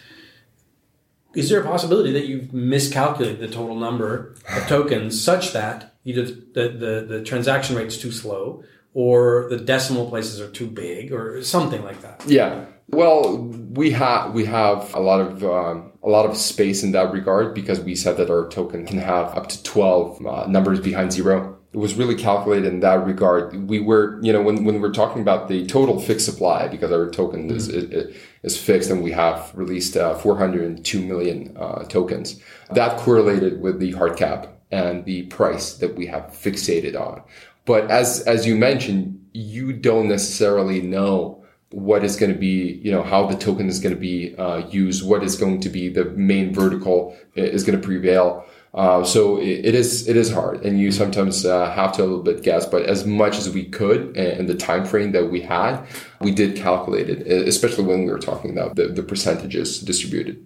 Is 1.33 1.49
there 1.49 1.61
a 1.61 1.63
possibility 1.63 2.11
that 2.11 2.27
you've 2.27 2.53
miscalculated 2.53 3.39
the 3.39 3.47
total 3.47 3.75
number 3.75 4.35
of 4.53 4.67
tokens 4.67 5.21
such 5.21 5.53
that 5.53 5.95
either 6.03 6.23
the, 6.25 6.69
the, 6.69 7.05
the 7.07 7.23
transaction 7.23 7.77
rate 7.77 7.87
is 7.87 7.97
too 7.97 8.11
slow 8.11 8.63
or 8.93 9.47
the 9.49 9.57
decimal 9.57 10.09
places 10.09 10.41
are 10.41 10.49
too 10.49 10.67
big 10.67 11.13
or 11.13 11.41
something 11.41 11.83
like 11.83 12.01
that? 12.01 12.21
Yeah. 12.27 12.65
Well, 12.91 13.37
we 13.37 13.91
have 13.91 14.33
we 14.33 14.45
have 14.45 14.93
a 14.93 14.99
lot 14.99 15.21
of 15.21 15.43
um, 15.43 15.91
a 16.03 16.09
lot 16.09 16.25
of 16.25 16.35
space 16.35 16.83
in 16.83 16.91
that 16.93 17.11
regard 17.11 17.53
because 17.53 17.79
we 17.79 17.95
said 17.95 18.17
that 18.17 18.29
our 18.29 18.47
token 18.49 18.85
can 18.85 18.97
have 18.97 19.37
up 19.37 19.47
to 19.49 19.63
twelve 19.63 20.25
uh, 20.25 20.47
numbers 20.47 20.79
behind 20.79 21.13
zero. 21.13 21.57
It 21.71 21.77
was 21.77 21.93
really 21.93 22.15
calculated 22.15 22.73
in 22.73 22.79
that 22.79 23.05
regard. 23.05 23.69
We 23.69 23.79
were, 23.79 24.19
you 24.23 24.33
know, 24.33 24.41
when, 24.41 24.63
when 24.63 24.81
we're 24.81 24.91
talking 24.91 25.21
about 25.21 25.49
the 25.49 25.67
total 25.67 25.99
fixed 25.99 26.25
supply, 26.25 26.67
because 26.67 26.91
our 26.91 27.11
token 27.11 27.47
mm-hmm. 27.47 27.57
is, 27.57 27.67
is, 27.67 28.15
is 28.41 28.57
fixed 28.57 28.89
and 28.89 29.03
we 29.03 29.11
have 29.11 29.51
released 29.53 29.95
uh, 29.95 30.15
402 30.15 30.99
million 30.99 31.55
uh, 31.55 31.83
tokens, 31.83 32.41
that 32.71 32.97
correlated 32.97 33.61
with 33.61 33.79
the 33.79 33.91
hard 33.91 34.17
cap 34.17 34.47
and 34.71 35.05
the 35.05 35.23
price 35.27 35.73
that 35.73 35.95
we 35.95 36.07
have 36.07 36.23
fixated 36.31 36.99
on. 36.99 37.21
But 37.65 37.91
as 37.91 38.21
as 38.21 38.47
you 38.47 38.55
mentioned, 38.55 39.23
you 39.31 39.73
don't 39.73 40.07
necessarily 40.07 40.81
know 40.81 41.38
what 41.71 42.03
is 42.03 42.15
going 42.15 42.33
to 42.33 42.37
be, 42.37 42.79
you 42.83 42.91
know, 42.91 43.03
how 43.03 43.27
the 43.27 43.37
token 43.37 43.67
is 43.67 43.79
going 43.79 43.93
to 43.93 43.99
be 43.99 44.35
uh, 44.37 44.67
used, 44.69 45.07
what 45.07 45.23
is 45.23 45.35
going 45.35 45.59
to 45.61 45.69
be 45.69 45.89
the 45.89 46.05
main 46.05 46.53
vertical 46.53 47.15
is 47.35 47.63
going 47.63 47.79
to 47.79 47.85
prevail. 47.85 48.45
Uh, 48.73 49.03
so 49.03 49.37
it, 49.37 49.65
it 49.65 49.75
is 49.75 50.07
it 50.07 50.15
is 50.15 50.31
hard, 50.31 50.63
and 50.63 50.79
you 50.79 50.91
sometimes 50.91 51.43
uh, 51.43 51.71
have 51.71 51.91
to 51.91 52.01
a 52.01 52.05
little 52.05 52.21
bit 52.21 52.43
guess. 52.43 52.67
But 52.67 52.83
as 52.83 53.03
much 53.03 53.37
as 53.37 53.49
we 53.49 53.65
could, 53.65 54.15
in 54.15 54.45
the 54.45 54.53
time 54.53 54.85
frame 54.85 55.11
that 55.13 55.31
we 55.31 55.41
had, 55.41 55.83
we 56.21 56.31
did 56.31 56.55
calculate 56.55 57.09
it, 57.09 57.25
especially 57.47 57.85
when 57.85 58.05
we 58.05 58.11
were 58.11 58.19
talking 58.19 58.51
about 58.51 58.75
the, 58.75 58.87
the 58.87 59.01
percentages 59.01 59.79
distributed. 59.79 60.45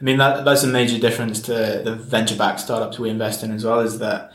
I 0.00 0.04
mean, 0.04 0.18
that, 0.18 0.44
that's 0.44 0.62
a 0.62 0.68
major 0.68 0.98
difference 0.98 1.40
to 1.42 1.82
the 1.84 1.96
venture-backed 1.96 2.60
startups 2.60 2.98
we 2.98 3.10
invest 3.10 3.42
in 3.42 3.50
as 3.52 3.64
well. 3.64 3.80
Is 3.80 3.98
that 3.98 4.32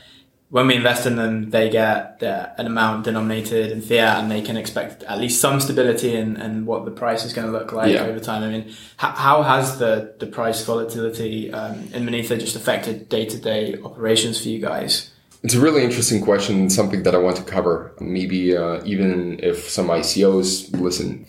when 0.50 0.66
we 0.66 0.74
invest 0.74 1.06
in 1.06 1.14
them, 1.14 1.50
they 1.50 1.70
get 1.70 2.20
an 2.22 2.66
amount 2.66 3.04
denominated 3.04 3.70
in 3.70 3.80
fiat 3.80 4.18
and 4.18 4.30
they 4.30 4.42
can 4.42 4.56
expect 4.56 5.04
at 5.04 5.18
least 5.18 5.40
some 5.40 5.60
stability 5.60 6.14
in, 6.14 6.36
in 6.40 6.66
what 6.66 6.84
the 6.84 6.90
price 6.90 7.24
is 7.24 7.32
going 7.32 7.46
to 7.46 7.52
look 7.52 7.72
like 7.72 7.92
yeah. 7.92 8.02
over 8.02 8.18
time. 8.18 8.42
I 8.42 8.48
mean, 8.48 8.74
how, 8.96 9.12
how, 9.12 9.42
has 9.42 9.78
the, 9.78 10.14
the 10.18 10.26
price 10.26 10.64
volatility 10.64 11.52
um, 11.52 11.78
in 11.94 12.04
Monetha 12.04 12.38
just 12.38 12.56
affected 12.56 13.08
day 13.08 13.26
to 13.26 13.38
day 13.38 13.78
operations 13.84 14.42
for 14.42 14.48
you 14.48 14.60
guys? 14.60 15.12
It's 15.44 15.54
a 15.54 15.60
really 15.60 15.84
interesting 15.84 16.20
question, 16.20 16.68
something 16.68 17.04
that 17.04 17.14
I 17.14 17.18
want 17.18 17.36
to 17.36 17.44
cover. 17.44 17.94
Maybe 18.00 18.56
uh, 18.56 18.82
even 18.84 19.38
if 19.40 19.70
some 19.70 19.86
ICOs 19.86 20.78
listen. 20.78 21.26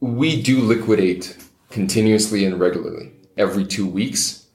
We 0.00 0.42
do 0.42 0.60
liquidate 0.60 1.36
continuously 1.70 2.44
and 2.44 2.60
regularly 2.60 3.12
every 3.38 3.64
two 3.64 3.86
weeks 3.86 4.45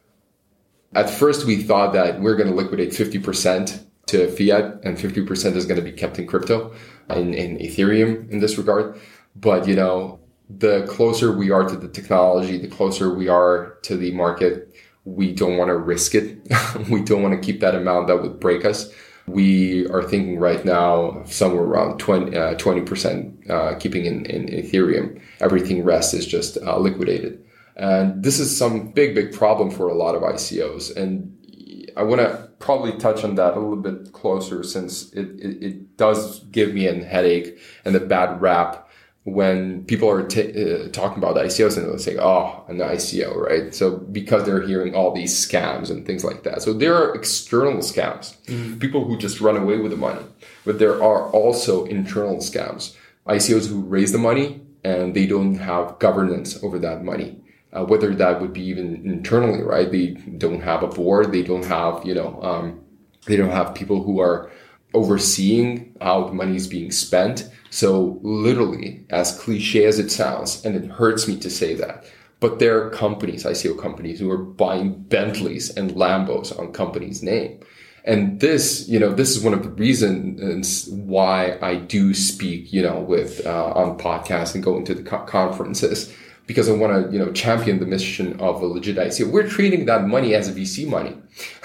at 0.94 1.10
first, 1.10 1.46
we 1.46 1.64
thought 1.64 1.94
that 1.94 2.20
we're 2.20 2.36
going 2.36 2.50
to 2.50 2.56
liquidate 2.56 2.90
50% 2.92 3.84
to 4.08 4.28
fiat 4.32 4.80
and 4.84 4.98
50% 4.98 5.56
is 5.56 5.66
going 5.66 5.80
to 5.80 5.82
be 5.82 5.92
kept 5.92 6.20
in 6.20 6.28
crypto 6.28 6.74
in, 7.10 7.34
in 7.34 7.58
Ethereum 7.60 8.30
in 8.30 8.40
this 8.40 8.58
regard. 8.58 9.00
But, 9.36 9.68
you 9.68 9.76
know, 9.76 10.20
the 10.50 10.86
closer 10.88 11.32
we 11.32 11.50
are 11.50 11.64
to 11.64 11.78
the 11.78 11.88
technology, 11.88 12.58
the 12.58 12.68
closer 12.68 13.14
we 13.14 13.30
are 13.30 13.78
to 13.84 13.96
the 13.96 14.12
market, 14.12 14.76
we 15.06 15.34
don't 15.34 15.58
want 15.58 15.70
to 15.70 15.78
risk 15.78 16.14
it. 16.14 16.40
we 16.90 17.02
don't 17.02 17.24
want 17.24 17.34
to 17.34 17.46
keep 17.46 17.62
that 17.62 17.76
amount 17.76 18.08
that 18.08 18.22
would 18.22 18.40
break 18.40 18.66
us. 18.66 18.92
We 19.28 19.88
are 19.88 20.04
thinking 20.04 20.40
right 20.40 20.64
now 20.66 21.24
somewhere 21.26 21.64
around 21.64 22.00
20, 22.00 22.36
uh, 22.36 22.56
20% 22.56 23.50
uh, 23.50 23.76
keeping 23.76 24.06
in, 24.06 24.26
in 24.26 24.48
Ethereum. 24.48 25.22
Everything 25.40 25.86
rest 25.86 26.14
is 26.14 26.26
just 26.26 26.58
uh, 26.58 26.78
liquidated. 26.78 27.42
And 27.82 28.24
this 28.24 28.40
is 28.40 28.56
some 28.56 28.92
big, 28.92 29.16
big 29.16 29.34
problem 29.34 29.72
for 29.72 29.88
a 29.88 29.96
lot 29.96 30.14
of 30.14 30.22
ICOs. 30.22 30.96
And 30.96 31.36
I 31.98 32.04
want 32.04 32.22
to 32.22 32.48
probably 32.60 32.96
touch 33.00 33.24
on 33.24 33.34
that 33.36 33.58
a 33.58 33.60
little 33.60 33.76
bit 33.76 34.14
closer 34.14 34.62
since 34.62 35.12
it, 35.14 35.30
it, 35.40 35.64
it 35.64 35.98
does 35.98 36.42
give 36.52 36.76
me 36.76 36.86
a 36.86 37.04
headache 37.04 37.58
and 37.84 37.96
a 37.96 38.00
bad 38.00 38.40
rap 38.40 38.88
when 39.24 39.84
people 39.86 40.08
are 40.08 40.28
t- 40.28 40.42
uh, 40.64 40.90
talking 40.90 41.18
about 41.18 41.38
ICOs 41.38 41.76
and 41.76 41.88
they'll 41.88 41.98
say, 41.98 42.18
oh, 42.20 42.64
an 42.68 42.78
ICO, 42.78 43.36
right? 43.36 43.74
So 43.74 43.98
because 43.98 44.46
they're 44.46 44.62
hearing 44.62 44.94
all 44.94 45.12
these 45.12 45.34
scams 45.34 45.90
and 45.90 46.06
things 46.06 46.24
like 46.24 46.44
that. 46.44 46.62
So 46.62 46.74
there 46.74 46.94
are 46.94 47.16
external 47.16 47.78
scams, 47.78 48.38
mm-hmm. 48.46 48.78
people 48.78 49.06
who 49.06 49.18
just 49.18 49.42
run 49.42 49.58
away 49.58 49.78
with 49.78 49.90
the 49.90 49.98
money, 49.98 50.24
but 50.66 50.78
there 50.78 51.04
are 51.04 51.30
also 51.32 51.86
internal 51.86 52.38
scams, 52.38 52.96
ICOs 53.28 53.68
who 53.68 53.82
raise 53.82 54.12
the 54.12 54.20
money 54.20 54.62
and 54.84 55.16
they 55.16 55.26
don't 55.26 55.56
have 55.56 55.98
governance 55.98 56.64
over 56.64 56.78
that 56.78 57.04
money 57.04 57.42
uh, 57.74 57.86
whether 57.86 58.14
that 58.16 58.42
would 58.42 58.54
be 58.54 58.64
even 58.64 59.02
internally, 59.06 59.62
right? 59.64 59.92
They 59.92 60.08
don't 60.38 60.62
have 60.62 60.84
a 60.84 60.88
board. 60.88 61.32
They 61.32 61.44
don't 61.44 61.66
have, 61.66 62.06
you 62.06 62.14
know, 62.14 62.42
um, 62.42 62.82
they 63.26 63.38
don't 63.38 63.52
have 63.52 63.76
people 63.76 64.04
who 64.04 64.20
are 64.20 64.52
overseeing 64.94 65.96
how 66.02 66.26
the 66.26 66.34
money 66.34 66.56
is 66.56 66.68
being 66.68 66.92
spent. 66.92 67.50
So 67.70 68.20
literally, 68.22 69.06
as 69.10 69.38
cliche 69.40 69.86
as 69.86 70.00
it 70.00 70.12
sounds, 70.12 70.66
and 70.66 70.76
it 70.76 70.90
hurts 70.92 71.28
me 71.28 71.38
to 71.38 71.50
say 71.50 71.76
that, 71.76 72.06
but 72.42 72.60
there 72.60 72.84
are 72.84 72.90
companies, 72.90 73.46
ICO 73.46 73.80
companies, 73.80 74.20
who 74.20 74.30
are 74.30 74.38
buying 74.38 75.04
Bentleys 75.04 75.70
and 75.70 75.92
Lambos 75.92 76.58
on 76.58 76.74
company's 76.74 77.24
name. 77.24 77.60
And 78.04 78.40
this, 78.40 78.90
you 78.90 79.00
know, 79.00 79.14
this 79.14 79.30
is 79.30 79.44
one 79.44 79.54
of 79.54 79.62
the 79.64 79.70
reasons 79.70 80.88
why 80.90 81.60
I 81.62 81.76
do 81.76 82.16
speak, 82.16 82.74
you 82.74 82.82
know, 82.82 83.00
with 83.00 83.46
uh, 83.46 83.74
on 83.74 83.98
podcasts 84.00 84.56
and 84.56 84.64
go 84.64 84.76
into 84.76 84.96
the 84.96 85.04
co- 85.04 85.24
conferences 85.26 86.12
because 86.52 86.68
I 86.68 86.74
want 86.74 86.92
to, 86.92 87.14
you 87.14 87.18
know, 87.18 87.32
champion 87.32 87.80
the 87.80 87.86
mission 87.86 88.38
of 88.42 88.62
a 88.62 88.66
legit 88.66 88.98
ICO. 88.98 89.32
We're 89.32 89.48
treating 89.48 89.86
that 89.86 90.06
money 90.06 90.36
as 90.36 90.52
VC 90.52 90.86
money 90.86 91.16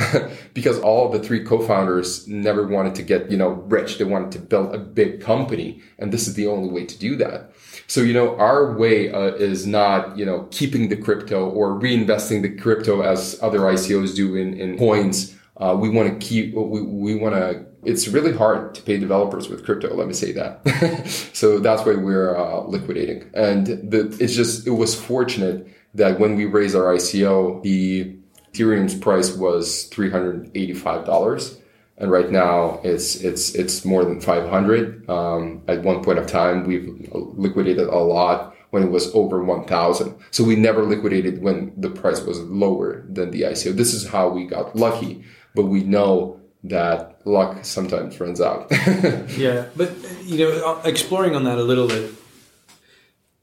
because 0.55 0.79
all 0.79 1.09
the 1.09 1.19
three 1.19 1.43
co-founders 1.43 2.29
never 2.29 2.65
wanted 2.69 2.95
to 2.95 3.03
get, 3.03 3.29
you 3.29 3.37
know, 3.37 3.49
rich. 3.49 3.99
They 3.99 4.05
wanted 4.05 4.31
to 4.31 4.39
build 4.39 4.73
a 4.73 4.79
big 4.79 5.21
company. 5.21 5.83
And 5.99 6.13
this 6.13 6.29
is 6.29 6.35
the 6.35 6.47
only 6.47 6.69
way 6.69 6.87
to 6.87 6.97
do 6.97 7.17
that. 7.17 7.51
So, 7.89 8.01
you 8.01 8.15
know, 8.15 8.37
our 8.37 8.79
way 8.79 9.11
uh, 9.11 9.35
is 9.35 9.67
not, 9.67 10.17
you 10.17 10.25
know, 10.25 10.47
keeping 10.53 10.89
the 10.89 10.97
crypto 10.97 11.51
or 11.51 11.81
reinvesting 11.81 12.43
the 12.43 12.57
crypto 12.57 13.01
as 13.01 13.37
other 13.43 13.59
ICOs 13.59 14.15
do 14.15 14.37
in, 14.37 14.55
in 14.55 14.79
coins. 14.79 15.35
Uh, 15.57 15.77
we 15.77 15.89
want 15.89 16.09
to 16.09 16.25
keep, 16.25 16.55
we, 16.55 16.83
we 16.83 17.17
want 17.17 17.35
to 17.35 17.67
it's 17.87 18.09
really 18.09 18.33
hard 18.33 18.75
to 18.75 18.83
pay 18.83 18.99
developers 18.99 19.49
with 19.49 19.65
crypto. 19.65 19.95
Let 19.95 20.09
me 20.09 20.13
say 20.13 20.33
that. 20.33 21.09
so 21.33 21.59
that's 21.59 21.87
why 21.87 21.95
we're 21.95 22.37
uh, 22.37 22.63
liquidating. 22.63 23.31
And 23.33 23.67
the, 23.67 24.17
it's 24.21 24.35
just, 24.35 24.67
it 24.67 24.73
was 24.73 25.01
fortunate 25.01 25.69
that 25.95 26.19
when 26.19 26.35
we 26.35 26.45
raised 26.47 26.75
our 26.75 26.95
ICO, 26.95 27.63
the 27.63 28.17
Ethereum's 28.53 28.95
price 28.95 29.35
was 29.35 29.89
$385. 29.91 31.61
And 31.99 32.11
right 32.11 32.31
now 32.31 32.81
it's, 32.83 33.17
it's, 33.17 33.55
it's 33.55 33.85
more 33.85 34.05
than 34.05 34.21
500. 34.21 35.09
Um, 35.09 35.63
at 35.69 35.83
one 35.83 36.03
point 36.03 36.19
of 36.19 36.27
time, 36.27 36.65
we've 36.67 37.09
liquidated 37.13 37.87
a 37.87 37.99
lot 37.99 38.55
when 38.71 38.83
it 38.83 38.91
was 38.91 39.15
over 39.15 39.43
1000. 39.45 40.15
So 40.33 40.43
we 40.43 40.57
never 40.57 40.83
liquidated 40.83 41.41
when 41.41 41.73
the 41.77 41.89
price 41.89 42.21
was 42.23 42.41
lower 42.41 43.07
than 43.09 43.31
the 43.31 43.43
ICO. 43.43 43.75
This 43.75 43.95
is 43.95 44.09
how 44.09 44.29
we 44.29 44.45
got 44.45 44.75
lucky, 44.75 45.25
but 45.55 45.67
we 45.67 45.85
know 45.85 46.41
that 46.69 47.21
luck 47.25 47.65
sometimes 47.65 48.19
runs 48.21 48.41
out. 48.41 48.71
yeah, 49.37 49.67
but 49.77 49.93
you 50.25 50.39
know, 50.39 50.51
uh, 50.67 50.83
exploring 50.85 51.35
on 51.35 51.45
that 51.45 51.59
a 51.59 51.63
little 51.63 51.89
bit. 51.89 52.13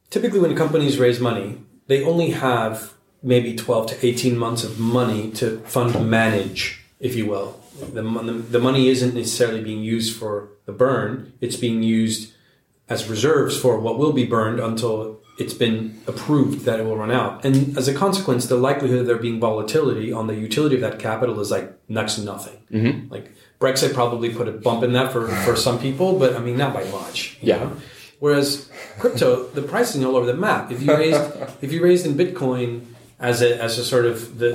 Typically, 0.10 0.40
when 0.40 0.56
companies 0.56 1.00
raise 1.00 1.20
money, 1.20 1.58
they 1.88 2.04
only 2.04 2.32
have 2.32 2.94
maybe 3.22 3.56
12 3.56 3.88
to 3.88 4.06
18 4.06 4.38
months 4.38 4.64
of 4.64 4.80
money 4.80 5.32
to 5.32 5.60
fund 5.62 6.10
manage, 6.10 6.84
if 7.00 7.16
you 7.16 7.26
will. 7.26 7.60
The, 7.80 8.02
the 8.02 8.60
money 8.60 8.90
isn't 8.90 9.16
necessarily 9.16 9.64
being 9.64 9.82
used 9.82 10.16
for 10.16 10.50
the 10.66 10.72
burn, 10.72 11.34
it's 11.42 11.56
being 11.56 11.82
used 11.82 12.34
as 12.90 13.10
reserves 13.10 13.58
for 13.58 13.80
what 13.80 13.98
will 13.98 14.14
be 14.14 14.26
burned 14.26 14.60
until 14.60 15.23
it's 15.38 15.54
been 15.54 16.00
approved 16.06 16.66
that 16.66 16.80
it 16.80 16.84
will 16.84 16.98
run 16.98 17.12
out. 17.12 17.44
And 17.44 17.76
as 17.78 17.88
a 17.88 17.94
consequence, 17.94 18.46
the 18.46 18.56
likelihood 18.56 19.00
of 19.02 19.08
there 19.08 19.18
being 19.18 19.40
volatility 19.40 20.12
on 20.12 20.28
the 20.28 20.36
utility 20.36 20.76
of 20.76 20.82
that 20.82 21.00
capital 21.00 21.40
is 21.40 21.50
like 21.50 21.74
next 21.90 22.16
to 22.16 22.22
nothing. 22.22 22.60
Mm-hmm. 22.72 23.12
Like 23.12 23.32
Brexit 23.60 23.94
probably 23.94 24.30
put 24.34 24.48
a 24.48 24.52
bump 24.52 24.84
in 24.84 24.94
that 24.94 25.12
for, 25.12 25.28
for 25.28 25.56
some 25.56 25.80
people, 25.80 26.20
but 26.20 26.36
I 26.36 26.40
mean, 26.40 26.58
not 26.58 26.74
by 26.74 26.84
much. 26.86 27.38
Yeah. 27.42 27.58
know? 27.58 27.78
Whereas 28.20 28.70
crypto, 29.00 29.48
the 29.50 29.64
pricing 29.64 30.02
is 30.02 30.08
all 30.08 30.16
over 30.16 30.26
the 30.26 30.36
map. 30.36 30.72
If 30.72 30.82
you 30.82 30.96
raised, 30.96 31.22
if 31.62 31.72
you 31.72 31.84
raised 31.84 32.06
in 32.06 32.14
Bitcoin 32.14 32.86
as 33.20 33.42
a, 33.42 33.62
as 33.62 33.80
a 33.80 33.84
sort 33.84 34.06
of 34.06 34.38
the, 34.38 34.50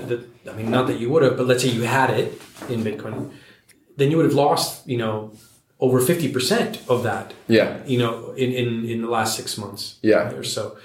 the, 0.44 0.50
I 0.50 0.54
mean, 0.54 0.70
not 0.70 0.86
that 0.86 1.00
you 1.00 1.10
would 1.10 1.22
have, 1.22 1.36
but 1.36 1.46
let's 1.46 1.62
say 1.62 1.70
you 1.70 1.82
had 1.82 2.10
it 2.10 2.40
in 2.68 2.84
Bitcoin, 2.84 3.32
then 3.96 4.10
you 4.10 4.16
would 4.16 4.26
have 4.26 4.34
lost, 4.34 4.86
you 4.86 4.96
know, 4.96 5.32
over 5.80 6.00
50% 6.00 6.88
of 6.88 7.02
that 7.04 7.32
Yeah. 7.46 7.78
you 7.86 7.98
know, 7.98 8.32
in, 8.32 8.52
in, 8.52 8.84
in 8.84 9.02
the 9.02 9.08
last 9.08 9.36
six 9.36 9.56
months 9.56 9.98
Yeah. 10.02 10.32
or 10.32 10.42
so. 10.42 10.76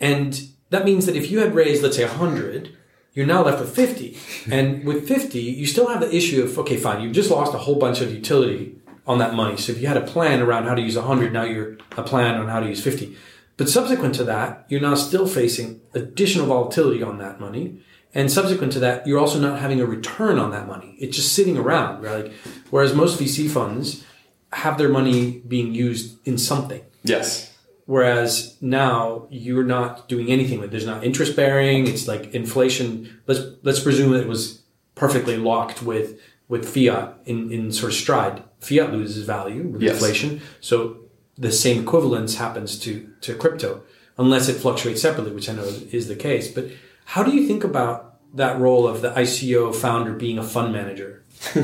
And 0.00 0.48
that 0.70 0.84
means 0.84 1.06
that 1.06 1.16
if 1.16 1.30
you 1.30 1.40
had 1.40 1.54
raised, 1.54 1.82
let's 1.82 1.96
say, 1.96 2.04
100, 2.04 2.74
you're 3.14 3.26
now 3.26 3.44
left 3.44 3.60
with 3.60 3.74
50. 3.74 4.16
And 4.50 4.84
with 4.84 5.06
50, 5.06 5.38
you 5.38 5.66
still 5.66 5.88
have 5.88 6.00
the 6.00 6.14
issue 6.14 6.42
of, 6.42 6.58
okay, 6.60 6.76
fine, 6.76 7.02
you've 7.02 7.12
just 7.12 7.30
lost 7.30 7.54
a 7.54 7.58
whole 7.58 7.76
bunch 7.76 8.00
of 8.00 8.12
utility 8.12 8.76
on 9.06 9.18
that 9.18 9.34
money. 9.34 9.56
So 9.56 9.72
if 9.72 9.80
you 9.80 9.88
had 9.88 9.96
a 9.96 10.06
plan 10.06 10.40
around 10.40 10.64
how 10.66 10.74
to 10.74 10.80
use 10.82 10.96
100, 10.96 11.32
now 11.32 11.44
you're 11.44 11.76
a 11.96 12.02
plan 12.02 12.36
on 12.36 12.48
how 12.48 12.60
to 12.60 12.68
use 12.68 12.82
50. 12.82 13.14
But 13.58 13.68
subsequent 13.68 14.14
to 14.16 14.24
that, 14.24 14.64
you're 14.68 14.80
now 14.80 14.94
still 14.94 15.26
facing 15.26 15.82
additional 15.92 16.46
volatility 16.46 17.02
on 17.02 17.18
that 17.18 17.38
money. 17.38 17.80
And 18.14 18.30
subsequent 18.30 18.72
to 18.74 18.80
that, 18.80 19.06
you're 19.06 19.18
also 19.18 19.40
not 19.40 19.58
having 19.60 19.80
a 19.80 19.86
return 19.86 20.38
on 20.38 20.50
that 20.50 20.66
money. 20.66 20.96
It's 20.98 21.16
just 21.16 21.32
sitting 21.32 21.56
around, 21.56 22.02
right? 22.02 22.24
Like, 22.24 22.32
whereas 22.70 22.94
most 22.94 23.18
VC 23.18 23.48
funds 23.50 24.04
have 24.52 24.76
their 24.76 24.90
money 24.90 25.42
being 25.48 25.74
used 25.74 26.18
in 26.26 26.36
something. 26.36 26.82
Yes. 27.04 27.54
Whereas 27.86 28.56
now 28.60 29.26
you're 29.30 29.64
not 29.64 30.08
doing 30.08 30.28
anything 30.30 30.58
with. 30.60 30.68
it. 30.68 30.72
There's 30.72 30.86
not 30.86 31.04
interest 31.04 31.34
bearing. 31.36 31.86
It's 31.86 32.06
like 32.06 32.32
inflation. 32.34 33.20
Let's 33.26 33.40
let's 33.62 33.80
presume 33.80 34.14
it 34.14 34.28
was 34.28 34.62
perfectly 34.94 35.36
locked 35.36 35.82
with 35.82 36.20
with 36.48 36.68
fiat 36.68 37.18
in 37.24 37.50
in 37.50 37.72
sort 37.72 37.92
of 37.92 37.98
stride. 37.98 38.42
Fiat 38.60 38.92
loses 38.92 39.24
value 39.26 39.62
with 39.68 39.82
Yes. 39.82 39.94
inflation. 39.94 40.42
So 40.60 40.98
the 41.36 41.50
same 41.50 41.82
equivalence 41.82 42.36
happens 42.36 42.78
to 42.80 43.08
to 43.22 43.34
crypto, 43.34 43.82
unless 44.16 44.48
it 44.48 44.54
fluctuates 44.60 45.02
separately, 45.02 45.32
which 45.32 45.48
I 45.48 45.54
know 45.54 45.64
is, 45.64 45.82
is 45.94 46.08
the 46.08 46.16
case. 46.16 46.48
But 46.52 46.66
how 47.04 47.22
do 47.22 47.34
you 47.34 47.46
think 47.46 47.64
about 47.64 48.18
that 48.34 48.58
role 48.58 48.86
of 48.86 49.02
the 49.02 49.10
ICO 49.10 49.74
founder 49.74 50.12
being 50.12 50.38
a 50.38 50.42
fund 50.42 50.72
manager? 50.72 51.22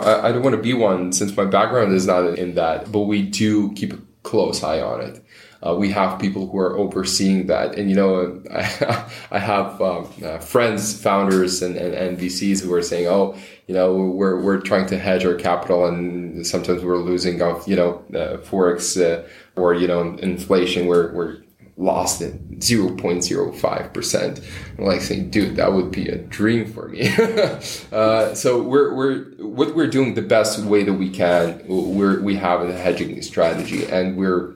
I, 0.00 0.32
don't 0.32 0.42
want 0.42 0.54
to 0.54 0.62
be 0.62 0.74
one 0.74 1.12
since 1.12 1.36
my 1.36 1.44
background 1.44 1.92
is 1.92 2.06
not 2.06 2.38
in 2.38 2.54
that, 2.54 2.92
but 2.92 3.00
we 3.00 3.22
do 3.22 3.72
keep 3.72 3.92
a 3.92 3.98
close 4.22 4.62
eye 4.62 4.80
on 4.80 5.00
it. 5.00 5.24
Uh, 5.60 5.74
we 5.74 5.90
have 5.90 6.20
people 6.20 6.48
who 6.48 6.58
are 6.58 6.78
overseeing 6.78 7.48
that, 7.48 7.74
and 7.76 7.90
you 7.90 7.96
know, 7.96 8.40
I, 8.54 9.10
I 9.32 9.38
have 9.40 9.80
um, 9.82 10.08
uh, 10.22 10.38
friends, 10.38 11.00
founders, 11.00 11.62
and, 11.62 11.76
and, 11.76 11.94
and 11.94 12.16
VCs 12.16 12.62
who 12.62 12.72
are 12.74 12.82
saying, 12.82 13.08
"Oh, 13.08 13.36
you 13.66 13.74
know, 13.74 13.92
we're 13.96 14.40
we're 14.40 14.60
trying 14.60 14.86
to 14.86 14.98
hedge 14.98 15.24
our 15.24 15.34
capital, 15.34 15.86
and 15.86 16.46
sometimes 16.46 16.84
we're 16.84 16.98
losing 16.98 17.42
off, 17.42 17.66
you 17.66 17.74
know, 17.74 18.04
uh, 18.14 18.36
forex 18.38 19.02
uh, 19.02 19.26
or 19.56 19.74
you 19.74 19.88
know, 19.88 20.16
inflation. 20.18 20.86
We're 20.86 21.12
we're 21.12 21.38
lost 21.78 22.20
at 22.20 22.32
0.05%. 22.58 24.44
I'm 24.78 24.84
like 24.84 25.00
saying, 25.00 25.30
dude, 25.30 25.56
that 25.56 25.72
would 25.72 25.90
be 25.90 26.08
a 26.08 26.18
dream 26.18 26.70
for 26.70 26.88
me. 26.88 27.08
uh, 27.92 28.34
so 28.34 28.60
we're, 28.62 28.94
we're, 28.94 29.24
what 29.46 29.74
we're 29.74 29.86
doing 29.86 30.14
the 30.14 30.22
best 30.22 30.58
way 30.64 30.82
that 30.82 30.92
we 30.94 31.08
can, 31.08 31.62
we're, 31.68 32.20
we 32.20 32.34
have 32.36 32.62
a 32.62 32.72
hedging 32.76 33.20
strategy 33.22 33.84
and 33.86 34.16
we're 34.16 34.54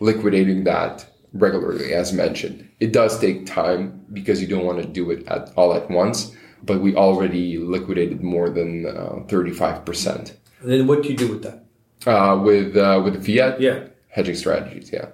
liquidating 0.00 0.64
that 0.64 1.06
regularly, 1.32 1.94
as 1.94 2.12
mentioned. 2.12 2.68
It 2.80 2.92
does 2.92 3.18
take 3.18 3.46
time 3.46 4.04
because 4.12 4.40
you 4.40 4.46
don't 4.46 4.64
want 4.66 4.80
to 4.82 4.86
do 4.86 5.10
it 5.10 5.26
at 5.28 5.50
all 5.56 5.74
at 5.74 5.90
once, 5.90 6.32
but 6.62 6.80
we 6.80 6.94
already 6.94 7.58
liquidated 7.58 8.22
more 8.22 8.50
than 8.50 8.86
uh, 8.86 9.24
35% 9.26 10.32
And 10.60 10.70
then 10.70 10.86
what 10.86 11.02
do 11.02 11.08
you 11.08 11.16
do 11.16 11.28
with 11.28 11.42
that? 11.44 11.64
uh, 12.06 12.36
with, 12.38 12.76
uh, 12.76 13.00
with 13.04 13.24
fiat 13.24 13.60
Yeah. 13.60 13.84
hedging 14.08 14.36
strategies. 14.36 14.90
Yeah. 14.92 15.06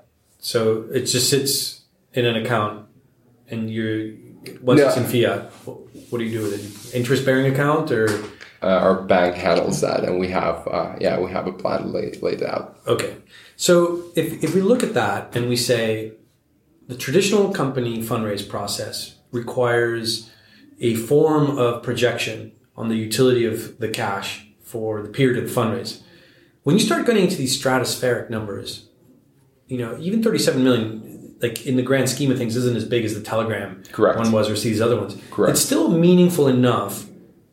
So 0.44 0.84
it 0.92 1.04
just 1.06 1.30
sits 1.30 1.80
in 2.12 2.26
an 2.26 2.36
account, 2.36 2.86
and 3.50 3.70
you're 3.70 4.12
once 4.60 4.78
No. 4.78 4.88
it's 4.88 4.96
in 4.98 5.04
fiat. 5.04 5.50
What 6.10 6.18
do 6.18 6.24
you 6.24 6.38
do 6.38 6.42
with 6.44 6.54
it? 6.60 6.94
Interest 6.94 7.24
bearing 7.24 7.50
account 7.50 7.90
or 7.90 8.06
uh, 8.62 8.66
our 8.66 9.02
bank 9.02 9.36
handles 9.36 9.80
that, 9.80 10.04
and 10.04 10.18
we 10.18 10.28
have 10.28 10.68
uh, 10.68 10.96
yeah 11.00 11.18
we 11.18 11.30
have 11.30 11.46
a 11.46 11.52
plan 11.52 11.92
laid 11.92 12.20
laid 12.22 12.42
out. 12.42 12.76
okay. 12.86 13.16
So 13.56 13.74
if 14.14 14.44
if 14.44 14.54
we 14.54 14.60
look 14.60 14.82
at 14.82 14.92
that 14.92 15.34
and 15.34 15.48
we 15.48 15.56
say 15.56 16.12
the 16.88 16.96
traditional 16.96 17.50
company 17.50 18.02
fundraise 18.02 18.46
process 18.46 19.16
requires 19.32 20.30
a 20.78 20.94
form 20.94 21.56
of 21.58 21.82
projection 21.82 22.52
on 22.76 22.88
the 22.90 22.96
utility 22.96 23.46
of 23.46 23.78
the 23.78 23.88
cash 23.88 24.46
for 24.62 25.00
the 25.00 25.08
period 25.08 25.42
of 25.42 25.48
the 25.48 25.54
fundraise. 25.60 26.02
When 26.64 26.76
you 26.76 26.84
start 26.84 27.06
getting 27.06 27.24
into 27.24 27.36
these 27.36 27.54
stratospheric 27.60 28.28
numbers, 28.28 28.88
you 29.66 29.78
know, 29.78 29.96
even 29.98 30.22
37 30.22 30.62
million, 30.62 31.36
like 31.40 31.66
in 31.66 31.76
the 31.76 31.82
grand 31.82 32.08
scheme 32.08 32.30
of 32.30 32.38
things, 32.38 32.56
isn't 32.56 32.76
as 32.76 32.84
big 32.84 33.04
as 33.04 33.14
the 33.14 33.20
Telegram 33.20 33.82
Correct. 33.92 34.18
one 34.18 34.32
was 34.32 34.48
or 34.48 34.54
these 34.54 34.80
other 34.80 34.98
ones. 35.00 35.16
Correct. 35.30 35.52
It's 35.52 35.64
still 35.64 35.88
meaningful 35.88 36.48
enough 36.48 37.06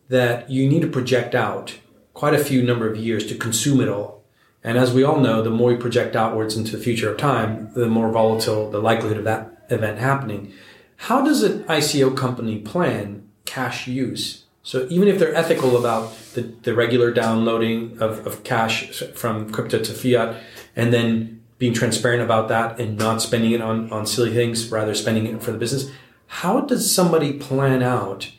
that 0.09 0.49
you 0.49 0.67
need 0.67 0.81
to 0.81 0.87
project 0.87 1.33
out 1.35 1.77
quite 2.13 2.33
a 2.33 2.43
few 2.43 2.61
number 2.61 2.89
of 2.89 2.97
years 2.97 3.25
to 3.27 3.35
consume 3.35 3.79
it 3.81 3.87
all. 3.87 4.23
And 4.63 4.77
as 4.77 4.93
we 4.93 5.03
all 5.03 5.19
know, 5.19 5.41
the 5.41 5.49
more 5.49 5.71
you 5.71 5.77
project 5.77 6.15
outwards 6.15 6.55
into 6.55 6.75
the 6.75 6.83
future 6.83 7.11
of 7.11 7.17
time, 7.17 7.71
the 7.73 7.87
more 7.87 8.11
volatile 8.11 8.69
the 8.69 8.79
likelihood 8.79 9.17
of 9.17 9.23
that 9.23 9.65
event 9.69 9.97
happening. 9.97 10.53
How 10.97 11.23
does 11.23 11.41
an 11.41 11.63
ICO 11.63 12.15
company 12.15 12.59
plan 12.59 13.27
cash 13.45 13.87
use? 13.87 14.43
So 14.63 14.85
even 14.91 15.07
if 15.07 15.17
they're 15.17 15.33
ethical 15.33 15.77
about 15.77 16.15
the, 16.33 16.41
the 16.41 16.75
regular 16.75 17.11
downloading 17.11 17.97
of, 17.99 18.27
of 18.27 18.43
cash 18.43 19.01
from 19.15 19.51
crypto 19.51 19.79
to 19.79 19.93
fiat 19.93 20.37
and 20.75 20.93
then 20.93 21.40
being 21.61 21.73
transparent 21.73 22.23
about 22.23 22.47
that 22.47 22.79
and 22.79 22.97
not 22.97 23.21
spending 23.21 23.51
it 23.51 23.61
on, 23.61 23.87
on 23.91 24.03
silly 24.07 24.33
things, 24.33 24.71
rather 24.71 24.95
spending 24.95 25.27
it 25.27 25.43
for 25.43 25.51
the 25.51 25.59
business, 25.59 25.91
how 26.25 26.59
does 26.61 26.91
somebody 26.91 27.33
plan 27.33 27.83
out 27.83 28.31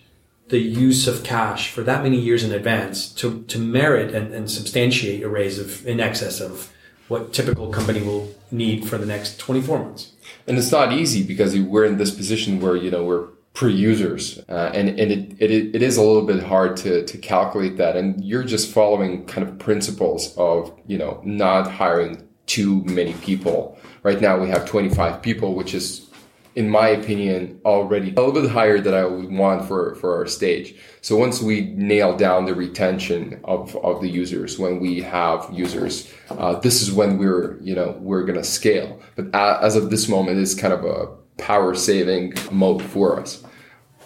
the 0.49 0.59
use 0.59 1.07
of 1.07 1.23
cash 1.23 1.71
for 1.71 1.85
that 1.85 2.03
many 2.03 2.19
years 2.19 2.43
in 2.43 2.51
advance 2.51 3.09
to, 3.09 3.45
to 3.45 3.61
merit 3.61 4.13
and, 4.13 4.35
and 4.35 4.51
substantiate 4.51 5.23
a 5.23 5.29
raise 5.29 5.61
of 5.61 5.87
in 5.87 6.01
excess 6.01 6.41
of 6.41 6.73
what 7.07 7.33
typical 7.33 7.69
company 7.69 8.03
will 8.03 8.35
need 8.51 8.89
for 8.89 8.99
the 8.99 9.07
next 9.07 9.39
24 9.39 9.79
months? 9.79 10.15
And 10.49 10.59
it's 10.59 10.73
not 10.73 10.93
easy 10.93 11.23
because 11.23 11.57
we're 11.57 11.85
in 11.85 11.99
this 11.99 12.11
position 12.11 12.59
where 12.59 12.75
you 12.75 12.91
know 12.91 13.05
we're 13.05 13.29
pre-users, 13.55 14.41
uh, 14.49 14.73
and 14.75 14.89
and 14.89 15.13
it, 15.13 15.37
it 15.39 15.77
it 15.77 15.83
is 15.83 15.97
a 15.97 16.03
little 16.03 16.27
bit 16.27 16.43
hard 16.43 16.77
to 16.79 17.05
to 17.05 17.19
calculate 17.19 17.77
that. 17.77 17.97
And 17.97 18.25
you're 18.25 18.43
just 18.43 18.73
following 18.73 19.27
kind 19.27 19.47
of 19.47 19.59
principles 19.61 20.35
of 20.37 20.77
you 20.89 20.99
know 20.99 21.21
not 21.25 21.71
hiring 21.71 22.27
too 22.53 22.85
many 22.85 23.15
people. 23.15 23.79
Right 24.03 24.21
now 24.21 24.39
we 24.39 24.49
have 24.51 24.67
25 24.67 25.23
people, 25.23 25.55
which 25.55 25.73
is 25.75 26.13
in 26.55 26.69
my 26.69 26.89
opinion, 26.89 27.59
already 27.65 28.11
a 28.11 28.21
little 28.21 28.43
bit 28.43 28.51
higher 28.51 28.79
than 28.79 28.93
I 28.93 29.07
would 29.07 29.33
want 29.33 29.67
for, 29.67 29.95
for 29.95 30.15
our 30.17 30.27
stage. 30.27 30.75
So 31.01 31.17
once 31.17 31.41
we 31.41 31.73
nail 31.77 32.15
down 32.15 32.45
the 32.45 32.55
retention 32.55 33.41
of, 33.45 33.75
of 33.77 34.03
the 34.03 34.09
users, 34.09 34.59
when 34.59 34.79
we 34.79 35.01
have 35.01 35.49
users, 35.51 36.13
uh, 36.31 36.61
this 36.61 36.83
is 36.83 36.93
when 36.93 37.17
we're, 37.17 37.59
you 37.63 37.75
know, 37.75 37.97
we're 38.01 38.25
going 38.25 38.39
to 38.39 38.45
scale. 38.45 39.01
But 39.17 39.35
as 39.35 39.77
of 39.77 39.89
this 39.89 40.09
moment, 40.09 40.41
it's 40.41 40.55
kind 40.55 40.75
of 40.75 40.85
a 40.85 41.07
power 41.39 41.75
saving 41.75 42.35
mode 42.51 42.83
for 42.83 43.19
us. 43.19 43.43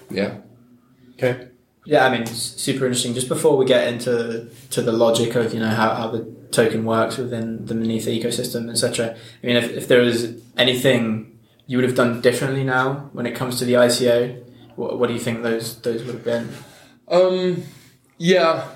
Yeah. 0.08 0.36
Okay. 1.14 1.48
Yeah, 1.84 2.06
I 2.06 2.16
mean, 2.16 2.26
super 2.26 2.84
interesting. 2.84 3.14
Just 3.14 3.28
before 3.28 3.56
we 3.56 3.64
get 3.64 3.88
into 3.88 4.48
to 4.70 4.82
the 4.82 4.92
logic 4.92 5.34
of 5.34 5.52
you 5.52 5.60
know 5.60 5.68
how, 5.68 5.94
how 5.94 6.10
the 6.10 6.35
token 6.50 6.84
works 6.84 7.16
within 7.16 7.66
the 7.66 7.74
Monetha 7.74 8.20
ecosystem, 8.20 8.70
etc. 8.70 9.16
I 9.42 9.46
mean, 9.46 9.56
if, 9.56 9.70
if 9.70 9.88
there 9.88 10.00
was 10.00 10.34
anything 10.56 11.38
you 11.66 11.78
would 11.78 11.84
have 11.84 11.96
done 11.96 12.20
differently 12.20 12.64
now 12.64 13.10
when 13.12 13.26
it 13.26 13.34
comes 13.34 13.58
to 13.58 13.64
the 13.64 13.74
ICO, 13.74 14.42
what, 14.76 14.98
what 14.98 15.08
do 15.08 15.14
you 15.14 15.20
think 15.20 15.42
those 15.42 15.80
those 15.82 16.04
would 16.04 16.14
have 16.14 16.24
been? 16.24 16.48
Um, 17.08 17.64
yeah, 18.18 18.68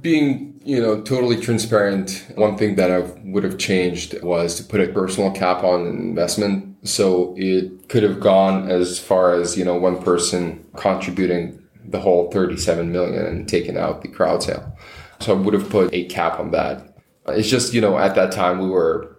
being 0.00 0.60
you 0.64 0.80
know 0.80 1.00
totally 1.02 1.40
transparent. 1.40 2.26
One 2.34 2.56
thing 2.56 2.76
that 2.76 2.90
I 2.90 3.00
would 3.24 3.44
have 3.44 3.58
changed 3.58 4.22
was 4.22 4.56
to 4.56 4.64
put 4.64 4.80
a 4.80 4.88
personal 4.88 5.30
cap 5.30 5.62
on 5.62 5.86
investment, 5.86 6.76
so 6.86 7.34
it 7.36 7.88
could 7.88 8.02
have 8.02 8.20
gone 8.20 8.70
as 8.70 8.98
far 8.98 9.34
as 9.34 9.56
you 9.56 9.64
know 9.64 9.76
one 9.76 10.02
person 10.02 10.64
contributing 10.76 11.60
the 11.86 12.00
whole 12.00 12.30
37 12.30 12.90
million 12.90 13.26
and 13.26 13.48
taking 13.48 13.76
out 13.76 14.00
the 14.00 14.08
crowd 14.08 14.42
sale. 14.42 14.76
So 15.20 15.36
I 15.36 15.40
would 15.40 15.54
have 15.54 15.68
put 15.68 15.92
a 15.92 16.04
cap 16.06 16.40
on 16.40 16.50
that. 16.52 16.93
It's 17.28 17.48
just 17.48 17.72
you 17.72 17.80
know 17.80 17.98
at 17.98 18.14
that 18.14 18.32
time 18.32 18.58
we 18.58 18.68
were 18.68 19.16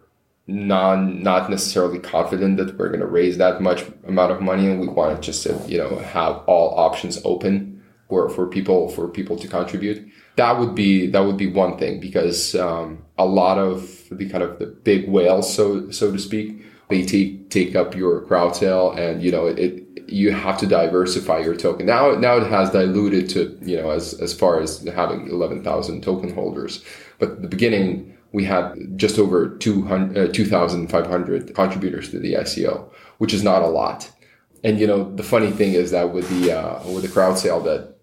non 0.48 1.24
not 1.24 1.50
necessarily 1.50 2.00
confident 2.00 2.58
that 2.58 2.78
we're 2.78 2.90
going 2.90 3.00
to 3.00 3.08
raise 3.08 3.38
that 3.38 3.62
much 3.62 3.84
amount 4.08 4.32
of 4.32 4.42
money 4.42 4.68
and 4.68 4.80
we 4.80 4.88
wanted 4.88 5.22
just 5.22 5.44
to 5.44 5.60
you 5.68 5.78
know 5.78 5.98
have 5.98 6.38
all 6.46 6.78
options 6.78 7.20
open 7.26 7.84
for 8.10 8.30
for 8.30 8.48
people 8.48 8.90
for 8.90 9.08
people 9.08 9.38
to 9.38 9.48
contribute. 9.48 10.08
That 10.36 10.60
would 10.60 10.76
be 10.76 11.08
that 11.08 11.22
would 11.22 11.38
be 11.38 11.48
one 11.48 11.78
thing 11.78 12.00
because 12.00 12.56
um, 12.56 13.04
a 13.18 13.26
lot 13.26 13.58
of 13.58 14.04
the 14.12 14.30
kind 14.30 14.44
of 14.44 14.60
the 14.60 14.68
big 14.68 15.08
whales 15.08 15.52
so 15.54 15.90
so 15.92 16.12
to 16.12 16.20
speak 16.20 16.66
they 16.90 17.04
take 17.04 17.50
take 17.50 17.76
up 17.76 17.96
your 17.96 18.22
crowd 18.22 18.56
sale, 18.56 18.92
and 18.92 19.24
you 19.24 19.32
know 19.32 19.48
it, 19.48 19.60
it 19.60 19.85
you 20.08 20.32
have 20.32 20.58
to 20.60 20.68
diversify 20.68 21.40
your 21.40 21.56
token. 21.56 21.86
Now, 21.86 22.12
now 22.12 22.38
it 22.38 22.48
has 22.48 22.70
diluted 22.72 23.30
to, 23.30 23.58
you 23.62 23.78
know, 23.78 23.92
as, 23.92 24.14
as 24.16 24.34
far 24.34 24.60
as 24.60 24.84
having 24.84 25.28
11,000 25.28 26.04
token 26.04 26.34
holders. 26.34 26.84
But 27.20 27.32
at 27.32 27.42
the 27.42 27.48
beginning, 27.48 28.16
we 28.32 28.44
had 28.46 28.98
just 28.98 29.18
over 29.18 29.56
2,500 29.58 31.50
uh, 31.50 31.54
contributors 31.54 32.10
to 32.12 32.20
the 32.20 32.34
ICO, 32.34 32.92
which 33.18 33.34
is 33.34 33.44
not 33.44 33.62
a 33.62 33.68
lot. 33.68 34.12
And, 34.64 34.80
you 34.80 34.88
know, 34.88 35.16
the 35.16 35.24
funny 35.24 35.52
thing 35.52 35.74
is 35.74 35.92
that 35.92 36.14
with 36.14 36.30
the, 36.30 36.52
uh, 36.52 36.84
with 36.88 37.04
the 37.04 37.10
crowd 37.10 37.38
sale 37.38 37.62
that 37.62 37.96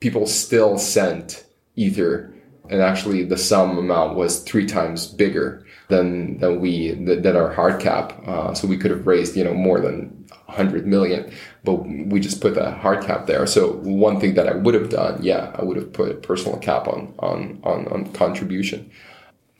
people 0.00 0.26
still 0.26 0.78
sent 0.78 1.44
ether 1.76 2.34
and 2.70 2.80
actually 2.80 3.24
the 3.24 3.36
sum 3.36 3.78
amount 3.78 4.16
was 4.16 4.42
three 4.42 4.66
times 4.66 5.06
bigger 5.06 5.64
than 5.88 6.38
than 6.38 6.60
we 6.60 6.92
than 6.92 7.36
our 7.36 7.52
hard 7.52 7.80
cap. 7.80 8.12
Uh, 8.26 8.54
so 8.54 8.66
we 8.66 8.76
could 8.76 8.90
have 8.90 9.06
raised 9.06 9.36
you 9.36 9.44
know 9.44 9.54
more 9.54 9.80
than 9.80 10.26
100 10.46 10.86
million, 10.86 11.32
but 11.64 11.74
we 11.74 12.20
just 12.20 12.40
put 12.40 12.56
a 12.56 12.70
hard 12.72 13.04
cap 13.04 13.26
there. 13.26 13.46
So 13.46 13.72
one 13.82 14.20
thing 14.20 14.34
that 14.34 14.48
I 14.48 14.54
would 14.54 14.74
have 14.74 14.90
done, 14.90 15.22
yeah, 15.22 15.54
I 15.58 15.64
would 15.64 15.76
have 15.76 15.92
put 15.92 16.10
a 16.10 16.14
personal 16.14 16.58
cap 16.58 16.88
on 16.88 17.14
on 17.18 17.60
on, 17.64 17.86
on 17.88 18.12
contribution. 18.12 18.90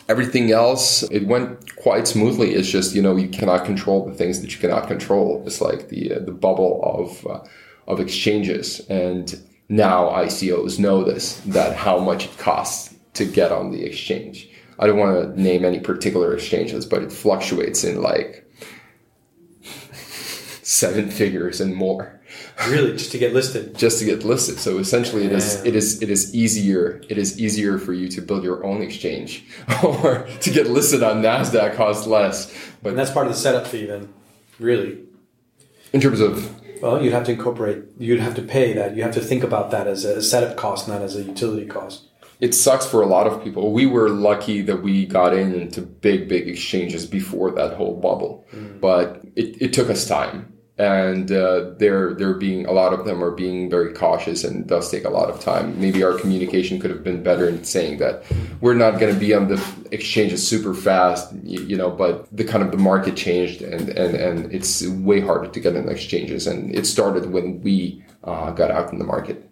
Everything 0.07 0.53
else, 0.53 1.03
it 1.05 1.27
went 1.27 1.77
quite 1.77 2.07
smoothly. 2.07 2.55
It's 2.55 2.68
just 2.68 2.95
you 2.95 3.03
know 3.03 3.16
you 3.16 3.29
cannot 3.29 3.64
control 3.64 4.07
the 4.07 4.14
things 4.14 4.41
that 4.41 4.53
you 4.55 4.61
cannot 4.61 4.87
control. 4.87 5.43
It's 5.47 5.61
like 5.61 5.89
the 5.89 6.14
uh, 6.14 6.18
the 6.20 6.33
bubble 6.33 6.81
of 6.83 7.27
uh, 7.27 7.45
of 7.87 8.01
exchanges 8.01 8.81
and 8.89 9.39
now 9.68 10.11
ICOs 10.11 10.79
know 10.79 11.05
this 11.05 11.41
that 11.47 11.77
how 11.77 11.99
much 11.99 12.27
it 12.27 12.39
costs 12.39 12.95
to 13.14 13.25
get 13.25 13.53
on 13.53 13.70
the 13.70 13.85
exchange. 13.85 14.49
I 14.79 14.87
don't 14.87 14.99
want 14.99 15.35
to 15.35 15.41
name 15.41 15.64
any 15.64 15.81
particular 15.81 16.35
exchanges, 16.35 16.87
but 16.87 17.03
it 17.03 17.12
fluctuates 17.12 17.85
in 17.85 18.03
like 18.03 18.51
seven 20.62 21.11
figures 21.11 21.61
and 21.61 21.75
more. 21.75 22.20
Really, 22.68 22.93
just 22.93 23.12
to 23.12 23.18
get 23.18 23.33
listed. 23.33 23.75
just 23.79 23.99
to 24.01 24.05
get 24.05 24.25
listed. 24.25 24.59
So 24.59 24.79
essentially, 24.79 25.25
it 25.25 25.33
is 25.33 25.64
it 25.64 25.77
is 25.77 26.03
it 26.03 26.11
is 26.11 26.35
easier 26.35 27.03
it 27.09 27.18
is 27.18 27.41
easier 27.41 27.79
for 27.79 27.93
you 27.93 28.09
to 28.09 28.20
build 28.20 28.45
your 28.45 28.64
own 28.64 28.83
exchange, 28.83 29.45
or 29.85 30.27
to 30.41 30.51
get 30.51 30.68
listed 30.68 31.03
on 31.03 31.22
Nasdaq 31.22 31.77
costs 31.77 32.07
less. 32.07 32.53
But 32.83 32.91
and 32.91 32.99
that's 32.99 33.11
part 33.11 33.27
of 33.27 33.33
the 33.33 33.39
setup 33.39 33.66
fee, 33.66 33.87
then. 33.87 34.12
Really. 34.59 35.01
In 35.93 36.01
terms 36.01 36.20
of 36.20 36.61
well, 36.81 37.03
you'd 37.03 37.12
have 37.12 37.25
to 37.25 37.33
incorporate. 37.33 37.85
You'd 37.99 38.20
have 38.20 38.35
to 38.35 38.43
pay 38.43 38.72
that. 38.72 38.97
You 38.97 39.03
have 39.03 39.14
to 39.14 39.20
think 39.20 39.45
about 39.45 39.70
that 39.70 39.87
as 39.87 40.05
a 40.05 40.22
setup 40.22 40.57
cost, 40.57 40.89
not 40.89 41.03
as 41.03 41.16
a 41.16 41.22
utility 41.22 41.66
cost 41.66 42.09
it 42.41 42.55
sucks 42.55 42.87
for 42.87 43.03
a 43.03 43.07
lot 43.07 43.26
of 43.26 43.43
people. 43.43 43.72
We 43.72 43.87
were 43.87 44.09
lucky 44.09 44.62
that 44.62 44.82
we 44.82 45.07
got 45.07 45.35
in 45.35 45.55
into 45.55 45.82
big, 45.82 46.28
big 46.28 46.49
exchanges 46.49 47.07
before 47.07 47.51
that 47.53 47.74
whole 47.74 48.01
bubble, 48.01 48.47
mm. 48.53 48.80
but 48.80 49.22
it, 49.37 49.61
it 49.61 49.72
took 49.72 49.91
us 49.91 50.07
time. 50.07 50.51
And 50.76 51.30
uh, 51.30 51.70
they're 51.78 52.14
they're 52.14 52.35
being 52.35 52.66
a 52.66 52.72
lot 52.72 52.93
of 52.93 53.05
them 53.05 53.22
are 53.22 53.30
being 53.30 53.70
very 53.70 53.95
cautious, 53.95 54.43
and 54.43 54.66
does 54.66 54.91
take 54.91 55.05
a 55.05 55.09
lot 55.09 55.30
of 55.30 55.39
time. 55.39 55.80
Maybe 55.80 56.03
our 56.03 56.18
communication 56.18 56.80
could 56.80 56.91
have 56.91 57.05
been 57.05 57.22
better 57.22 57.49
in 57.49 57.62
saying 57.62 57.99
that 57.99 58.24
we're 58.61 58.74
not 58.74 58.99
going 58.99 59.14
to 59.14 59.20
be 59.20 59.32
on 59.35 59.47
the 59.47 59.64
exchanges 59.93 60.45
super 60.45 60.74
fast, 60.74 61.32
you, 61.45 61.62
you, 61.62 61.76
know. 61.76 61.91
But 61.91 62.26
the 62.37 62.43
kind 62.43 62.64
of 62.64 62.72
the 62.72 62.76
market 62.76 63.14
changed, 63.16 63.62
and 63.62 63.89
and 63.91 64.16
and 64.16 64.53
it's 64.53 64.85
way 64.85 65.20
harder 65.20 65.47
to 65.47 65.61
get 65.61 65.76
in 65.76 65.89
exchanges. 65.89 66.49
And 66.49 66.74
it 66.74 66.87
started 66.87 67.30
when 67.30 67.61
we 67.62 68.05
uh, 68.24 68.51
got 68.51 68.72
out 68.72 68.93
in 68.93 68.99
the 68.99 69.05
market 69.05 69.49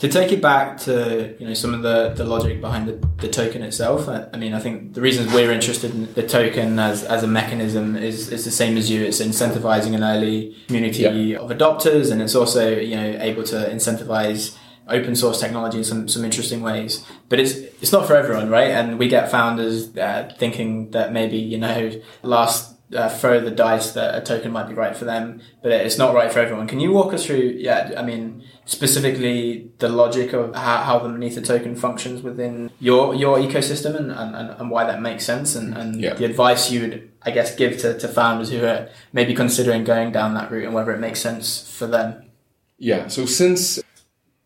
to 0.00 0.08
take 0.08 0.32
it 0.32 0.40
back 0.40 0.78
to 0.78 1.36
you 1.38 1.46
know 1.46 1.54
some 1.54 1.72
of 1.72 1.82
the, 1.82 2.12
the 2.16 2.24
logic 2.24 2.60
behind 2.60 2.88
the, 2.88 3.08
the 3.18 3.28
token 3.28 3.62
itself 3.62 4.08
I, 4.08 4.26
I, 4.32 4.36
mean 4.36 4.54
I 4.54 4.58
think 4.58 4.94
the 4.94 5.00
reasons 5.00 5.32
we're 5.32 5.52
interested 5.52 5.94
in 5.94 6.12
the 6.14 6.26
token 6.26 6.78
as, 6.78 7.04
as 7.04 7.22
a 7.22 7.26
mechanism 7.26 7.96
is, 7.96 8.32
is 8.32 8.44
the 8.44 8.50
same 8.50 8.76
as 8.76 8.90
you 8.90 9.04
it's 9.04 9.20
incentivizing 9.20 9.94
an 9.94 10.02
early 10.02 10.56
community 10.66 11.02
yep. 11.02 11.40
of 11.40 11.50
adopters 11.50 12.10
and 12.10 12.20
it's 12.20 12.34
also 12.34 12.76
you 12.76 12.96
know 12.96 13.18
able 13.20 13.44
to 13.44 13.56
incentivize 13.70 14.56
open 14.88 15.14
source 15.14 15.38
technology 15.38 15.78
in 15.78 15.84
some, 15.84 16.08
some 16.08 16.24
interesting 16.24 16.62
ways 16.62 17.04
but 17.28 17.38
it's 17.38 17.52
it's 17.52 17.92
not 17.92 18.06
for 18.06 18.16
everyone 18.16 18.48
right 18.48 18.70
and 18.70 18.98
we 18.98 19.06
get 19.06 19.30
founders 19.30 19.96
uh, 19.98 20.32
thinking 20.38 20.90
that 20.90 21.12
maybe 21.12 21.36
you 21.36 21.58
know 21.58 21.92
last 22.22 22.74
uh, 22.94 23.08
throw 23.08 23.40
the 23.40 23.50
dice 23.50 23.92
that 23.92 24.14
a 24.16 24.20
token 24.20 24.50
might 24.50 24.68
be 24.68 24.74
right 24.74 24.96
for 24.96 25.04
them, 25.04 25.40
but 25.62 25.70
it's 25.70 25.98
not 25.98 26.14
right 26.14 26.32
for 26.32 26.40
everyone. 26.40 26.66
Can 26.66 26.80
you 26.80 26.90
walk 26.90 27.14
us 27.14 27.24
through, 27.24 27.54
yeah, 27.56 27.92
I 27.96 28.02
mean, 28.02 28.42
specifically 28.70 29.68
the 29.78 29.88
logic 29.88 30.32
of 30.32 30.54
how, 30.54 30.76
how 30.84 30.98
the 31.00 31.08
Monetha 31.08 31.44
token 31.44 31.74
functions 31.74 32.22
within 32.22 32.70
your 32.78 33.16
your 33.16 33.36
ecosystem 33.38 33.96
and, 33.96 34.12
and, 34.12 34.50
and 34.60 34.70
why 34.70 34.84
that 34.84 35.02
makes 35.02 35.24
sense 35.24 35.56
and, 35.56 35.76
and 35.76 36.00
yeah. 36.00 36.14
the 36.14 36.24
advice 36.24 36.70
you 36.70 36.82
would, 36.82 37.10
I 37.22 37.32
guess, 37.32 37.56
give 37.56 37.78
to, 37.78 37.98
to 37.98 38.06
founders 38.06 38.50
who 38.50 38.64
are 38.64 38.88
maybe 39.12 39.34
considering 39.34 39.82
going 39.82 40.12
down 40.12 40.34
that 40.34 40.52
route 40.52 40.66
and 40.66 40.72
whether 40.72 40.92
it 40.92 41.00
makes 41.00 41.20
sense 41.20 41.68
for 41.76 41.88
them? 41.88 42.30
Yeah, 42.78 43.08
so 43.08 43.26
since 43.26 43.82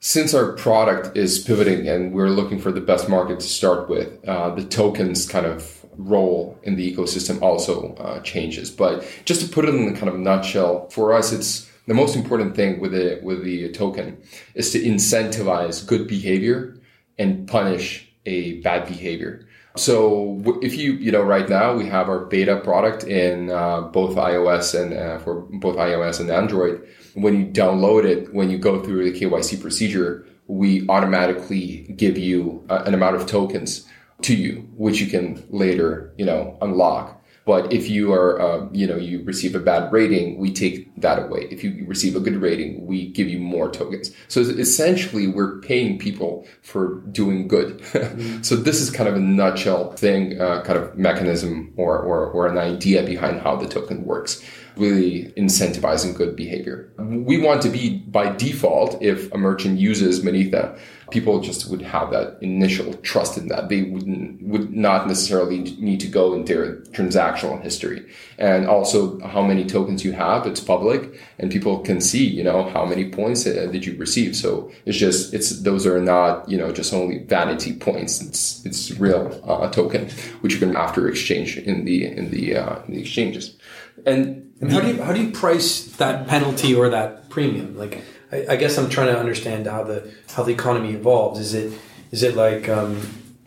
since 0.00 0.32
our 0.32 0.52
product 0.52 1.14
is 1.16 1.38
pivoting 1.38 1.86
and 1.86 2.14
we're 2.14 2.30
looking 2.30 2.58
for 2.58 2.72
the 2.72 2.80
best 2.80 3.10
market 3.10 3.40
to 3.40 3.46
start 3.46 3.90
with, 3.90 4.08
uh, 4.26 4.54
the 4.54 4.64
tokens 4.64 5.28
kind 5.28 5.44
of 5.44 5.84
role 5.98 6.58
in 6.62 6.76
the 6.76 6.94
ecosystem 6.94 7.42
also 7.42 7.94
uh, 7.96 8.20
changes. 8.20 8.70
But 8.70 9.06
just 9.26 9.42
to 9.42 9.48
put 9.48 9.66
it 9.66 9.74
in 9.74 9.86
a 9.88 9.92
kind 9.92 10.08
of 10.08 10.18
nutshell, 10.18 10.88
for 10.88 11.12
us, 11.12 11.30
it's 11.30 11.70
the 11.86 11.94
most 11.94 12.16
important 12.16 12.56
thing 12.56 12.80
with 12.80 12.92
the 12.92 13.20
with 13.22 13.44
the 13.44 13.70
token 13.72 14.18
is 14.54 14.70
to 14.72 14.80
incentivize 14.80 15.86
good 15.86 16.06
behavior 16.08 16.76
and 17.18 17.46
punish 17.46 18.08
a 18.26 18.60
bad 18.60 18.86
behavior. 18.86 19.46
So 19.76 20.40
if 20.62 20.76
you 20.76 20.92
you 20.94 21.10
know 21.10 21.22
right 21.22 21.48
now 21.48 21.74
we 21.74 21.86
have 21.86 22.08
our 22.08 22.20
beta 22.26 22.56
product 22.56 23.04
in 23.04 23.50
uh, 23.50 23.82
both 23.82 24.16
iOS 24.16 24.80
and 24.80 24.94
uh, 24.94 25.18
for 25.18 25.46
both 25.50 25.76
iOS 25.76 26.20
and 26.20 26.30
Android. 26.30 26.86
When 27.14 27.38
you 27.38 27.46
download 27.46 28.04
it, 28.04 28.32
when 28.34 28.50
you 28.50 28.58
go 28.58 28.82
through 28.82 29.10
the 29.10 29.18
KYC 29.18 29.60
procedure, 29.60 30.26
we 30.46 30.86
automatically 30.88 31.94
give 31.96 32.18
you 32.18 32.64
uh, 32.68 32.82
an 32.86 32.94
amount 32.94 33.16
of 33.16 33.26
tokens 33.26 33.86
to 34.22 34.34
you, 34.34 34.68
which 34.76 35.00
you 35.00 35.06
can 35.06 35.44
later, 35.50 36.12
you 36.16 36.24
know, 36.24 36.56
unlock. 36.60 37.23
But 37.46 37.72
if 37.72 37.90
you 37.90 38.12
are, 38.12 38.40
uh, 38.40 38.68
you 38.72 38.86
know, 38.86 38.96
you 38.96 39.22
receive 39.22 39.54
a 39.54 39.60
bad 39.60 39.92
rating, 39.92 40.38
we 40.38 40.52
take 40.52 40.94
that 41.00 41.22
away. 41.22 41.46
If 41.50 41.62
you 41.62 41.84
receive 41.86 42.16
a 42.16 42.20
good 42.20 42.36
rating, 42.36 42.86
we 42.86 43.08
give 43.08 43.28
you 43.28 43.38
more 43.38 43.70
tokens. 43.70 44.10
So 44.28 44.40
essentially, 44.40 45.26
we're 45.26 45.60
paying 45.60 45.98
people 45.98 46.46
for 46.62 47.00
doing 47.12 47.46
good. 47.46 47.78
mm-hmm. 47.78 48.42
So 48.42 48.56
this 48.56 48.80
is 48.80 48.90
kind 48.90 49.08
of 49.08 49.16
a 49.16 49.20
nutshell 49.20 49.92
thing, 49.92 50.40
uh, 50.40 50.62
kind 50.62 50.78
of 50.78 50.96
mechanism 50.96 51.74
or, 51.76 51.98
or, 51.98 52.26
or 52.30 52.46
an 52.46 52.56
idea 52.56 53.02
behind 53.02 53.40
how 53.40 53.56
the 53.56 53.68
token 53.68 54.04
works 54.04 54.42
really 54.76 55.32
incentivizing 55.36 56.16
good 56.16 56.34
behavior. 56.34 56.92
We 56.98 57.38
want 57.38 57.62
to 57.62 57.68
be 57.68 57.98
by 57.98 58.34
default, 58.34 59.00
if 59.02 59.32
a 59.32 59.38
merchant 59.38 59.78
uses 59.78 60.24
Monetha, 60.24 60.78
people 61.14 61.40
just 61.40 61.70
would 61.70 61.80
have 61.80 62.10
that 62.10 62.36
initial 62.40 62.92
trust 63.10 63.38
in 63.38 63.46
that. 63.46 63.68
They 63.68 63.82
wouldn't, 63.82 64.42
would 64.42 64.74
not 64.74 65.06
necessarily 65.06 65.60
need 65.88 66.00
to 66.00 66.08
go 66.08 66.34
into 66.34 66.52
their 66.52 66.76
transactional 66.96 67.62
history. 67.62 68.04
And 68.36 68.66
also 68.66 69.20
how 69.20 69.42
many 69.50 69.64
tokens 69.64 70.04
you 70.04 70.12
have, 70.12 70.44
it's 70.44 70.58
public 70.58 71.00
and 71.38 71.52
people 71.52 71.78
can 71.78 72.00
see, 72.00 72.26
you 72.26 72.42
know, 72.42 72.68
how 72.68 72.84
many 72.84 73.04
points 73.10 73.46
uh, 73.46 73.68
did 73.70 73.86
you 73.86 73.96
receive. 73.96 74.34
So 74.34 74.72
it's 74.86 74.98
just, 74.98 75.32
it's, 75.32 75.62
those 75.62 75.86
are 75.86 76.00
not, 76.00 76.48
you 76.48 76.58
know, 76.58 76.72
just 76.72 76.92
only 76.92 77.18
vanity 77.18 77.72
points. 77.76 78.20
It's, 78.20 78.66
it's 78.66 78.90
real 78.98 79.40
uh, 79.46 79.70
token, 79.70 80.10
which 80.40 80.54
you 80.54 80.58
can 80.58 80.74
after 80.74 81.06
exchange 81.06 81.56
in 81.56 81.84
the, 81.84 82.06
in 82.06 82.32
the, 82.32 82.56
uh, 82.56 82.82
in 82.86 82.94
the 82.94 83.00
exchanges. 83.00 83.56
And, 84.04 84.52
and 84.60 84.72
how 84.72 84.80
do 84.80 84.88
you, 84.88 85.00
how 85.00 85.12
do 85.12 85.22
you 85.22 85.30
price 85.30 85.84
that 86.02 86.26
penalty 86.26 86.74
or 86.74 86.88
that 86.88 87.30
premium? 87.30 87.78
Like, 87.78 88.02
I, 88.34 88.54
I, 88.54 88.56
guess 88.56 88.76
I'm 88.78 88.90
trying 88.90 89.08
to 89.08 89.18
understand 89.18 89.66
how 89.66 89.84
the 89.84 90.12
how 90.34 90.42
the 90.42 90.52
economy 90.52 90.92
evolves. 90.92 91.38
Is 91.38 91.54
it 91.54 91.78
is 92.10 92.22
it 92.22 92.34
like 92.34 92.68
um, 92.68 93.00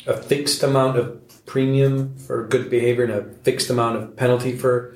a 0.06 0.16
fixed 0.16 0.64
amount 0.64 0.98
of 0.98 1.46
premium 1.46 2.16
for 2.16 2.48
good 2.48 2.70
behavior 2.70 3.04
and 3.04 3.14
a 3.14 3.24
fixed 3.44 3.70
amount 3.70 3.98
of 3.98 4.16
penalty 4.16 4.56
for 4.56 4.96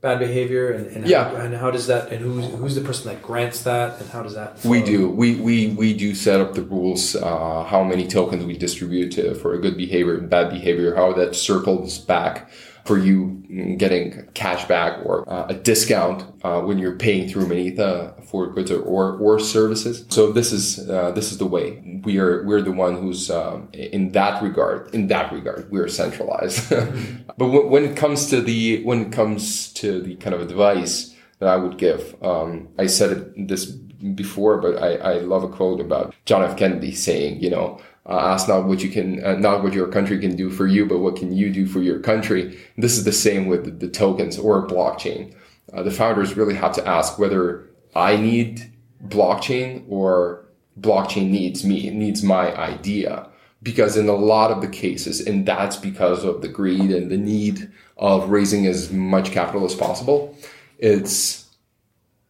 bad 0.00 0.18
behavior? 0.18 0.72
And, 0.72 0.86
and 0.88 1.06
yeah, 1.06 1.30
how, 1.30 1.36
and 1.36 1.54
how 1.54 1.70
does 1.70 1.86
that? 1.86 2.10
And 2.10 2.20
who's 2.20 2.46
who's 2.46 2.74
the 2.74 2.80
person 2.80 3.12
that 3.12 3.22
grants 3.22 3.62
that? 3.62 4.00
And 4.00 4.10
how 4.10 4.22
does 4.22 4.34
that? 4.34 4.58
Flow? 4.58 4.72
We 4.72 4.82
do. 4.82 5.08
We 5.08 5.36
we 5.36 5.68
we 5.68 5.94
do 5.94 6.14
set 6.14 6.40
up 6.40 6.54
the 6.54 6.62
rules. 6.62 7.14
Uh, 7.14 7.62
how 7.64 7.84
many 7.84 8.08
tokens 8.08 8.44
we 8.44 8.56
distribute 8.56 9.10
to, 9.12 9.34
for 9.34 9.54
a 9.54 9.60
good 9.60 9.76
behavior 9.76 10.18
and 10.18 10.28
bad 10.28 10.50
behavior? 10.50 10.96
How 10.96 11.12
that 11.12 11.36
circles 11.36 11.98
back 11.98 12.50
for 12.88 12.96
you 12.96 13.76
getting 13.76 14.26
cash 14.32 14.64
back 14.64 15.04
or 15.04 15.30
uh, 15.30 15.46
a 15.48 15.54
discount 15.54 16.24
uh, 16.42 16.62
when 16.62 16.78
you're 16.78 16.96
paying 16.96 17.28
through 17.28 17.44
Monetha 17.44 18.24
for 18.24 18.46
goods 18.46 18.70
or, 18.70 19.18
or, 19.18 19.38
services. 19.38 20.06
So 20.08 20.32
this 20.32 20.52
is 20.52 20.88
uh, 20.88 21.10
this 21.10 21.30
is 21.30 21.36
the 21.36 21.46
way 21.46 22.00
we 22.02 22.18
are. 22.18 22.42
We're 22.44 22.62
the 22.62 22.72
one 22.72 22.96
who's 22.96 23.30
um, 23.30 23.68
in 23.74 24.12
that 24.12 24.42
regard. 24.42 24.94
In 24.94 25.08
that 25.08 25.30
regard, 25.30 25.70
we're 25.70 25.88
centralized. 25.88 26.70
but 27.38 27.46
when, 27.54 27.68
when, 27.68 27.84
it 27.84 27.94
comes 27.94 28.30
to 28.30 28.40
the 28.40 28.82
when 28.84 29.06
it 29.06 29.12
comes 29.12 29.70
to 29.74 30.00
the 30.00 30.16
kind 30.16 30.34
of 30.34 30.40
advice 30.40 31.14
that 31.40 31.48
I 31.50 31.56
would 31.56 31.76
give, 31.76 32.16
um, 32.22 32.68
I 32.78 32.86
said 32.86 33.10
it 33.12 33.48
this 33.48 33.66
before, 33.66 34.58
but 34.58 34.82
I, 34.82 34.94
I 34.96 35.12
love 35.18 35.44
a 35.44 35.48
quote 35.48 35.80
about 35.80 36.14
John 36.24 36.42
F. 36.42 36.56
Kennedy 36.56 36.92
saying, 36.92 37.42
you 37.42 37.50
know, 37.50 37.80
Uh, 38.08 38.18
ask 38.20 38.48
not 38.48 38.64
what 38.64 38.82
you 38.82 38.88
can, 38.88 39.22
uh, 39.22 39.34
not 39.34 39.62
what 39.62 39.74
your 39.74 39.86
country 39.88 40.18
can 40.18 40.34
do 40.34 40.48
for 40.48 40.66
you, 40.66 40.86
but 40.86 41.00
what 41.00 41.16
can 41.16 41.30
you 41.32 41.52
do 41.52 41.66
for 41.66 41.80
your 41.80 42.00
country. 42.00 42.58
This 42.78 42.96
is 42.96 43.04
the 43.04 43.12
same 43.12 43.48
with 43.48 43.64
the, 43.64 43.70
the 43.70 43.88
tokens 43.88 44.38
or 44.38 44.66
blockchain. 44.66 45.34
Uh, 45.74 45.82
the 45.82 45.90
founders 45.90 46.34
really 46.34 46.54
have 46.54 46.72
to 46.72 46.88
ask 46.88 47.18
whether 47.18 47.68
I 47.94 48.16
need 48.16 48.72
blockchain 49.06 49.84
or 49.88 50.46
blockchain 50.80 51.28
needs 51.28 51.64
me, 51.64 51.88
it 51.88 51.94
needs 51.94 52.22
my 52.22 52.54
idea. 52.56 53.28
Because 53.62 53.96
in 53.96 54.08
a 54.08 54.14
lot 54.14 54.52
of 54.52 54.62
the 54.62 54.68
cases, 54.68 55.20
and 55.20 55.44
that's 55.44 55.76
because 55.76 56.24
of 56.24 56.40
the 56.42 56.48
greed 56.48 56.90
and 56.90 57.10
the 57.10 57.16
need 57.16 57.70
of 57.96 58.30
raising 58.30 58.66
as 58.66 58.90
much 58.92 59.32
capital 59.32 59.64
as 59.64 59.74
possible, 59.74 60.34
it's 60.78 61.46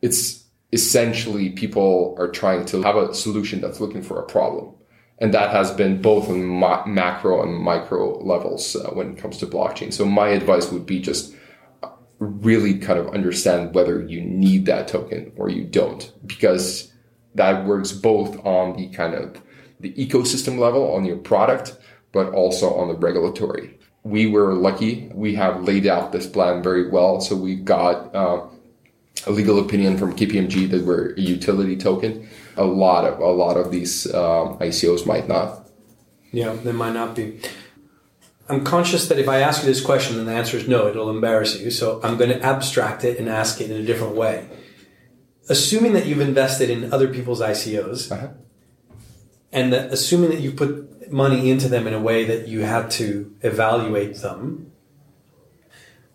it's 0.01 0.45
essentially 0.72 1.51
people 1.51 2.16
are 2.18 2.29
trying 2.29 2.64
to 2.66 2.83
have 2.83 2.97
a 2.97 3.14
solution 3.14 3.61
that's 3.61 3.81
looking 3.81 4.03
for 4.03 4.18
a 4.18 4.26
problem. 4.26 4.74
And 5.21 5.35
that 5.35 5.51
has 5.51 5.71
been 5.73 6.01
both 6.01 6.29
on 6.29 6.45
ma- 6.45 6.87
macro 6.87 7.43
and 7.43 7.57
micro 7.57 8.19
levels 8.19 8.77
uh, 8.77 8.91
when 8.91 9.12
it 9.12 9.19
comes 9.19 9.39
to 9.39 9.47
blockchain. 9.47 9.93
So 9.93 10.05
my 10.05 10.29
advice 10.29 10.71
would 10.71 10.87
be 10.87 11.01
just 11.01 11.35
really 12.19 12.79
kind 12.79 12.99
of 12.99 13.09
understand 13.14 13.75
whether 13.75 14.03
you 14.03 14.21
need 14.21 14.66
that 14.66 14.89
token 14.89 15.33
or 15.37 15.49
you 15.49 15.64
don't, 15.64 16.12
because 16.27 16.93
that 17.35 17.64
works 17.64 17.93
both 17.93 18.45
on 18.45 18.77
the 18.77 18.89
kind 18.89 19.14
of 19.14 19.41
the 19.81 19.93
ecosystem 19.95 20.59
level 20.59 20.93
on 20.93 21.05
your 21.05 21.16
product, 21.16 21.77
but 22.12 22.33
also 22.33 22.75
on 22.75 22.89
the 22.89 22.95
regulatory. 22.95 23.79
We 24.03 24.27
were 24.27 24.55
lucky. 24.55 25.11
We 25.14 25.35
have 25.35 25.62
laid 25.64 25.87
out 25.87 26.12
this 26.12 26.27
plan 26.27 26.62
very 26.62 26.89
well. 26.89 27.21
So 27.21 27.37
we 27.37 27.57
got 27.57 28.14
uh, 28.14 28.47
a 29.27 29.31
legal 29.31 29.59
opinion 29.59 29.97
from 29.99 30.16
KPMG 30.16 30.71
that 30.71 30.85
we're 30.85 31.12
a 31.14 31.21
utility 31.21 31.77
token. 31.77 32.29
A 32.59 32.64
lot 32.64 33.04
of 33.04 33.20
a 33.20 33.30
lot 33.30 33.56
of 33.56 33.70
these 33.70 34.12
um, 34.12 34.59
ICOs 34.59 35.06
might 35.06 35.28
not. 35.28 35.68
Yeah, 36.32 36.52
they 36.52 36.72
might 36.72 36.92
not 36.92 37.14
be. 37.14 37.40
I'm 38.48 38.64
conscious 38.64 39.09
that 39.09 39.18
if 39.18 39.28
I 39.28 39.40
ask 39.40 39.62
you 39.62 39.68
this 39.68 39.84
question 39.84 40.18
and 40.18 40.26
the 40.26 40.32
answer 40.32 40.56
is 40.56 40.66
no, 40.66 40.88
it'll 40.88 41.11
embarrass 41.11 41.61
you. 41.61 41.70
So 41.70 42.00
I'm 42.02 42.16
going 42.16 42.30
to 42.30 42.42
abstract 42.42 43.04
it 43.04 43.18
and 43.18 43.28
ask 43.28 43.61
it 43.61 43.70
in 43.70 43.76
a 43.76 43.84
different 43.84 44.16
way. 44.16 44.48
Assuming 45.50 45.92
that 45.92 46.06
you've 46.06 46.20
invested 46.20 46.70
in 46.70 46.92
other 46.92 47.09
people's 47.09 47.40
ICOs, 47.40 48.11
uh-huh. 48.11 48.28
and 49.52 49.72
that 49.72 49.92
assuming 49.92 50.30
that 50.30 50.40
you 50.40 50.52
put 50.52 51.11
money 51.12 51.50
into 51.50 51.68
them 51.68 51.86
in 51.86 51.94
a 51.94 52.00
way 52.00 52.24
that 52.24 52.48
you 52.48 52.62
had 52.62 52.90
to 52.92 53.34
evaluate 53.42 54.16
them, 54.16 54.72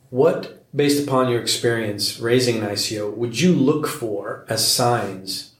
what, 0.09 0.65
based 0.75 1.07
upon 1.07 1.29
your 1.29 1.41
experience 1.41 2.19
raising 2.19 2.57
an 2.57 2.69
ICO, 2.69 3.15
would 3.15 3.39
you 3.39 3.53
look 3.53 3.87
for 3.87 4.45
as 4.49 4.67
signs 4.71 5.52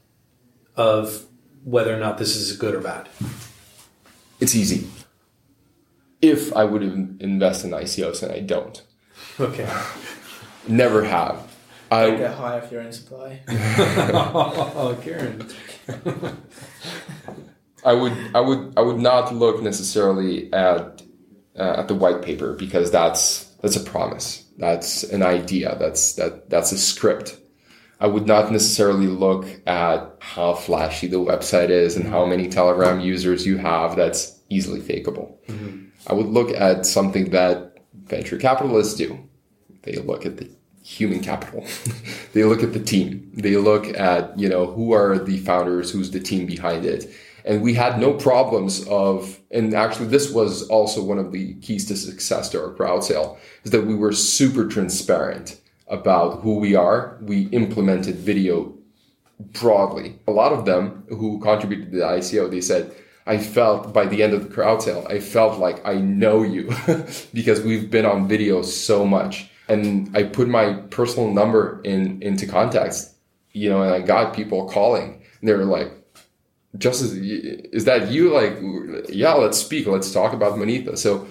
of 0.76 1.26
whether 1.62 1.94
or 1.94 1.98
not 1.98 2.18
this 2.18 2.36
is 2.36 2.56
good 2.56 2.74
or 2.74 2.80
bad? 2.80 3.08
It's 4.40 4.54
easy 4.54 4.88
if 6.20 6.54
I 6.56 6.64
would 6.64 6.82
invest 6.82 7.64
in 7.64 7.70
ICOs 7.70 8.22
and 8.22 8.32
I 8.32 8.40
don't. 8.40 8.82
Okay. 9.38 9.70
Never 10.66 11.04
have. 11.04 11.54
I 11.90 12.10
get 12.10 12.34
high 12.34 12.58
if 12.58 12.72
you're 12.72 12.80
in 12.80 12.92
supply. 12.92 13.40
oh, 13.48 14.98
Karen. 15.02 15.46
I 17.84 17.92
would, 17.92 18.12
I 18.34 18.40
would, 18.40 18.72
I 18.76 18.80
would 18.80 18.98
not 18.98 19.34
look 19.34 19.62
necessarily 19.62 20.52
at 20.52 21.02
uh, 21.56 21.74
at 21.78 21.88
the 21.88 21.94
white 21.94 22.22
paper 22.22 22.54
because 22.54 22.90
that's 22.90 23.44
that's 23.60 23.76
a 23.76 23.80
promise. 23.80 24.44
That's 24.56 25.04
an 25.04 25.22
idea. 25.22 25.76
That's 25.78 26.14
that 26.14 26.48
that's 26.48 26.72
a 26.72 26.78
script. 26.78 27.36
I 28.00 28.06
would 28.06 28.26
not 28.26 28.50
necessarily 28.50 29.06
look 29.06 29.46
at 29.66 30.16
how 30.20 30.54
flashy 30.54 31.06
the 31.06 31.16
website 31.16 31.70
is 31.70 31.96
and 31.96 32.06
how 32.06 32.26
many 32.26 32.48
Telegram 32.48 33.00
users 33.00 33.46
you 33.46 33.56
have. 33.58 33.96
That's 33.96 34.40
easily 34.50 34.80
fakeable. 34.80 35.36
Mm-hmm. 35.46 35.86
I 36.06 36.14
would 36.14 36.26
look 36.26 36.50
at 36.50 36.86
something 36.86 37.30
that 37.30 37.78
venture 38.04 38.36
capitalists 38.36 38.94
do. 38.94 39.18
They 39.82 39.96
look 39.96 40.26
at 40.26 40.36
the 40.36 40.50
human 40.82 41.20
capital. 41.20 41.66
they 42.32 42.44
look 42.44 42.62
at 42.62 42.72
the 42.72 42.80
team. 42.80 43.30
They 43.34 43.56
look 43.56 43.86
at, 43.98 44.38
you 44.38 44.48
know, 44.48 44.66
who 44.66 44.92
are 44.92 45.18
the 45.18 45.38
founders, 45.38 45.90
who's 45.90 46.10
the 46.10 46.20
team 46.20 46.46
behind 46.46 46.84
it. 46.84 47.10
And 47.46 47.62
we 47.62 47.74
had 47.74 47.98
no 47.98 48.14
problems 48.14 48.86
of, 48.88 49.38
and 49.50 49.74
actually 49.74 50.08
this 50.08 50.30
was 50.30 50.66
also 50.68 51.02
one 51.02 51.18
of 51.18 51.30
the 51.30 51.54
keys 51.54 51.86
to 51.86 51.96
success 51.96 52.48
to 52.50 52.62
our 52.62 52.72
crowd 52.72 53.04
sale, 53.04 53.38
is 53.64 53.70
that 53.70 53.86
we 53.86 53.94
were 53.94 54.12
super 54.12 54.66
transparent 54.66 55.60
about 55.88 56.40
who 56.40 56.58
we 56.58 56.74
are. 56.74 57.18
We 57.20 57.42
implemented 57.48 58.16
video 58.16 58.74
broadly. 59.38 60.18
A 60.26 60.30
lot 60.30 60.52
of 60.52 60.64
them 60.64 61.04
who 61.08 61.40
contributed 61.40 61.90
to 61.92 61.98
the 61.98 62.04
ICO, 62.04 62.50
they 62.50 62.60
said, 62.60 62.94
I 63.26 63.38
felt 63.38 63.92
by 63.92 64.06
the 64.06 64.22
end 64.22 64.34
of 64.34 64.44
the 64.44 64.54
crowd 64.54 64.82
sale, 64.82 65.06
I 65.08 65.18
felt 65.18 65.58
like 65.58 65.86
I 65.86 65.94
know 65.94 66.42
you 66.42 66.70
because 67.32 67.62
we've 67.62 67.90
been 67.90 68.04
on 68.04 68.28
video 68.28 68.62
so 68.62 69.06
much. 69.06 69.48
And 69.66 70.14
I 70.14 70.24
put 70.24 70.46
my 70.46 70.74
personal 70.90 71.32
number 71.32 71.80
in 71.84 72.20
into 72.22 72.46
contacts, 72.46 73.14
you 73.52 73.70
know, 73.70 73.82
and 73.82 73.92
I 73.92 74.00
got 74.00 74.34
people 74.34 74.68
calling 74.68 75.22
and 75.40 75.48
they 75.48 75.54
were 75.54 75.64
like, 75.64 75.90
Justas, 76.76 77.14
is 77.72 77.84
that 77.84 78.10
you? 78.10 78.32
Like, 78.32 78.58
yeah, 79.08 79.34
let's 79.34 79.58
speak. 79.58 79.86
Let's 79.86 80.12
talk 80.12 80.32
about 80.32 80.54
Monetha. 80.54 80.98
So 80.98 81.26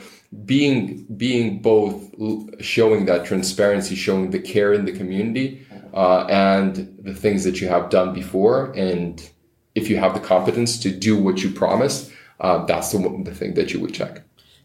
being, 0.46 1.06
being 1.16 1.62
both 1.62 2.14
showing 2.60 3.06
that 3.06 3.26
transparency, 3.26 3.96
showing 3.96 4.32
the 4.32 4.40
care 4.40 4.74
in 4.74 4.86
the 4.86 4.92
community, 4.92 5.66
uh, 5.94 6.26
and 6.26 6.98
the 7.02 7.14
things 7.14 7.44
that 7.44 7.62
you 7.62 7.68
have 7.68 7.90
done 7.90 8.14
before 8.14 8.72
and 8.72 9.30
if 9.76 9.90
you 9.90 9.98
have 9.98 10.14
the 10.14 10.20
competence 10.20 10.80
to 10.80 10.92
do 10.92 11.18
what 11.18 11.44
you 11.44 11.50
promised, 11.50 12.12
uh, 12.40 12.66
that's 12.66 12.92
the, 12.92 13.22
the 13.24 13.34
thing 13.34 13.54
that 13.56 13.74
you 13.74 13.80
would 13.80 13.94
check. 13.94 14.22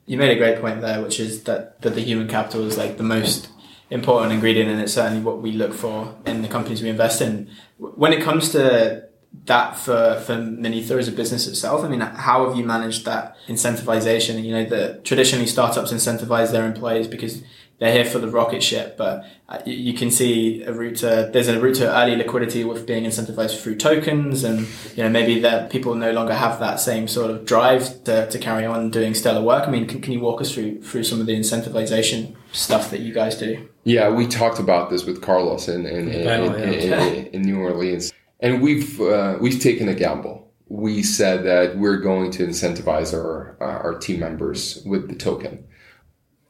You 0.06 0.16
made 0.16 0.30
a 0.30 0.38
great 0.38 0.60
point 0.60 0.80
there, 0.80 1.02
which 1.02 1.20
is 1.20 1.44
that, 1.44 1.80
that 1.82 1.94
the 1.94 2.00
human 2.00 2.28
capital 2.28 2.66
is 2.66 2.78
like 2.78 2.96
the 2.96 3.02
most 3.02 3.48
important 3.90 4.32
ingredient, 4.32 4.70
and 4.70 4.80
it's 4.80 4.94
certainly 4.94 5.22
what 5.22 5.40
we 5.40 5.52
look 5.52 5.72
for 5.72 6.14
in 6.26 6.42
the 6.42 6.48
companies 6.48 6.82
we 6.82 6.88
invest 6.88 7.20
in. 7.20 7.50
When 7.78 8.12
it 8.12 8.22
comes 8.22 8.50
to 8.50 9.07
that 9.46 9.76
for, 9.76 10.20
for 10.26 10.34
Monetha 10.34 10.98
as 10.98 11.08
a 11.08 11.12
business 11.12 11.46
itself? 11.46 11.84
I 11.84 11.88
mean, 11.88 12.00
how 12.00 12.46
have 12.46 12.56
you 12.56 12.64
managed 12.64 13.04
that 13.04 13.36
incentivization? 13.46 14.42
You 14.42 14.52
know, 14.52 14.64
the 14.64 15.00
traditionally 15.04 15.46
startups 15.46 15.92
incentivize 15.92 16.52
their 16.52 16.66
employees 16.66 17.08
because 17.08 17.42
they're 17.78 17.92
here 17.92 18.04
for 18.04 18.18
the 18.18 18.28
rocket 18.28 18.60
ship, 18.60 18.96
but 18.96 19.24
uh, 19.48 19.60
you 19.64 19.94
can 19.94 20.10
see 20.10 20.64
a 20.64 20.72
route 20.72 20.96
to, 20.96 21.30
there's 21.32 21.46
a 21.46 21.60
route 21.60 21.76
to 21.76 21.96
early 21.96 22.16
liquidity 22.16 22.64
with 22.64 22.84
being 22.86 23.04
incentivized 23.04 23.62
through 23.62 23.76
tokens. 23.76 24.42
And, 24.42 24.66
you 24.96 25.04
know, 25.04 25.08
maybe 25.08 25.38
that 25.40 25.70
people 25.70 25.94
no 25.94 26.10
longer 26.10 26.34
have 26.34 26.58
that 26.58 26.80
same 26.80 27.06
sort 27.06 27.30
of 27.30 27.46
drive 27.46 28.02
to, 28.04 28.28
to 28.28 28.38
carry 28.38 28.66
on 28.66 28.90
doing 28.90 29.14
stellar 29.14 29.42
work. 29.42 29.68
I 29.68 29.70
mean, 29.70 29.86
can, 29.86 30.00
can 30.00 30.12
you 30.12 30.18
walk 30.18 30.40
us 30.40 30.52
through, 30.52 30.82
through 30.82 31.04
some 31.04 31.20
of 31.20 31.26
the 31.26 31.36
incentivization 31.36 32.34
stuff 32.50 32.90
that 32.90 32.98
you 32.98 33.14
guys 33.14 33.36
do? 33.36 33.68
Yeah, 33.84 34.10
we 34.10 34.26
talked 34.26 34.58
about 34.58 34.90
this 34.90 35.04
with 35.04 35.22
Carlos 35.22 35.68
in, 35.68 35.86
in, 35.86 36.08
in, 36.08 36.54
in, 36.54 37.26
in 37.26 37.42
New 37.42 37.60
Orleans. 37.60 38.12
And 38.40 38.62
we've, 38.62 39.00
uh, 39.00 39.38
we've 39.40 39.60
taken 39.60 39.88
a 39.88 39.94
gamble. 39.94 40.52
We 40.68 41.02
said 41.02 41.44
that 41.44 41.78
we're 41.78 41.98
going 41.98 42.30
to 42.32 42.46
incentivize 42.46 43.12
our, 43.12 43.56
uh, 43.60 43.64
our 43.64 43.98
team 43.98 44.20
members 44.20 44.82
with 44.84 45.08
the 45.08 45.16
token 45.16 45.64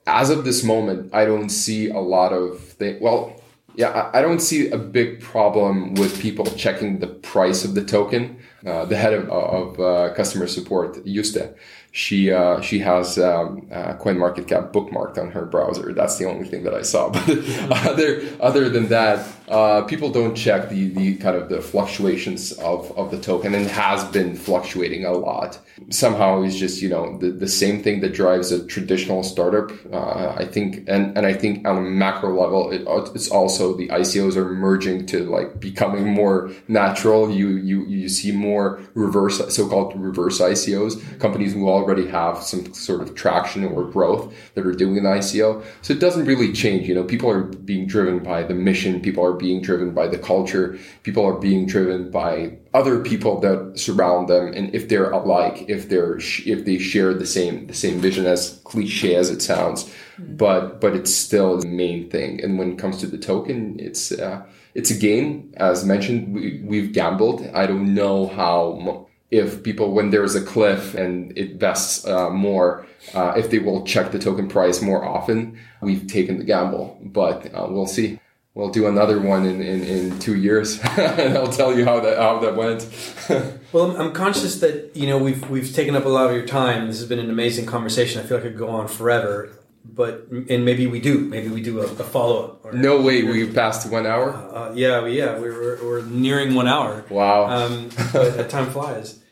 as 0.08 0.30
of 0.30 0.44
this 0.44 0.64
moment, 0.64 1.14
I 1.14 1.24
don't 1.26 1.50
see 1.50 1.90
a 1.90 1.98
lot 1.98 2.32
of 2.32 2.58
things. 2.60 3.00
Well, 3.00 3.40
yeah, 3.74 4.10
I, 4.12 4.22
don't 4.22 4.40
see 4.40 4.70
a 4.70 4.78
big 4.78 5.20
problem 5.20 5.94
with 5.94 6.20
people 6.20 6.46
checking 6.46 6.98
the 6.98 7.06
price 7.06 7.64
of 7.64 7.74
the 7.74 7.84
token. 7.84 8.40
Uh, 8.66 8.86
the 8.86 8.96
head 8.96 9.12
of, 9.12 9.30
of 9.30 9.78
uh, 9.78 10.12
customer 10.14 10.48
support, 10.48 10.96
Yuste, 11.04 11.54
she 11.92 12.32
uh, 12.32 12.60
she 12.60 12.80
has 12.80 13.18
um, 13.18 13.68
uh, 13.70 13.94
CoinMarketCap 13.94 14.72
bookmarked 14.72 15.16
on 15.16 15.30
her 15.30 15.46
browser. 15.46 15.92
That's 15.92 16.18
the 16.18 16.24
only 16.24 16.48
thing 16.48 16.64
that 16.64 16.74
I 16.74 16.82
saw. 16.82 17.10
But 17.68 17.86
other 17.86 18.22
other 18.40 18.68
than 18.68 18.88
that, 18.88 19.24
uh, 19.50 19.82
people 19.82 20.10
don't 20.10 20.34
check 20.34 20.68
the 20.68 20.88
the 20.88 21.16
kind 21.16 21.36
of 21.36 21.48
the 21.48 21.60
fluctuations 21.60 22.52
of, 22.52 22.96
of 22.98 23.10
the 23.10 23.18
token, 23.18 23.54
and 23.54 23.66
has 23.66 24.04
been 24.04 24.36
fluctuating 24.36 25.04
a 25.04 25.12
lot. 25.12 25.58
Somehow, 25.90 26.42
it's 26.42 26.56
just 26.56 26.82
you 26.82 26.88
know 26.88 27.16
the, 27.18 27.30
the 27.30 27.48
same 27.48 27.82
thing 27.82 28.00
that 28.00 28.12
drives 28.12 28.52
a 28.52 28.66
traditional 28.66 29.22
startup. 29.22 29.70
Uh, 29.92 30.34
I 30.36 30.44
think, 30.44 30.88
and 30.88 31.16
and 31.16 31.26
I 31.26 31.32
think 31.32 31.66
on 31.66 31.78
a 31.78 31.80
macro 31.80 32.38
level, 32.38 32.70
it, 32.70 32.82
it's 33.14 33.30
also 33.30 33.76
the 33.76 33.88
ICOs 33.88 34.36
are 34.36 34.52
merging 34.52 35.06
to 35.06 35.24
like 35.24 35.60
becoming 35.60 36.06
more 36.06 36.50
natural. 36.68 37.30
You 37.30 37.48
you 37.48 37.86
you 37.86 38.08
see 38.08 38.32
more 38.32 38.80
reverse 38.94 39.38
so-called 39.54 39.98
reverse 39.98 40.40
ICOs, 40.40 41.18
companies 41.20 41.54
who 41.54 41.68
already 41.68 42.06
have 42.08 42.42
some 42.42 42.74
sort 42.74 43.00
of 43.00 43.14
traction 43.14 43.64
or 43.64 43.84
growth 43.84 44.34
that 44.54 44.66
are 44.66 44.72
doing 44.72 44.98
an 44.98 45.04
ICO. 45.04 45.64
So 45.80 45.94
it 45.94 46.00
doesn't 46.00 46.26
really 46.26 46.52
change. 46.52 46.86
You 46.86 46.94
know, 46.94 47.04
people 47.04 47.30
are 47.30 47.42
being 47.42 47.86
driven 47.86 48.18
by 48.18 48.42
the 48.42 48.54
mission. 48.54 49.00
People 49.00 49.24
are 49.24 49.37
being 49.38 49.62
driven 49.62 49.92
by 49.92 50.06
the 50.06 50.18
culture. 50.18 50.78
People 51.02 51.24
are 51.24 51.38
being 51.38 51.66
driven 51.66 52.10
by 52.10 52.58
other 52.74 53.02
people 53.02 53.40
that 53.40 53.78
surround 53.78 54.28
them. 54.28 54.52
And 54.52 54.74
if 54.74 54.88
they're 54.88 55.10
alike, 55.10 55.64
if 55.68 55.88
they're, 55.88 56.18
if 56.18 56.64
they 56.64 56.78
share 56.78 57.14
the 57.14 57.26
same, 57.26 57.66
the 57.66 57.74
same 57.74 57.98
vision 58.00 58.26
as 58.26 58.60
cliche 58.64 59.14
as 59.14 59.30
it 59.30 59.40
sounds, 59.40 59.84
mm-hmm. 59.84 60.36
but, 60.36 60.80
but 60.80 60.94
it's 60.94 61.14
still 61.14 61.58
the 61.58 61.66
main 61.66 62.10
thing. 62.10 62.42
And 62.42 62.58
when 62.58 62.72
it 62.72 62.78
comes 62.78 62.98
to 62.98 63.06
the 63.06 63.18
token, 63.18 63.78
it's, 63.78 64.12
uh, 64.12 64.42
it's 64.74 64.90
a 64.90 64.98
game. 64.98 65.52
As 65.56 65.84
mentioned, 65.84 66.34
we, 66.34 66.60
we've 66.64 66.92
gambled. 66.92 67.48
I 67.54 67.66
don't 67.66 67.94
know 67.94 68.26
how 68.26 69.06
if 69.30 69.62
people, 69.62 69.92
when 69.92 70.10
there's 70.10 70.34
a 70.34 70.40
cliff 70.40 70.94
and 70.94 71.36
it 71.36 71.56
vests 71.56 72.06
uh, 72.06 72.30
more, 72.30 72.86
uh, 73.14 73.32
if 73.36 73.50
they 73.50 73.58
will 73.58 73.84
check 73.84 74.12
the 74.12 74.18
token 74.18 74.48
price 74.48 74.80
more 74.80 75.04
often, 75.04 75.58
we've 75.80 76.06
taken 76.06 76.38
the 76.38 76.44
gamble. 76.44 76.98
But 77.02 77.52
uh, 77.54 77.66
we'll 77.68 77.86
see. 77.86 78.20
We'll 78.58 78.70
do 78.70 78.88
another 78.88 79.20
one 79.20 79.46
in, 79.46 79.62
in, 79.62 79.84
in 79.84 80.18
two 80.18 80.34
years, 80.34 80.80
and 80.98 81.38
I'll 81.38 81.46
tell 81.46 81.78
you 81.78 81.84
how 81.84 82.00
that 82.00 82.18
how 82.18 82.40
that 82.40 82.56
went. 82.56 82.88
well, 83.72 83.92
I'm, 83.92 84.00
I'm 84.00 84.12
conscious 84.12 84.58
that 84.58 84.96
you 84.96 85.06
know 85.06 85.16
we've 85.16 85.48
we've 85.48 85.72
taken 85.72 85.94
up 85.94 86.04
a 86.04 86.08
lot 86.08 86.28
of 86.28 86.34
your 86.34 86.44
time. 86.44 86.88
This 86.88 86.98
has 86.98 87.08
been 87.08 87.20
an 87.20 87.30
amazing 87.30 87.66
conversation. 87.66 88.20
I 88.20 88.24
feel 88.24 88.38
like 88.38 88.46
it 88.46 88.48
could 88.50 88.58
go 88.58 88.68
on 88.68 88.88
forever 88.88 89.52
but 89.84 90.26
and 90.30 90.64
maybe 90.64 90.86
we 90.86 91.00
do 91.00 91.20
maybe 91.20 91.48
we 91.48 91.62
do 91.62 91.80
a, 91.80 91.84
a 91.84 92.04
follow 92.04 92.58
up. 92.64 92.74
No 92.74 93.00
way, 93.00 93.22
we 93.22 93.50
passed 93.50 93.90
one 93.90 94.06
hour. 94.06 94.32
Uh, 94.32 94.72
yeah, 94.74 95.02
we, 95.02 95.16
yeah, 95.16 95.38
we're, 95.38 95.82
we're 95.82 96.02
nearing 96.02 96.54
one 96.54 96.66
hour. 96.66 97.04
Wow, 97.08 97.46
um, 97.46 97.90
but 98.12 98.50
time 98.50 98.70
flies. 98.70 99.22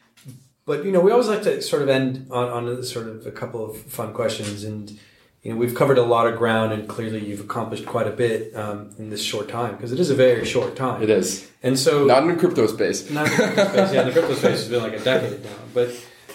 But 0.64 0.84
you 0.84 0.92
know, 0.92 1.00
we 1.00 1.10
always 1.10 1.28
like 1.28 1.42
to 1.42 1.60
sort 1.62 1.82
of 1.82 1.88
end 1.88 2.28
on, 2.30 2.48
on 2.48 2.82
sort 2.84 3.08
of 3.08 3.26
a 3.26 3.30
couple 3.30 3.68
of 3.68 3.76
fun 3.82 4.12
questions, 4.14 4.64
and 4.64 4.98
you 5.46 5.52
know, 5.52 5.58
we've 5.58 5.76
covered 5.76 5.96
a 5.96 6.02
lot 6.02 6.26
of 6.26 6.36
ground, 6.36 6.72
and 6.72 6.88
clearly 6.88 7.24
you've 7.24 7.40
accomplished 7.40 7.86
quite 7.86 8.08
a 8.08 8.10
bit 8.10 8.52
um, 8.56 8.90
in 8.98 9.10
this 9.10 9.22
short 9.22 9.48
time 9.48 9.76
because 9.76 9.92
it 9.92 10.00
is 10.00 10.10
a 10.10 10.14
very 10.16 10.44
short 10.44 10.74
time. 10.74 11.00
It 11.00 11.08
is, 11.08 11.48
and 11.62 11.78
so 11.78 12.04
not 12.04 12.24
in 12.24 12.30
the 12.30 12.34
crypto 12.34 12.66
space. 12.66 13.08
Not 13.08 13.30
in 13.30 13.36
the 13.36 13.44
crypto 13.44 13.68
space. 13.68 13.92
Yeah, 13.94 14.02
the 14.02 14.10
crypto 14.10 14.34
space 14.34 14.58
has 14.58 14.68
been 14.68 14.82
like 14.82 14.94
a 14.94 14.98
decade 14.98 15.44
now, 15.44 15.50
but 15.72 15.90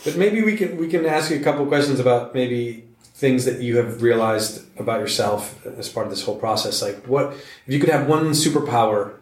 but 0.06 0.16
maybe 0.16 0.42
we 0.42 0.56
can 0.56 0.78
we 0.78 0.88
can 0.88 1.06
ask 1.06 1.30
you 1.30 1.38
a 1.38 1.44
couple 1.44 1.64
of 1.64 1.68
questions 1.68 2.00
about 2.00 2.34
maybe 2.34 2.86
things 3.14 3.44
that 3.44 3.60
you 3.60 3.76
have 3.76 4.02
realized 4.02 4.66
about 4.80 5.02
yourself 5.02 5.66
as 5.66 5.90
part 5.90 6.08
of 6.08 6.12
this 6.12 6.24
whole 6.24 6.38
process? 6.38 6.82
Like, 6.82 7.06
what 7.06 7.34
if 7.34 7.74
you 7.74 7.82
could 7.82 7.90
have 7.90 8.08
one 8.08 8.30
superpower 8.30 9.16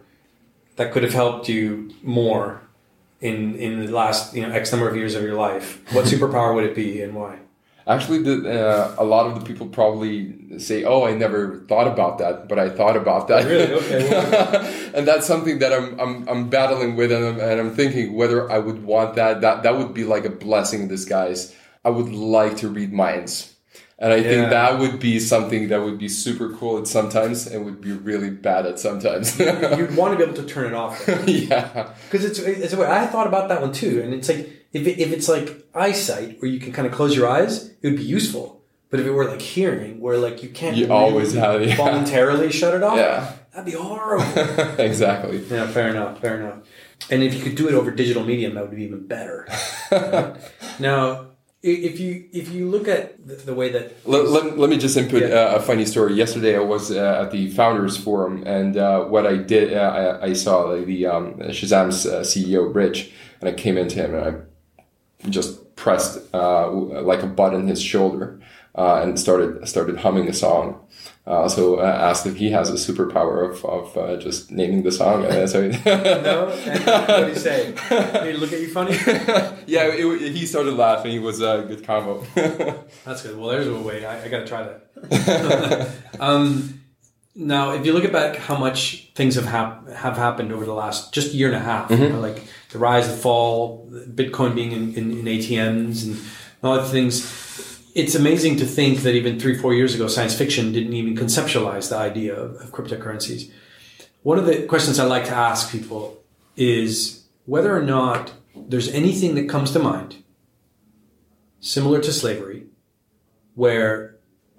that 0.76 0.92
could 0.92 1.02
have 1.02 1.14
helped 1.14 1.48
you 1.48 1.92
more 2.04 2.62
in 3.20 3.56
in 3.56 3.86
the 3.86 3.90
last 3.90 4.36
you 4.36 4.42
know 4.46 4.52
X 4.52 4.70
number 4.70 4.88
of 4.88 4.94
years 4.94 5.16
of 5.16 5.24
your 5.24 5.34
life? 5.34 5.82
What 5.92 6.04
superpower 6.04 6.54
would 6.54 6.62
it 6.64 6.76
be, 6.76 7.02
and 7.02 7.12
why? 7.12 7.40
Actually, 7.86 8.22
the, 8.22 8.66
uh, 8.68 8.94
a 8.98 9.04
lot 9.04 9.26
of 9.26 9.38
the 9.38 9.44
people 9.44 9.66
probably 9.66 10.58
say, 10.58 10.84
"Oh, 10.84 11.04
I 11.04 11.14
never 11.14 11.64
thought 11.68 11.88
about 11.88 12.18
that," 12.18 12.48
but 12.48 12.58
I 12.58 12.68
thought 12.68 12.96
about 12.96 13.28
that. 13.28 13.46
Really? 13.46 13.72
Okay. 13.72 14.10
Well, 14.10 14.90
and 14.94 15.08
that's 15.08 15.26
something 15.26 15.58
that 15.60 15.72
I'm, 15.72 15.98
I'm, 15.98 16.28
I'm 16.28 16.50
battling 16.50 16.96
with, 16.96 17.10
and 17.10 17.24
I'm, 17.24 17.40
and 17.40 17.60
I'm 17.60 17.74
thinking 17.74 18.14
whether 18.14 18.50
I 18.50 18.58
would 18.58 18.84
want 18.84 19.14
that. 19.16 19.40
That 19.40 19.62
that 19.62 19.76
would 19.76 19.94
be 19.94 20.04
like 20.04 20.24
a 20.24 20.30
blessing 20.30 20.82
in 20.82 20.88
disguise. 20.88 21.54
I 21.84 21.90
would 21.90 22.12
like 22.12 22.58
to 22.58 22.68
read 22.68 22.92
minds. 22.92 23.54
And 24.00 24.14
I 24.14 24.16
yeah. 24.16 24.22
think 24.22 24.50
that 24.50 24.78
would 24.78 24.98
be 24.98 25.20
something 25.20 25.68
that 25.68 25.82
would 25.82 25.98
be 25.98 26.08
super 26.08 26.54
cool 26.54 26.78
at 26.78 26.86
sometimes 26.86 27.46
and 27.46 27.66
would 27.66 27.82
be 27.82 27.92
really 27.92 28.30
bad 28.30 28.64
at 28.64 28.78
sometimes. 28.78 29.38
You'd 29.38 29.94
want 29.94 30.12
to 30.12 30.16
be 30.16 30.22
able 30.22 30.42
to 30.42 30.46
turn 30.48 30.68
it 30.68 30.74
off. 30.74 31.06
yeah. 31.26 31.92
Because 32.10 32.24
it's, 32.24 32.38
it's 32.38 32.72
a 32.72 32.78
way, 32.78 32.86
I 32.86 33.06
thought 33.06 33.26
about 33.26 33.50
that 33.50 33.60
one 33.60 33.72
too. 33.72 34.00
And 34.02 34.14
it's 34.14 34.30
like, 34.30 34.59
if, 34.72 34.86
it, 34.86 35.00
if 35.00 35.12
it's 35.12 35.28
like 35.28 35.66
eyesight 35.74 36.40
where 36.40 36.50
you 36.50 36.60
can 36.60 36.72
kind 36.72 36.86
of 36.86 36.92
close 36.92 37.16
your 37.16 37.28
eyes, 37.28 37.70
it 37.82 37.88
would 37.88 37.96
be 37.96 38.04
useful. 38.04 38.62
But 38.90 39.00
if 39.00 39.06
it 39.06 39.12
were 39.12 39.24
like 39.24 39.40
hearing 39.40 40.00
where 40.00 40.18
like 40.18 40.42
you 40.42 40.48
can't 40.48 40.76
you 40.76 40.86
really 40.86 40.96
always 40.96 41.34
have, 41.34 41.64
yeah. 41.64 41.76
voluntarily 41.76 42.50
shut 42.50 42.74
it 42.74 42.82
off, 42.82 42.96
yeah. 42.96 43.32
that'd 43.52 43.64
be 43.64 43.78
horrible. 43.78 44.24
exactly. 44.78 45.44
Yeah, 45.46 45.68
fair 45.68 45.90
enough. 45.90 46.20
Fair 46.20 46.40
enough. 46.40 46.58
And 47.08 47.22
if 47.22 47.34
you 47.34 47.42
could 47.42 47.54
do 47.54 47.68
it 47.68 47.74
over 47.74 47.90
digital 47.92 48.24
medium, 48.24 48.54
that 48.54 48.68
would 48.68 48.76
be 48.76 48.82
even 48.82 49.06
better. 49.06 49.46
Right? 49.92 50.36
now, 50.80 51.30
if 51.62 52.00
you 52.00 52.28
if 52.32 52.50
you 52.50 52.68
look 52.68 52.88
at 52.88 53.26
the, 53.26 53.34
the 53.34 53.54
way 53.54 53.70
that 53.70 53.94
let, 54.06 54.28
let, 54.28 54.58
let, 54.58 54.70
me 54.70 54.78
just 54.78 54.96
input 54.96 55.22
yeah. 55.22 55.28
uh, 55.28 55.56
a 55.56 55.60
funny 55.60 55.84
story 55.84 56.14
yesterday 56.14 56.56
i 56.56 56.58
was 56.58 56.90
uh, 56.90 57.22
at 57.22 57.30
the 57.32 57.50
founders 57.50 57.98
forum 57.98 58.42
and 58.46 58.78
uh, 58.78 59.04
what 59.04 59.26
i 59.26 59.36
did 59.36 59.74
uh, 59.74 60.18
I, 60.22 60.28
I, 60.28 60.32
saw 60.32 60.60
like, 60.62 60.86
the 60.86 61.04
um, 61.04 61.34
shazam's 61.34 62.06
uh, 62.06 62.20
ceo 62.20 62.74
rich 62.74 63.12
and 63.40 63.50
i 63.50 63.52
came 63.52 63.76
into 63.76 63.96
him 63.96 64.14
and 64.14 64.24
i 64.24 64.40
just 65.28 65.76
pressed 65.76 66.18
uh, 66.34 66.70
like 66.70 67.22
a 67.22 67.26
button 67.26 67.66
his 67.66 67.82
shoulder 67.82 68.40
and 68.74 69.18
started 69.18 69.66
started 69.68 69.98
humming 69.98 70.28
a 70.28 70.32
song 70.32 70.80
uh, 71.30 71.48
so 71.48 71.76
uh, 71.76 71.84
asked 71.84 72.26
if 72.26 72.36
he 72.36 72.50
has 72.50 72.70
a 72.70 72.72
superpower 72.72 73.48
of, 73.48 73.64
of 73.64 73.96
uh, 73.96 74.16
just 74.16 74.50
naming 74.50 74.82
the 74.82 74.90
song. 74.90 75.24
And 75.26 75.48
so 75.48 75.60
no, 75.86 76.48
and 76.48 76.84
what 76.84 77.06
did 77.06 77.28
he 77.28 77.34
say? 77.34 77.72
Did 77.88 78.34
he 78.34 78.40
look 78.40 78.52
at 78.52 78.60
you 78.60 78.68
funny? 78.72 78.92
yeah, 79.66 79.84
it, 79.92 80.32
he 80.32 80.46
started 80.46 80.74
laughing. 80.74 81.14
It 81.14 81.22
was 81.22 81.40
a 81.40 81.64
good 81.68 81.84
combo. 81.84 82.24
That's 83.04 83.22
good. 83.22 83.38
Well, 83.38 83.50
there's 83.50 83.68
a 83.68 83.78
way. 83.78 84.04
I, 84.04 84.24
I 84.24 84.28
got 84.28 84.40
to 84.40 84.46
try 84.46 84.62
that. 84.64 85.90
um, 86.18 86.79
now, 87.34 87.72
if 87.72 87.86
you 87.86 87.92
look 87.92 88.04
at 88.04 88.12
back 88.12 88.36
how 88.36 88.56
much 88.56 89.10
things 89.14 89.36
have 89.36 89.44
hap- 89.44 89.88
have 89.88 90.16
happened 90.16 90.52
over 90.52 90.64
the 90.64 90.74
last 90.74 91.14
just 91.14 91.32
year 91.32 91.48
and 91.48 91.56
a 91.56 91.60
half, 91.60 91.88
mm-hmm. 91.88 92.02
you 92.02 92.08
know, 92.10 92.20
like 92.20 92.42
the 92.70 92.78
rise, 92.78 93.08
the 93.08 93.16
fall, 93.16 93.88
Bitcoin 93.90 94.54
being 94.54 94.72
in, 94.72 94.94
in, 94.94 95.10
in 95.18 95.24
ATMs, 95.24 96.04
and 96.04 96.20
all 96.62 96.76
the 96.76 96.88
things 96.88 97.48
it's 97.94 98.14
amazing 98.14 98.56
to 98.56 98.66
think 98.66 99.00
that 99.00 99.14
even 99.14 99.38
three, 99.38 99.56
four 99.56 99.74
years 99.74 99.94
ago, 99.94 100.06
science 100.06 100.36
fiction 100.36 100.72
didn't 100.72 100.92
even 100.92 101.16
conceptualize 101.16 101.88
the 101.88 101.96
idea 101.96 102.34
of, 102.34 102.56
of 102.56 102.70
cryptocurrencies. 102.70 103.50
One 104.22 104.38
of 104.38 104.46
the 104.46 104.66
questions 104.66 104.98
I 104.98 105.04
like 105.04 105.24
to 105.26 105.34
ask 105.34 105.72
people 105.72 106.22
is 106.56 107.24
whether 107.46 107.76
or 107.76 107.82
not 107.82 108.32
there's 108.54 108.88
anything 108.88 109.34
that 109.36 109.48
comes 109.48 109.72
to 109.72 109.78
mind 109.78 110.22
similar 111.60 112.00
to 112.00 112.12
slavery 112.12 112.66
where 113.54 114.09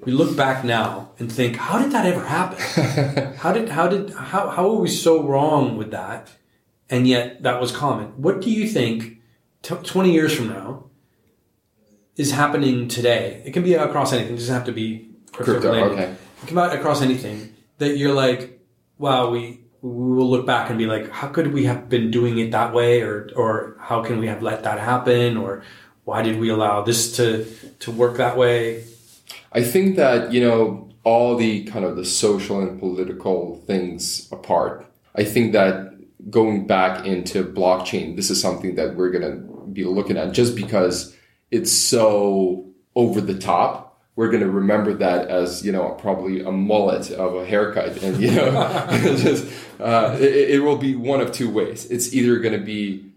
we 0.04 0.12
look 0.12 0.36
back 0.36 0.64
now 0.64 1.12
and 1.20 1.32
think, 1.32 1.56
how 1.58 1.80
did 1.80 1.92
that 1.92 2.06
ever 2.06 2.26
happen? 2.26 3.34
how 3.38 3.54
did, 3.54 3.70
how 3.70 3.88
did, 3.88 4.14
how, 4.14 4.50
how 4.50 4.70
are 4.70 4.76
we 4.76 4.90
so 4.90 5.24
wrong 5.24 5.78
with 5.78 5.92
that? 5.92 6.32
And 6.90 7.08
yet 7.08 7.44
that 7.44 7.62
was 7.62 7.72
common. 7.72 8.08
What 8.22 8.42
do 8.42 8.52
you 8.52 8.68
think 8.68 9.22
t- 9.62 9.76
20 9.76 10.12
years 10.12 10.36
from 10.36 10.50
now 10.50 10.92
is 12.16 12.32
happening 12.32 12.88
today. 12.88 13.42
It 13.46 13.52
can 13.52 13.64
be 13.64 13.74
across 13.74 14.14
anything. 14.14 14.34
It 14.34 14.38
doesn't 14.38 14.54
have 14.54 14.66
to 14.66 14.72
be 14.72 15.10
crypto. 15.32 15.72
Okay. 15.92 16.16
It 16.44 16.48
can 16.48 16.56
be 16.56 16.62
across 16.62 17.02
anything 17.02 17.56
that 17.78 17.98
you're 17.98 18.14
like, 18.14 18.60
wow, 18.98 19.30
we 19.30 19.60
we 19.82 20.16
will 20.16 20.30
look 20.30 20.46
back 20.46 20.70
and 20.70 20.78
be 20.78 20.86
like, 20.86 21.10
how 21.10 21.28
could 21.28 21.52
we 21.52 21.66
have 21.66 21.90
been 21.90 22.12
doing 22.12 22.38
it 22.38 22.52
that 22.52 22.74
way, 22.74 23.02
or 23.02 23.30
or 23.36 23.76
how 23.80 24.04
can 24.04 24.20
we 24.20 24.28
have 24.28 24.42
let 24.44 24.64
that 24.64 24.80
happen, 24.80 25.38
or 25.38 25.64
why 26.04 26.22
did 26.22 26.40
we 26.40 26.50
allow 26.50 26.84
this 26.84 27.16
to 27.18 27.46
to 27.80 27.92
work 27.92 28.18
that 28.18 28.38
way? 28.38 28.84
I 29.52 29.64
think 29.64 29.96
that 29.98 30.32
you 30.32 30.42
know 30.42 30.90
all 31.04 31.36
the 31.36 31.64
kind 31.66 31.84
of 31.84 31.96
the 31.96 32.06
social 32.06 32.62
and 32.62 32.80
political 32.80 33.58
things 33.68 34.32
apart. 34.32 34.86
I 35.16 35.24
think 35.24 35.54
that 35.54 35.92
going 36.30 36.68
back 36.68 37.06
into 37.06 37.44
blockchain, 37.44 38.16
this 38.16 38.30
is 38.30 38.40
something 38.42 38.76
that 38.76 38.96
we're 38.96 39.10
gonna 39.10 39.38
be 39.74 39.84
looking 39.84 40.18
at 40.18 40.34
just 40.34 40.56
because 40.56 41.16
it's 41.50 41.72
so 41.72 42.66
over 42.96 43.22
the 43.22 43.38
top 43.38 43.92
we're 44.16 44.30
going 44.30 44.44
to 44.44 44.50
remember 44.50 44.94
that 44.94 45.30
as 45.30 45.66
you 45.66 45.72
know 45.72 45.90
probably 46.00 46.42
a 46.42 46.52
mullet 46.52 47.12
of 47.12 47.36
a 47.36 47.46
haircut 47.46 48.02
and 48.04 48.22
you 48.22 48.32
know 48.32 48.52
just 49.18 49.48
uh, 49.80 50.16
it, 50.20 50.52
it, 50.52 50.60
will 50.60 50.78
be 50.78 50.96
one 50.96 51.22
of 51.22 51.32
two 51.32 51.50
ways 51.50 51.90
it's 51.90 52.14
either 52.14 52.38
going 52.40 52.58
to 52.58 52.64
be 52.64 53.11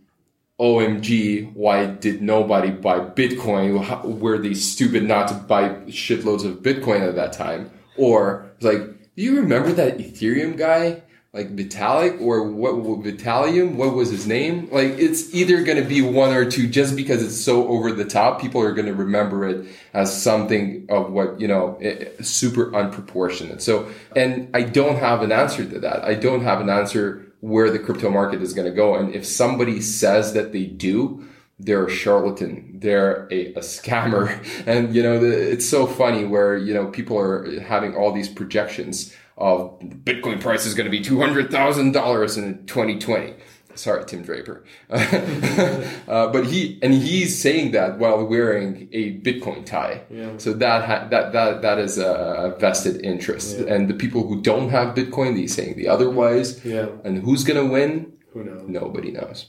omg 0.60 1.52
why 1.54 1.86
did 1.86 2.22
nobody 2.22 2.70
buy 2.70 2.98
bitcoin 3.00 4.18
were 4.20 4.38
they 4.38 4.54
stupid 4.54 5.02
not 5.02 5.28
to 5.28 5.34
buy 5.34 5.68
shitloads 5.86 6.44
of 6.44 6.62
bitcoin 6.62 7.06
at 7.06 7.16
that 7.16 7.32
time 7.32 7.70
or 7.96 8.50
like 8.60 8.80
do 9.16 9.22
you 9.22 9.36
remember 9.36 9.72
that 9.72 9.98
ethereum 9.98 10.56
guy 10.56 11.02
like 11.34 11.54
Vitalik 11.56 12.20
or 12.20 12.48
what 12.48 12.76
Vitalium? 13.02 13.74
What 13.74 13.94
was 13.94 14.08
his 14.08 14.26
name? 14.26 14.68
Like 14.70 14.90
it's 14.90 15.34
either 15.34 15.62
going 15.64 15.82
to 15.82 15.88
be 15.88 16.00
one 16.00 16.32
or 16.32 16.48
two. 16.48 16.68
Just 16.68 16.94
because 16.94 17.22
it's 17.22 17.38
so 17.38 17.66
over 17.66 17.92
the 17.92 18.04
top, 18.04 18.40
people 18.40 18.62
are 18.62 18.72
going 18.72 18.86
to 18.86 18.94
remember 18.94 19.46
it 19.46 19.66
as 19.92 20.22
something 20.22 20.86
of 20.88 21.10
what 21.10 21.40
you 21.40 21.48
know, 21.48 21.76
super 22.22 22.70
unproportionate. 22.70 23.60
So, 23.60 23.88
and 24.14 24.48
I 24.54 24.62
don't 24.62 24.96
have 24.96 25.22
an 25.22 25.32
answer 25.32 25.64
to 25.68 25.80
that. 25.80 26.04
I 26.04 26.14
don't 26.14 26.44
have 26.44 26.60
an 26.60 26.70
answer 26.70 27.26
where 27.44 27.70
the 27.70 27.78
crypto 27.78 28.08
market 28.08 28.40
is 28.40 28.54
going 28.54 28.66
to 28.66 28.74
go. 28.74 28.94
And 28.94 29.14
if 29.14 29.26
somebody 29.26 29.78
says 29.82 30.32
that 30.32 30.52
they 30.52 30.64
do, 30.64 31.28
they're 31.58 31.84
a 31.84 31.90
charlatan, 31.90 32.78
they're 32.80 33.28
a, 33.30 33.52
a 33.52 33.60
scammer, 33.60 34.26
and 34.66 34.94
you 34.94 35.02
know, 35.02 35.20
the, 35.20 35.52
it's 35.52 35.68
so 35.68 35.86
funny 35.86 36.24
where 36.24 36.56
you 36.56 36.72
know 36.72 36.86
people 36.86 37.18
are 37.18 37.60
having 37.60 37.94
all 37.94 38.12
these 38.12 38.30
projections 38.30 39.14
of 39.36 39.78
Bitcoin 39.80 40.40
price 40.40 40.64
is 40.64 40.74
going 40.74 40.84
to 40.84 40.90
be 40.90 41.02
$200,000 41.02 42.38
in 42.38 42.66
2020. 42.66 43.34
Sorry, 43.74 44.04
Tim 44.04 44.22
Draper. 44.22 44.64
uh, 44.90 46.28
but 46.28 46.46
he, 46.46 46.78
and 46.82 46.94
he's 46.94 47.40
saying 47.40 47.72
that 47.72 47.98
while 47.98 48.24
wearing 48.24 48.88
a 48.92 49.18
Bitcoin 49.20 49.66
tie. 49.66 50.02
Yeah. 50.10 50.36
So 50.38 50.52
that, 50.54 50.84
ha- 50.84 51.08
that, 51.10 51.32
that, 51.32 51.62
that 51.62 51.78
is 51.78 51.98
a 51.98 52.56
vested 52.58 53.04
interest. 53.04 53.58
Yeah. 53.58 53.74
And 53.74 53.88
the 53.88 53.94
people 53.94 54.26
who 54.26 54.40
don't 54.40 54.70
have 54.70 54.94
Bitcoin, 54.94 55.36
he's 55.36 55.54
saying 55.54 55.76
the 55.76 55.88
otherwise. 55.88 56.64
Yeah. 56.64 56.88
And 57.04 57.18
who's 57.18 57.44
going 57.44 57.62
to 57.64 57.70
win? 57.70 58.12
Who 58.32 58.44
knows? 58.44 58.68
Nobody 58.68 59.10
knows. 59.10 59.46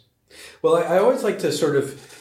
Well, 0.61 0.76
I, 0.76 0.95
I 0.95 0.97
always 0.99 1.23
like 1.23 1.39
to 1.39 1.51
sort 1.51 1.76
of 1.76 2.15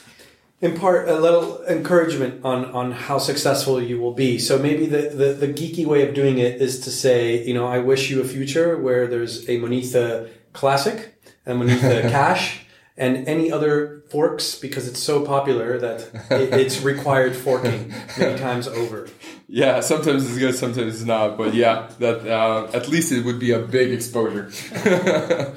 impart 0.60 1.08
a 1.08 1.18
little 1.18 1.62
encouragement 1.66 2.42
on 2.44 2.64
on 2.66 2.92
how 2.92 3.18
successful 3.18 3.82
you 3.82 4.00
will 4.00 4.14
be. 4.14 4.38
So 4.38 4.58
maybe 4.58 4.86
the, 4.86 5.10
the, 5.10 5.32
the 5.34 5.48
geeky 5.48 5.84
way 5.84 6.06
of 6.06 6.14
doing 6.14 6.38
it 6.38 6.60
is 6.60 6.80
to 6.80 6.90
say, 6.90 7.44
you 7.44 7.54
know, 7.54 7.66
I 7.66 7.78
wish 7.78 8.10
you 8.10 8.20
a 8.20 8.24
future 8.24 8.78
where 8.78 9.06
there's 9.06 9.48
a 9.48 9.58
Monetha 9.60 10.30
Classic, 10.52 11.13
a 11.46 11.54
the 11.54 12.08
Cash, 12.10 12.66
and 12.96 13.26
any 13.28 13.50
other 13.50 14.04
forks 14.10 14.58
because 14.58 14.86
it's 14.86 15.00
so 15.00 15.24
popular 15.24 15.78
that 15.78 16.00
it, 16.30 16.52
it's 16.52 16.82
required 16.82 17.34
forking 17.34 17.92
many 18.18 18.38
times 18.48 18.68
over. 18.68 19.08
Yeah, 19.48 19.80
sometimes 19.80 20.28
it's 20.28 20.38
good, 20.38 20.54
sometimes 20.54 20.94
it's 20.94 21.04
not. 21.04 21.36
But 21.36 21.54
yeah, 21.54 21.90
that 21.98 22.26
uh, 22.26 22.70
at 22.72 22.88
least 22.88 23.12
it 23.12 23.24
would 23.24 23.38
be 23.38 23.50
a 23.50 23.58
big 23.58 23.92
exposure. 23.92 24.50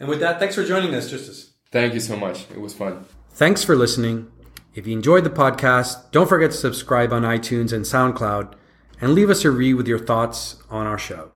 and 0.00 0.08
with 0.08 0.20
that, 0.20 0.38
thanks 0.38 0.54
for 0.54 0.64
joining 0.64 0.94
us, 0.94 1.10
Justas. 1.10 1.50
Thank 1.70 1.94
you 1.94 2.00
so 2.00 2.16
much. 2.16 2.46
It 2.50 2.60
was 2.60 2.74
fun. 2.74 3.04
Thanks 3.32 3.62
for 3.62 3.76
listening. 3.76 4.30
If 4.74 4.86
you 4.86 4.92
enjoyed 4.94 5.24
the 5.24 5.30
podcast, 5.30 6.10
don't 6.12 6.28
forget 6.28 6.52
to 6.52 6.56
subscribe 6.56 7.12
on 7.12 7.22
iTunes 7.22 7.72
and 7.72 7.84
SoundCloud 7.84 8.54
and 9.00 9.12
leave 9.12 9.28
us 9.28 9.44
a 9.44 9.50
read 9.50 9.74
with 9.74 9.88
your 9.88 9.98
thoughts 9.98 10.62
on 10.70 10.86
our 10.86 10.98
show. 10.98 11.26